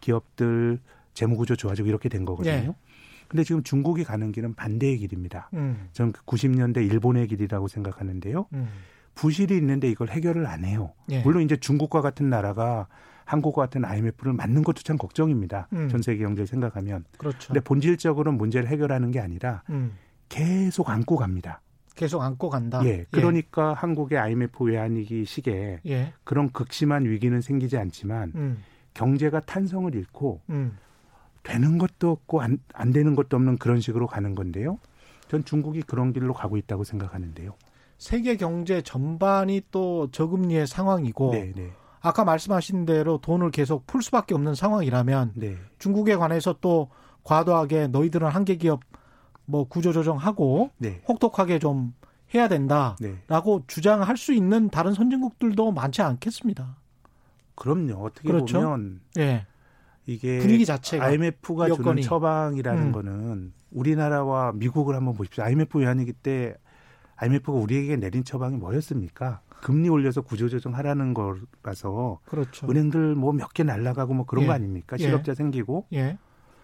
기업들 0.00 0.78
재무구조 1.14 1.56
좋아지고 1.56 1.88
이렇게 1.88 2.08
된 2.08 2.24
거거든요. 2.24 2.52
네. 2.52 2.74
근데 3.30 3.44
지금 3.44 3.62
중국이 3.62 4.02
가는 4.02 4.32
길은 4.32 4.54
반대의 4.54 4.98
길입니다. 4.98 5.50
음. 5.54 5.88
저는 5.92 6.12
90년대 6.12 6.74
그 6.74 6.80
일본의 6.80 7.28
길이라고 7.28 7.68
생각하는데요. 7.68 8.46
음. 8.54 8.68
부실이 9.14 9.56
있는데 9.56 9.88
이걸 9.88 10.08
해결을 10.08 10.48
안 10.48 10.64
해요. 10.64 10.94
예. 11.10 11.22
물론 11.22 11.44
이제 11.44 11.56
중국과 11.56 12.00
같은 12.00 12.28
나라가 12.28 12.88
한국과 13.26 13.62
같은 13.62 13.84
IMF를 13.84 14.32
맞는 14.32 14.64
것도 14.64 14.82
참 14.82 14.98
걱정입니다. 14.98 15.68
음. 15.72 15.88
전 15.88 16.02
세계 16.02 16.24
경제를 16.24 16.48
생각하면. 16.48 17.04
그렇죠. 17.18 17.52
근데 17.52 17.60
본질적으로 17.60 18.32
문제를 18.32 18.68
해결하는 18.68 19.12
게 19.12 19.20
아니라 19.20 19.62
음. 19.70 19.92
계속 20.28 20.90
안고 20.90 21.14
갑니다. 21.14 21.60
계속 21.94 22.22
안고 22.22 22.50
간다. 22.50 22.84
예. 22.84 23.06
그러니까 23.12 23.70
예. 23.70 23.74
한국의 23.76 24.18
IMF 24.18 24.64
외환위기 24.64 25.24
시기에 25.24 25.82
예. 25.86 26.12
그런 26.24 26.50
극심한 26.50 27.04
위기는 27.04 27.40
생기지 27.40 27.76
않지만 27.76 28.32
음. 28.34 28.64
경제가 28.94 29.38
탄성을 29.38 29.94
잃고 29.94 30.40
음. 30.50 30.76
되는 31.42 31.78
것도 31.78 32.10
없고 32.10 32.42
안, 32.42 32.58
안 32.74 32.92
되는 32.92 33.14
것도 33.14 33.36
없는 33.36 33.58
그런 33.58 33.80
식으로 33.80 34.06
가는 34.06 34.34
건데요. 34.34 34.78
전 35.28 35.44
중국이 35.44 35.82
그런 35.82 36.12
길로 36.12 36.34
가고 36.34 36.56
있다고 36.56 36.84
생각하는데요. 36.84 37.54
세계 37.98 38.36
경제 38.36 38.82
전반이 38.82 39.62
또 39.70 40.10
저금리의 40.10 40.66
상황이고 40.66 41.32
네, 41.32 41.52
네. 41.54 41.70
아까 42.00 42.24
말씀하신 42.24 42.86
대로 42.86 43.18
돈을 43.18 43.50
계속 43.50 43.86
풀 43.86 44.02
수밖에 44.02 44.34
없는 44.34 44.54
상황이라면 44.54 45.32
네. 45.34 45.56
중국에 45.78 46.16
관해서 46.16 46.56
또 46.60 46.88
과도하게 47.24 47.88
너희들은 47.88 48.28
한계 48.28 48.56
기업 48.56 48.80
뭐 49.44 49.64
구조 49.64 49.92
조정하고 49.92 50.70
네. 50.78 51.02
혹독하게 51.08 51.58
좀 51.58 51.94
해야 52.34 52.48
된다라고 52.48 53.58
네. 53.60 53.64
주장할 53.66 54.16
수 54.16 54.32
있는 54.32 54.70
다른 54.70 54.94
선진국들도 54.94 55.72
많지 55.72 56.00
않겠습니다. 56.00 56.76
그럼요. 57.54 58.04
어떻게 58.04 58.28
그렇죠? 58.28 58.60
보면 58.60 59.00
예. 59.18 59.46
이게 60.10 60.38
분위기 60.40 60.66
자체가 60.66 61.04
IMF가 61.04 61.68
여건이. 61.68 62.02
주는 62.02 62.02
처방이라는 62.02 62.82
음. 62.82 62.92
거는 62.92 63.52
우리나라와 63.70 64.52
미국을 64.52 64.96
한번 64.96 65.14
보십시오. 65.14 65.44
IMF 65.44 65.78
외환위기 65.78 66.12
때 66.14 66.56
IMF가 67.16 67.52
우리에게 67.52 67.96
내린 67.96 68.24
처방이 68.24 68.56
뭐였습니까? 68.56 69.40
금리 69.60 69.88
올려서 69.88 70.22
구조조정 70.22 70.74
하라는 70.74 71.14
거라서 71.14 72.18
그렇죠. 72.24 72.66
은행들 72.68 73.14
뭐 73.14 73.32
몇 73.32 73.52
개 73.52 73.62
날라가고 73.62 74.14
뭐 74.14 74.26
그런 74.26 74.44
예. 74.44 74.46
거 74.48 74.52
아닙니까? 74.54 74.96
예. 74.98 75.04
실업자 75.04 75.32
예. 75.32 75.34
생기고. 75.34 75.86
예. 75.92 76.18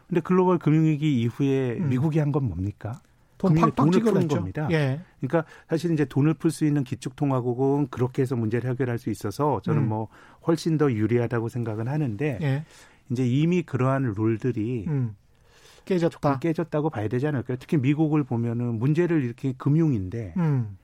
근데 0.09 0.21
글로벌 0.21 0.59
금융위기 0.59 1.21
이후에 1.21 1.77
음. 1.79 1.89
미국이 1.89 2.19
한 2.19 2.33
건 2.33 2.45
뭡니까? 2.49 3.01
돈 3.39 3.55
팍팍 3.55 3.75
돈을 3.77 4.01
푸는 4.01 4.29
겁니다. 4.29 4.67
예. 4.73 5.01
그러니까 5.21 5.45
사실 5.69 5.93
이제 5.93 6.07
돈을 6.07 6.35
풀 6.35 6.51
수 6.51 6.65
있는 6.65 6.85
기축통화국은 6.85 7.89
그렇게 7.91 8.23
해서 8.23 8.35
문제를 8.35 8.71
해결할 8.71 8.99
수 8.99 9.11
있어서 9.11 9.61
저는 9.63 9.83
음. 9.83 9.89
뭐 9.91 10.09
훨씬 10.47 10.79
더 10.79 10.91
유리하다고 10.91 11.49
생각은 11.51 11.87
하는데 11.87 12.39
예. 12.41 12.65
이제 13.11 13.27
이미 13.27 13.63
그러한 13.63 14.15
룰들이 14.17 14.87
음. 14.89 15.17
깨졌다. 15.85 16.41
깨졌다고 16.41 16.91
봐야 16.91 17.09
되지 17.09 17.27
않을까요? 17.29 17.57
특히 17.59 17.77
미국을 17.77 18.25
보면은 18.25 18.79
문제를 18.79 19.23
이렇게 19.23 19.55
금융인데 19.57 20.35
음. 20.37 20.77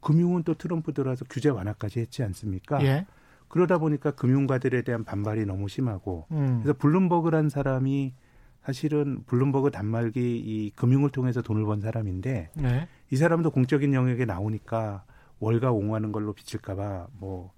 금융은 0.00 0.44
또 0.44 0.54
트럼프 0.54 0.92
들어와서 0.92 1.24
규제 1.28 1.48
완화까지 1.48 2.00
했지 2.00 2.22
않습니까? 2.22 2.82
예. 2.84 3.06
그러다 3.48 3.78
보니까 3.78 4.10
금융가들에 4.12 4.82
대한 4.82 5.04
반발이 5.04 5.44
너무 5.46 5.68
심하고 5.68 6.26
음. 6.30 6.60
그래서 6.62 6.76
블룸버그란 6.78 7.48
사람이 7.48 8.14
사실은 8.62 9.22
블룸버그 9.26 9.70
단말기 9.70 10.20
이 10.20 10.72
금융을 10.74 11.10
통해서 11.10 11.40
돈을 11.40 11.64
번 11.64 11.80
사람인데 11.80 12.50
네. 12.54 12.88
이 13.10 13.16
사람도 13.16 13.50
공적인 13.50 13.94
영역에 13.94 14.24
나오니까 14.24 15.04
월가 15.38 15.70
옹호하는 15.70 16.10
걸로 16.10 16.32
비칠까봐 16.32 17.08
뭐 17.18 17.52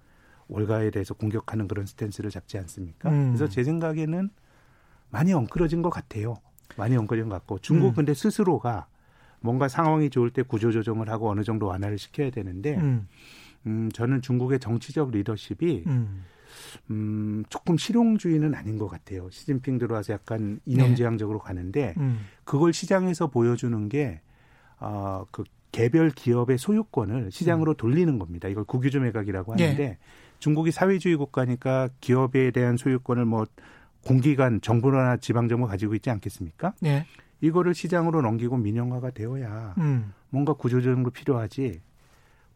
월가에 0.49 0.91
대해서 0.91 1.13
공격하는 1.13 1.67
그런 1.67 1.85
스탠스를 1.85 2.29
잡지 2.29 2.57
않습니까? 2.57 3.09
음. 3.09 3.27
그래서 3.27 3.47
제 3.47 3.63
생각에는 3.63 4.29
많이 5.09 5.33
엉클어진 5.33 5.81
것 5.81 5.89
같아요. 5.89 6.35
많이 6.75 6.97
엉클어진 6.97 7.29
것 7.29 7.35
같고 7.35 7.59
중국 7.59 7.89
음. 7.89 7.93
근데 7.93 8.13
스스로가 8.13 8.87
뭔가 9.39 9.67
상황이 9.67 10.09
좋을 10.09 10.31
때 10.31 10.41
구조조정을 10.43 11.09
하고 11.09 11.29
어느 11.29 11.43
정도 11.43 11.67
완화를 11.67 11.97
시켜야 11.97 12.29
되는데 12.29 12.75
음, 12.75 13.07
음 13.65 13.89
저는 13.93 14.21
중국의 14.21 14.59
정치적 14.59 15.11
리더십이 15.11 15.83
음. 15.87 16.25
음, 16.89 17.43
조금 17.49 17.77
실용주의는 17.77 18.53
아닌 18.53 18.77
것 18.77 18.87
같아요. 18.87 19.29
시진핑 19.29 19.77
들어와서 19.77 20.13
약간 20.13 20.59
이념지향적으로 20.65 21.39
네. 21.39 21.45
가는데 21.45 21.93
음. 21.97 22.25
그걸 22.43 22.73
시장에서 22.73 23.27
보여주는 23.27 23.89
게 23.89 24.21
어, 24.79 25.25
그 25.31 25.43
개별 25.71 26.09
기업의 26.09 26.57
소유권을 26.57 27.31
시장으로 27.31 27.73
음. 27.73 27.77
돌리는 27.77 28.19
겁니다. 28.19 28.47
이걸 28.47 28.63
국유주 28.63 28.99
매각이라고 28.99 29.53
하는데 29.53 29.75
네. 29.75 29.97
중국이 30.39 30.71
사회주의 30.71 31.15
국가니까 31.15 31.89
기업에 32.01 32.51
대한 32.51 32.77
소유권을 32.77 33.25
뭐 33.25 33.45
공기관, 34.05 34.61
정부나 34.61 35.17
지방정부가 35.17 35.71
가지고 35.71 35.95
있지 35.95 36.09
않겠습니까? 36.09 36.73
네. 36.81 37.05
이거를 37.41 37.73
시장으로 37.73 38.21
넘기고 38.21 38.57
민영화가 38.57 39.11
되어야 39.11 39.75
음. 39.77 40.13
뭔가 40.29 40.53
구조조정도 40.53 41.09
필요하지. 41.09 41.81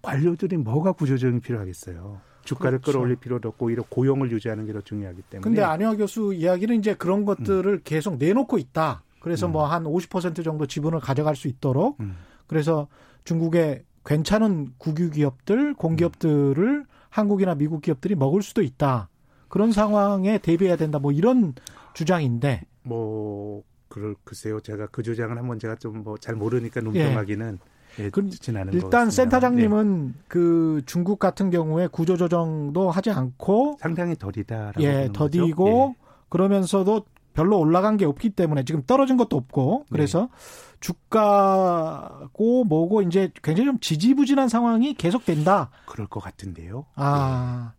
관료들이 0.01 0.57
뭐가 0.57 0.91
구조조정이 0.93 1.39
필요하겠어요. 1.39 2.19
주가를 2.43 2.79
그렇죠. 2.79 2.91
끌어올릴 2.91 3.15
필요도 3.17 3.49
없고 3.49 3.67
오히려 3.67 3.83
고용을 3.87 4.29
유지하는 4.31 4.65
게 4.65 4.73
더 4.73 4.81
중요하기 4.81 5.21
때문에. 5.29 5.43
근데 5.43 5.61
안효화 5.61 5.95
교수 5.95 6.33
이야기는 6.33 6.77
이제 6.77 6.93
그런 6.93 7.23
것들을 7.23 7.65
음. 7.65 7.79
계속 7.85 8.17
내놓고 8.17 8.57
있다. 8.57 9.03
그래서 9.21 9.47
음. 9.47 9.53
뭐한 9.53 9.83
50% 9.85 10.43
정도 10.43 10.65
지분을 10.65 10.99
가져갈 10.99 11.37
수 11.37 11.47
있도록 11.47 11.99
음. 12.01 12.17
그래서 12.47 12.87
중국의 13.23 13.83
괜찮은 14.05 14.73
국유 14.77 15.09
기업들, 15.09 15.73
공기업들을 15.75 16.85
한국이나 17.13 17.53
미국 17.53 17.81
기업들이 17.83 18.15
먹을 18.15 18.41
수도 18.41 18.63
있다. 18.63 19.07
그런 19.47 19.71
상황에 19.71 20.39
대비해야 20.39 20.75
된다. 20.75 20.97
뭐 20.97 21.11
이런 21.11 21.53
주장인데. 21.93 22.63
뭐 22.81 23.61
그럴 23.87 24.15
글쎄요. 24.23 24.59
제가 24.59 24.87
그 24.87 25.03
주장은 25.03 25.37
한번 25.37 25.59
제가 25.59 25.75
좀 25.75 26.03
뭐 26.03 26.17
잘 26.17 26.35
모르니까 26.35 26.81
논평하기는 26.81 27.59
예. 27.99 28.03
예, 28.05 28.09
그럼 28.09 28.31
일단 28.71 29.11
센터장님은 29.11 30.07
네. 30.07 30.13
그 30.27 30.81
중국 30.87 31.19
같은 31.19 31.51
경우에 31.51 31.85
구조조정도 31.85 32.89
하지 32.89 33.11
않고 33.11 33.77
상당히 33.79 34.15
더디다라고 34.15 34.81
예, 34.81 35.09
더디고 35.13 35.93
예. 35.95 36.03
그러면서도 36.29 37.05
별로 37.33 37.59
올라간 37.59 37.97
게 37.97 38.05
없기 38.05 38.31
때문에 38.31 38.63
지금 38.63 38.83
떨어진 38.83 39.17
것도 39.17 39.35
없고 39.35 39.85
그래서 39.91 40.29
네. 40.31 40.77
주가고 40.79 42.63
뭐고 42.65 43.01
이제 43.01 43.31
굉장히 43.41 43.67
좀 43.67 43.79
지지부진한 43.79 44.49
상황이 44.49 44.93
계속된다. 44.93 45.69
그럴 45.85 46.07
것 46.07 46.19
같은데요. 46.19 46.85
아, 46.95 47.73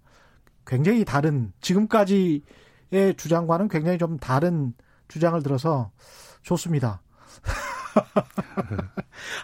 굉장히 0.66 1.04
다른 1.04 1.52
지금까지의 1.60 2.42
주장과는 3.16 3.68
굉장히 3.68 3.98
좀 3.98 4.18
다른 4.18 4.74
주장을 5.08 5.40
들어서 5.42 5.90
좋습니다. 6.42 7.02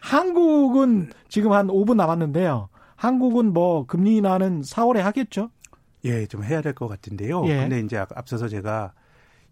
한국은 0.03 1.11
지금 1.29 1.53
한 1.53 1.69
5분 1.69 1.95
남았는데요. 1.97 2.69
한국은 2.97 3.53
뭐 3.53 3.87
금리 3.87 4.17
인하는 4.17 4.63
4월에 4.63 4.99
하겠죠? 4.99 5.51
예, 6.05 6.27
좀 6.27 6.45
해야 6.45 6.63
될 6.63 6.75
것 6.75 6.89
같은데요. 6.89 7.45
예. 7.47 7.57
근데 7.57 7.81
이제 7.81 7.97
앞서서 7.99 8.49
제가 8.49 8.93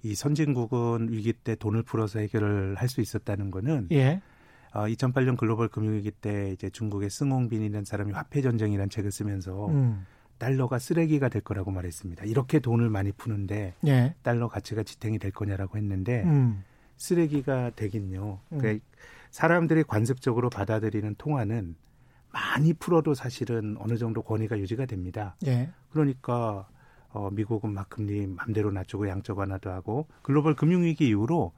이 0.03 0.15
선진국은 0.15 1.09
위기 1.11 1.33
때 1.33 1.55
돈을 1.57 1.83
풀어서 1.83 2.21
해결을 2.21 2.77
할 2.77 2.89
수 2.89 3.01
있었다는 3.01 3.51
거는 3.51 3.89
예. 3.93 4.21
어, 4.73 4.85
2008년 4.87 5.37
글로벌 5.37 5.69
금융위기 5.69 6.11
때 6.11 6.53
이제 6.53 6.71
중국의 6.71 7.11
승홍빈이라는 7.11 7.85
사람이 7.85 8.13
화폐 8.13 8.41
전쟁이라는 8.43 8.91
책을 8.91 9.11
쓰면서 9.11 9.67
음. 9.69 10.07
달러가 10.39 10.79
쓰레기가 10.79 11.29
될 11.29 11.43
거라고 11.43 11.71
말했습니다. 11.71 12.25
이렇게 12.25 12.61
돈을 12.61 12.89
많이 12.91 13.11
푸는데 13.13 13.75
예. 13.87 14.15
달러 14.23 14.49
가치가 14.49 14.83
지탱이 14.83 15.19
될 15.19 15.33
거냐라고 15.33 15.77
했는데 15.79 16.23
음. 16.25 16.63
쓰레기가 16.97 17.71
되긴요. 17.71 18.41
음. 18.53 18.59
그러니까 18.59 18.85
사람들이 19.31 19.83
관습적으로 19.85 20.49
받아들이는 20.49 21.17
통화는 21.19 21.75
많이 22.31 22.73
풀어도 22.73 23.15
사실은 23.15 23.77
어느 23.79 23.97
정도 23.97 24.23
권위가 24.23 24.59
유지가 24.59 24.87
됩니다. 24.87 25.37
예. 25.47 25.71
그러니까 25.91 26.69
어, 27.11 27.31
미국은 27.31 27.73
막 27.73 27.89
금리 27.89 28.27
맘대로 28.27 28.71
낮추고 28.71 29.09
양적 29.09 29.39
완화도 29.39 29.71
하고 29.71 30.07
글로벌 30.23 30.55
금융위기 30.55 31.09
이후로 31.09 31.53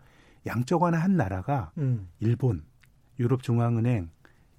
양적 0.46 0.82
완화 0.82 0.98
한 0.98 1.16
나라가 1.16 1.72
음. 1.78 2.09
일본, 2.20 2.64
유럽 3.18 3.42
중앙은행, 3.42 4.11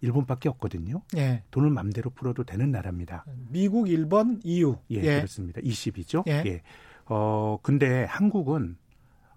일본밖에 0.02 0.50
없거든요. 0.50 1.02
예. 1.16 1.44
돈을 1.52 1.70
맘대로 1.70 2.10
풀어도 2.10 2.44
되는 2.44 2.72
나라입니다. 2.72 3.26
미국, 3.50 3.90
일본, 3.90 4.40
EU. 4.44 4.78
예, 4.92 4.96
예. 4.98 5.16
그렇습니다. 5.18 5.62
20이죠. 5.62 6.28
예. 6.28 6.44
예. 6.46 6.62
어 7.06 7.58
근데 7.62 8.04
한국은 8.06 8.78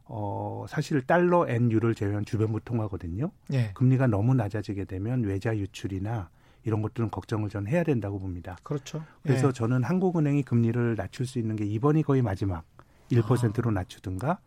어 0.04 0.64
사실 0.68 1.02
달러 1.02 1.48
엔 1.48 1.70
유를 1.70 1.94
제외한 1.94 2.24
주변부 2.24 2.60
통화거든요. 2.60 3.30
예. 3.52 3.72
금리가 3.74 4.06
너무 4.06 4.34
낮아지게 4.34 4.84
되면 4.84 5.22
외자 5.22 5.56
유출이나 5.56 6.30
이런 6.64 6.82
것들은 6.82 7.10
걱정을 7.10 7.48
전 7.50 7.66
해야 7.66 7.82
된다고 7.84 8.18
봅니다. 8.18 8.56
그렇죠. 8.62 9.04
그래서 9.22 9.48
예. 9.48 9.52
저는 9.52 9.84
한국은행이 9.84 10.42
금리를 10.42 10.96
낮출 10.96 11.26
수 11.26 11.38
있는 11.38 11.56
게 11.56 11.64
이번이 11.64 12.02
거의 12.02 12.22
마지막 12.22 12.64
1%로 13.10 13.70
아. 13.70 13.72
낮추든가? 13.72 14.38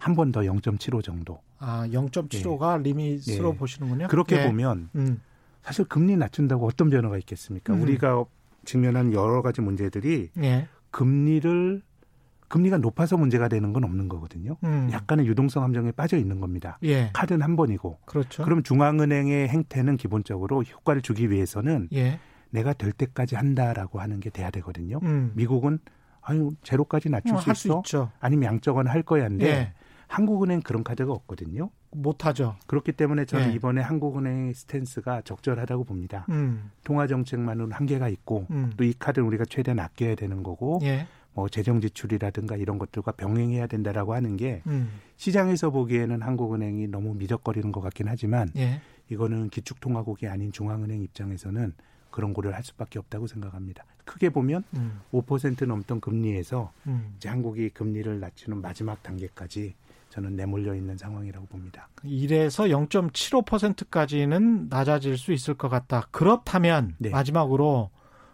한 0.00 0.14
번 0.14 0.32
더 0.32 0.40
0.75 0.40 1.04
정도. 1.04 1.40
아, 1.58 1.86
0.75가 1.88 2.78
예. 2.78 2.82
리밋으로 2.82 3.52
예. 3.52 3.56
보시는군요. 3.56 4.08
그렇게 4.08 4.42
예. 4.42 4.46
보면 4.46 4.88
음. 4.94 5.20
사실 5.62 5.84
금리 5.84 6.16
낮춘다고 6.16 6.66
어떤 6.66 6.88
변화가 6.90 7.18
있겠습니까? 7.18 7.74
음. 7.74 7.82
우리가 7.82 8.24
직면한 8.64 9.12
여러 9.12 9.42
가지 9.42 9.60
문제들이 9.60 10.30
예. 10.42 10.68
금리를 10.90 11.82
금리가 12.48 12.78
높아서 12.78 13.16
문제가 13.16 13.48
되는 13.48 13.72
건 13.72 13.84
없는 13.84 14.08
거거든요. 14.08 14.56
음. 14.64 14.88
약간의 14.92 15.26
유동성 15.26 15.62
함정에 15.62 15.92
빠져 15.92 16.16
있는 16.16 16.40
겁니다. 16.40 16.78
예. 16.84 17.10
카드는 17.12 17.42
한 17.42 17.56
번이고. 17.56 17.98
그렇죠. 18.04 18.44
그럼 18.44 18.62
중앙은행의 18.62 19.48
행태는 19.48 19.96
기본적으로 19.96 20.62
효과를 20.62 21.02
주기 21.02 21.30
위해서는 21.30 21.88
예. 21.92 22.20
내가 22.50 22.72
될 22.72 22.92
때까지 22.92 23.36
한다라고 23.36 24.00
하는 24.00 24.20
게 24.20 24.30
돼야 24.30 24.50
되거든요. 24.50 25.00
음. 25.02 25.32
미국은 25.34 25.78
아유 26.22 26.50
제로까지 26.62 27.08
낮출 27.08 27.36
어, 27.36 27.40
수 27.40 27.50
있어? 27.52 27.82
수 27.84 28.08
아니면 28.20 28.46
양적완 28.46 28.86
할 28.86 29.02
거야인데 29.02 29.46
예. 29.46 29.72
한국은행 30.08 30.60
그런 30.60 30.84
카드가 30.84 31.12
없거든요. 31.12 31.70
못하죠. 31.90 32.56
그렇기 32.66 32.92
때문에 32.92 33.24
저는 33.24 33.50
예. 33.50 33.54
이번에 33.54 33.80
한국은행의 33.80 34.54
스탠스가 34.54 35.22
적절하다고 35.22 35.84
봅니다. 35.84 36.26
음. 36.28 36.70
통화 36.84 37.06
정책만으로는 37.06 37.74
한계가 37.74 38.08
있고 38.08 38.46
음. 38.50 38.72
또이 38.76 38.94
카드는 38.98 39.26
우리가 39.26 39.44
최대한 39.46 39.78
아껴야 39.78 40.14
되는 40.14 40.42
거고 40.42 40.80
예. 40.82 41.06
뭐 41.36 41.50
재정 41.50 41.82
지출이라든가 41.82 42.56
이런 42.56 42.78
것들과 42.78 43.12
병행해야 43.12 43.66
된다라고 43.66 44.14
하는 44.14 44.38
게 44.38 44.62
음. 44.66 44.88
시장에서 45.18 45.68
보기에는 45.68 46.22
한국은행이 46.22 46.88
너무 46.88 47.14
미적거리는 47.14 47.72
것 47.72 47.82
같긴 47.82 48.08
하지만 48.08 48.50
예. 48.56 48.80
이거는 49.10 49.50
기축통화국이 49.50 50.26
아닌 50.28 50.50
중앙은행 50.50 51.02
입장에서는 51.02 51.74
그런 52.10 52.32
고려를 52.32 52.56
할 52.56 52.64
수밖에 52.64 52.98
없다고 52.98 53.26
생각합니다. 53.26 53.84
크게 54.06 54.30
보면 54.30 54.64
음. 54.76 55.00
5% 55.12 55.66
넘던 55.66 56.00
금리에서 56.00 56.72
음. 56.86 57.12
이제 57.18 57.28
한국이 57.28 57.68
금리를 57.68 58.18
낮추는 58.18 58.62
마지막 58.62 59.02
단계까지 59.02 59.74
저는 60.08 60.36
내몰려 60.36 60.74
있는 60.74 60.96
상황이라고 60.96 61.44
봅니다. 61.48 61.90
1에서 62.02 62.70
0.75%까지는 62.88 64.68
낮아질 64.70 65.18
수 65.18 65.34
있을 65.34 65.52
것 65.52 65.68
같다. 65.68 66.08
그렇다면 66.12 66.94
네. 66.96 67.10
마지막으로 67.10 67.90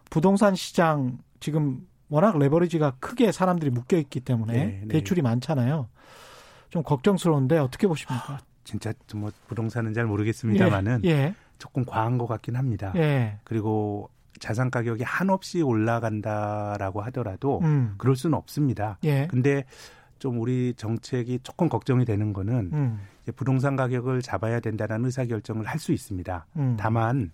부동산 0.09 0.55
시장 0.55 1.19
지금 1.41 1.85
워낙 2.13 2.39
레버리지가 2.39 2.97
크게 3.01 3.33
사람들이 3.33 3.71
묶여 3.71 3.97
있기 3.97 4.21
때문에 4.21 4.53
네, 4.53 4.81
네. 4.83 4.89
대출이 4.89 5.23
많잖아요. 5.23 5.89
좀 6.69 6.83
걱정스러운데 6.83 7.57
어떻게 7.57 7.87
보십니까? 7.87 8.35
아, 8.35 8.39
진짜 8.65 8.93
뭐 9.15 9.31
부동산은 9.49 9.95
잘 9.95 10.05
모르겠습니다만은 10.05 11.01
예, 11.05 11.09
예. 11.09 11.35
조금 11.59 11.87
과한 11.87 12.19
것 12.19 12.27
같긴 12.27 12.57
합니다. 12.57 12.93
예. 12.97 13.39
그리고 13.45 14.11
자산 14.41 14.71
가격이 14.71 15.05
한없이 15.05 15.63
올라간다라고 15.63 17.01
하더라도 17.05 17.61
음. 17.63 17.95
그럴 17.97 18.15
수는 18.15 18.37
없습니다. 18.37 18.99
예. 19.05 19.27
근데 19.29 19.65
좀 20.19 20.39
우리 20.39 20.75
정책이 20.77 21.39
조금 21.43 21.71
걱정이 21.71 22.05
되는 22.05 22.35
거는 22.35 22.71
음. 22.75 23.01
부동산 23.37 23.75
가격을 23.77 24.21
잡아야 24.21 24.61
된다는 24.61 25.07
의사 25.07 25.25
결정을 25.25 25.65
할 25.65 25.79
수 25.79 25.93
있습니다. 25.93 26.45
음. 26.57 26.77
다만 26.79 27.31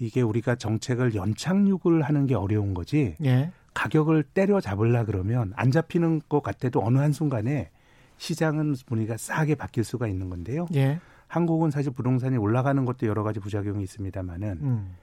이게 0.00 0.22
우리가 0.22 0.56
정책을 0.56 1.14
연착륙을 1.14 2.02
하는 2.02 2.26
게 2.26 2.34
어려운 2.34 2.74
거지. 2.74 3.14
예. 3.24 3.52
가격을 3.74 4.22
때려 4.22 4.60
잡으려 4.60 5.04
그러면 5.04 5.52
안 5.56 5.70
잡히는 5.70 6.22
것 6.28 6.42
같아도 6.42 6.84
어느 6.84 6.98
한순간에 6.98 7.70
시장은 8.18 8.74
분위기가 8.86 9.16
싸게 9.16 9.54
바뀔 9.56 9.84
수가 9.84 10.06
있는 10.06 10.28
건데요. 10.30 10.66
예. 10.74 11.00
한국은 11.26 11.70
사실 11.70 11.92
부동산이 11.92 12.36
올라가는 12.36 12.84
것도 12.84 13.06
여러 13.06 13.22
가지 13.22 13.40
부작용이 13.40 13.82
있습니다만은 13.84 14.58
음. 14.60 14.94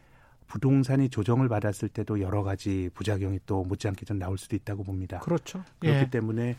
부동산이 0.47 1.09
조정을 1.09 1.47
받았을 1.49 1.89
때도 1.89 2.21
여러 2.21 2.43
가지 2.43 2.89
부작용이 2.93 3.39
또 3.45 3.63
못지않게 3.63 4.05
좀 4.05 4.17
나올 4.19 4.37
수도 4.37 4.55
있다고 4.55 4.83
봅니다. 4.83 5.19
그렇죠. 5.19 5.63
그렇기 5.79 5.97
예. 5.99 6.09
때문에 6.09 6.55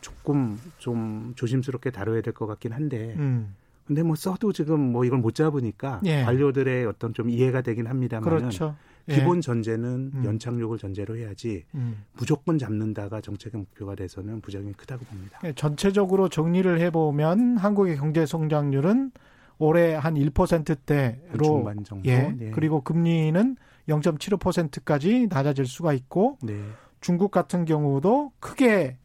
조금 0.00 0.60
좀 0.78 1.32
조심스럽게 1.36 1.90
다뤄야 1.90 2.22
될 2.22 2.34
것 2.34 2.46
같긴 2.46 2.72
한데 2.72 3.14
음. 3.16 3.54
근데 3.86 4.02
뭐 4.02 4.14
써도 4.16 4.52
지금 4.52 4.80
뭐 4.80 5.04
이걸 5.04 5.18
못 5.18 5.34
잡으니까 5.34 6.00
예. 6.04 6.22
관료들의 6.24 6.86
어떤 6.86 7.14
좀 7.14 7.30
이해가 7.30 7.62
되긴 7.62 7.86
합니다만 7.86 8.28
그렇죠. 8.28 8.76
예. 9.08 9.14
기본 9.14 9.40
전제는 9.40 10.12
음. 10.14 10.24
연착륙을 10.24 10.78
전제로 10.78 11.16
해야지 11.16 11.64
음. 11.74 12.04
무조건 12.12 12.58
잡는다가 12.58 13.20
정책의 13.20 13.58
목표가 13.58 13.94
돼서는 13.94 14.40
부작용이 14.40 14.72
크다고 14.74 15.04
봅니다. 15.04 15.40
예, 15.44 15.52
전체적으로 15.52 16.28
정리를 16.28 16.80
해보면 16.80 17.56
한국의 17.56 17.96
경제 17.96 18.26
성장률은 18.26 19.12
올해 19.58 19.94
한 19.94 20.14
1%대로 20.14 21.44
중반 21.44 21.84
정도. 21.84 22.08
예. 22.08 22.28
네. 22.30 22.50
그리고 22.50 22.80
금리는 22.82 23.56
0.75%까지 23.88 25.28
낮아질 25.28 25.66
수가 25.66 25.92
있고 25.92 26.38
네. 26.42 26.60
중국 27.00 27.30
같은 27.30 27.64
경우도 27.64 28.32
크게 28.38 28.98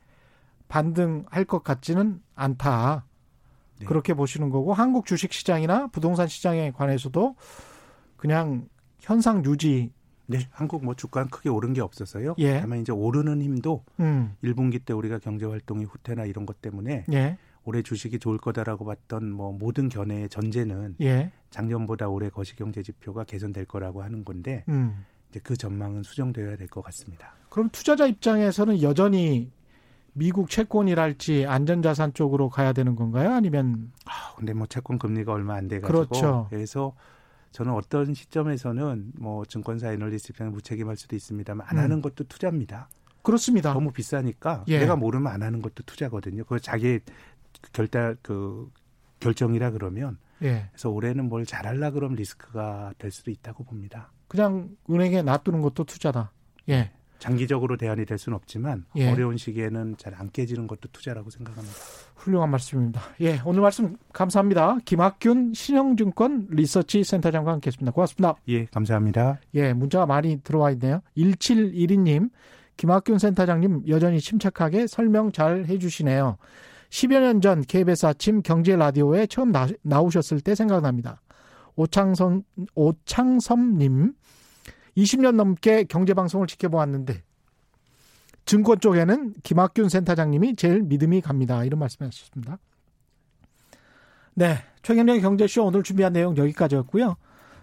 반등할 0.68 1.46
것 1.46 1.64
같지는 1.64 2.22
않다. 2.36 3.06
네. 3.80 3.86
그렇게 3.86 4.14
보시는 4.14 4.50
거고 4.50 4.74
한국 4.74 5.06
주식 5.06 5.34
시장이나 5.34 5.88
부동산 5.88 6.28
시장에 6.28 6.72
관해서도 6.72 7.36
그냥 8.16 8.68
현상 9.08 9.44
유지. 9.46 9.92
네, 10.26 10.40
한국 10.52 10.84
뭐 10.84 10.94
주가는 10.94 11.30
크게 11.30 11.48
오른 11.48 11.72
게 11.72 11.80
없었어요. 11.80 12.36
예. 12.40 12.60
다만 12.60 12.82
이제 12.82 12.92
오르는 12.92 13.42
힘도 13.42 13.86
음. 14.02 14.36
1분기 14.44 14.84
때 14.84 14.92
우리가 14.92 15.20
경제 15.20 15.46
활동이 15.46 15.86
후퇴나 15.86 16.26
이런 16.26 16.46
것 16.46 16.62
때문에 16.62 17.06
예. 17.14 17.38
올해 17.64 17.82
주식이 17.82 18.20
좋을 18.20 18.38
거다라고 18.38 18.84
봤던 18.84 19.32
뭐 19.32 19.54
모든 19.54 19.88
견해의 19.88 20.28
전제는 20.28 20.96
예. 21.00 21.32
작년보다 21.50 22.10
올해 22.10 22.30
거시경제 22.30 22.84
지표가 22.84 23.24
개선될 23.24 23.64
거라고 23.66 24.04
하는 24.04 24.26
건데 24.26 24.66
음. 24.68 25.06
이제 25.30 25.40
그 25.42 25.56
전망은 25.56 26.04
수정되어야 26.04 26.58
될 26.58 26.68
것 26.68 26.82
같습니다. 26.84 27.34
그럼 27.50 27.70
투자자 27.72 28.06
입장에서는 28.08 28.82
여전히 28.82 29.50
미국 30.12 30.50
채권이랄지 30.50 31.46
안전자산 31.46 32.14
쪽으로 32.14 32.50
가야 32.50 32.74
되는 32.74 32.96
건가요? 32.98 33.32
아니면 33.32 33.94
아, 34.06 34.34
근데 34.36 34.54
뭐 34.54 34.68
채권 34.68 35.00
금리가 35.00 35.32
얼마 35.32 35.56
안 35.56 35.70
돼 35.70 35.80
가지고 35.80 36.06
그렇죠. 36.08 36.48
그래서 36.50 36.94
저는 37.52 37.74
어떤 37.74 38.14
시점에서는 38.14 39.14
뭐 39.18 39.46
증권사 39.46 39.92
애널리스트 39.94 40.32
입장에 40.32 40.50
무책임할 40.52 40.98
수도 40.98 41.16
있습니다만 41.16 41.66
안 41.70 41.78
음. 41.78 41.84
하는 41.84 42.02
것도 42.02 42.26
투자입니다. 42.26 42.90
그렇습니다. 43.24 43.74
너무 43.74 43.92
비싸니까 43.92 44.64
예. 44.68 44.80
내가 44.80 44.96
모르면 44.96 45.32
안 45.32 45.44
하는 45.44 45.62
것도 45.62 45.84
투자거든요. 45.86 46.44
그 46.46 46.60
자기 46.60 47.00
결단 47.74 48.16
그 48.22 48.70
결정이라 49.20 49.72
그러면 49.72 50.18
예. 50.44 50.68
그래서 50.72 50.90
올해는 50.90 51.28
뭘 51.28 51.46
잘할라 51.46 51.92
그러면 51.92 52.16
리스크가 52.16 52.94
될 52.98 53.12
수도 53.12 53.32
있다고 53.32 53.64
봅니다. 53.64 54.12
그냥 54.28 54.70
은행에 54.90 55.24
놔두는 55.24 55.62
것도 55.62 55.84
투자다. 55.86 56.32
예. 56.70 56.92
장기적으로 57.20 57.78
대안이 57.78 58.06
될 58.06 58.18
수는 58.18 58.36
없지만 58.36 58.86
예. 58.96 59.12
어려운 59.12 59.38
시기에는 59.38 59.98
잘 59.98 60.14
안 60.14 60.30
깨지는 60.32 60.68
것도 60.68 60.90
투자라고 60.92 61.30
생각합니다. 61.32 61.76
훌륭한 62.18 62.50
말씀입니다. 62.50 63.02
예, 63.22 63.40
오늘 63.46 63.62
말씀 63.62 63.96
감사합니다. 64.12 64.78
김학균 64.86 65.54
신영증권 65.54 66.48
리서치 66.50 67.04
센터장과 67.04 67.52
함께했습니다. 67.54 67.92
고맙습니다. 67.92 68.36
예, 68.50 68.66
감사합니다. 68.66 69.40
예, 69.54 69.74
문자가 69.74 70.06
많이 70.06 70.42
들어와 70.42 70.72
있네요. 70.72 71.02
1712님, 71.16 72.30
김학균 72.76 73.18
센터장님 73.20 73.84
여전히 73.88 74.20
침착하게 74.20 74.88
설명 74.88 75.32
잘 75.32 75.66
해주시네요. 75.66 76.38
10여 76.90 77.20
년 77.22 77.42
전 77.42 77.62
KBS 77.62 78.06
아침 78.06 78.42
경제 78.42 78.76
라디오에 78.76 79.28
처음 79.28 79.52
나, 79.52 79.68
나오셨을 79.84 80.42
때 80.42 80.56
생각납니다. 80.56 81.22
오창선, 81.76 82.44
오창섭님, 82.76 84.14
20년 84.98 85.36
넘게 85.36 85.84
경제방송을 85.84 86.48
지켜보았는데 86.48 87.22
증권 88.48 88.80
쪽에는 88.80 89.34
김학균 89.44 89.90
센터장님이 89.90 90.56
제일 90.56 90.82
믿음이 90.82 91.22
갑니다. 91.22 91.64
이런 91.66 91.80
말씀하셨습니다. 91.80 92.58
네. 94.34 94.58
최경영의 94.82 95.22
경제쇼 95.22 95.66
오늘 95.66 95.84
준비한 95.84 96.14
내용 96.14 96.36
여기까지였고요. 96.38 97.18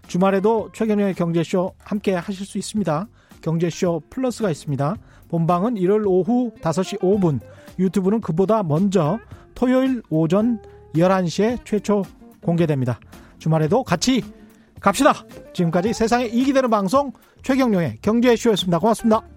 주말에도 0.07 0.69
최경영의 0.73 1.15
경제쇼 1.15 1.73
함께 1.79 2.13
하실 2.13 2.45
수 2.45 2.59
있습니다. 2.59 3.07
경제쇼 3.41 4.03
플러스가 4.11 4.51
있습니다. 4.51 4.95
본방은 5.29 5.73
1월 5.73 6.05
오후 6.05 6.53
5시 6.61 6.99
5분, 6.99 7.39
유튜브는 7.79 8.21
그보다 8.21 8.61
먼저 8.61 9.17
토요일 9.55 10.03
오전 10.11 10.61
11시에 10.93 11.65
최초 11.65 12.03
공개됩니다. 12.43 12.99
주말에도 13.39 13.83
같이 13.83 14.23
갑시다. 14.79 15.13
지금까지 15.53 15.93
세상에 15.93 16.25
이기 16.25 16.53
되는 16.53 16.69
방송 16.69 17.11
최경룡의 17.41 17.99
경제쇼였습니다. 18.03 18.77
고맙습니다. 18.77 19.34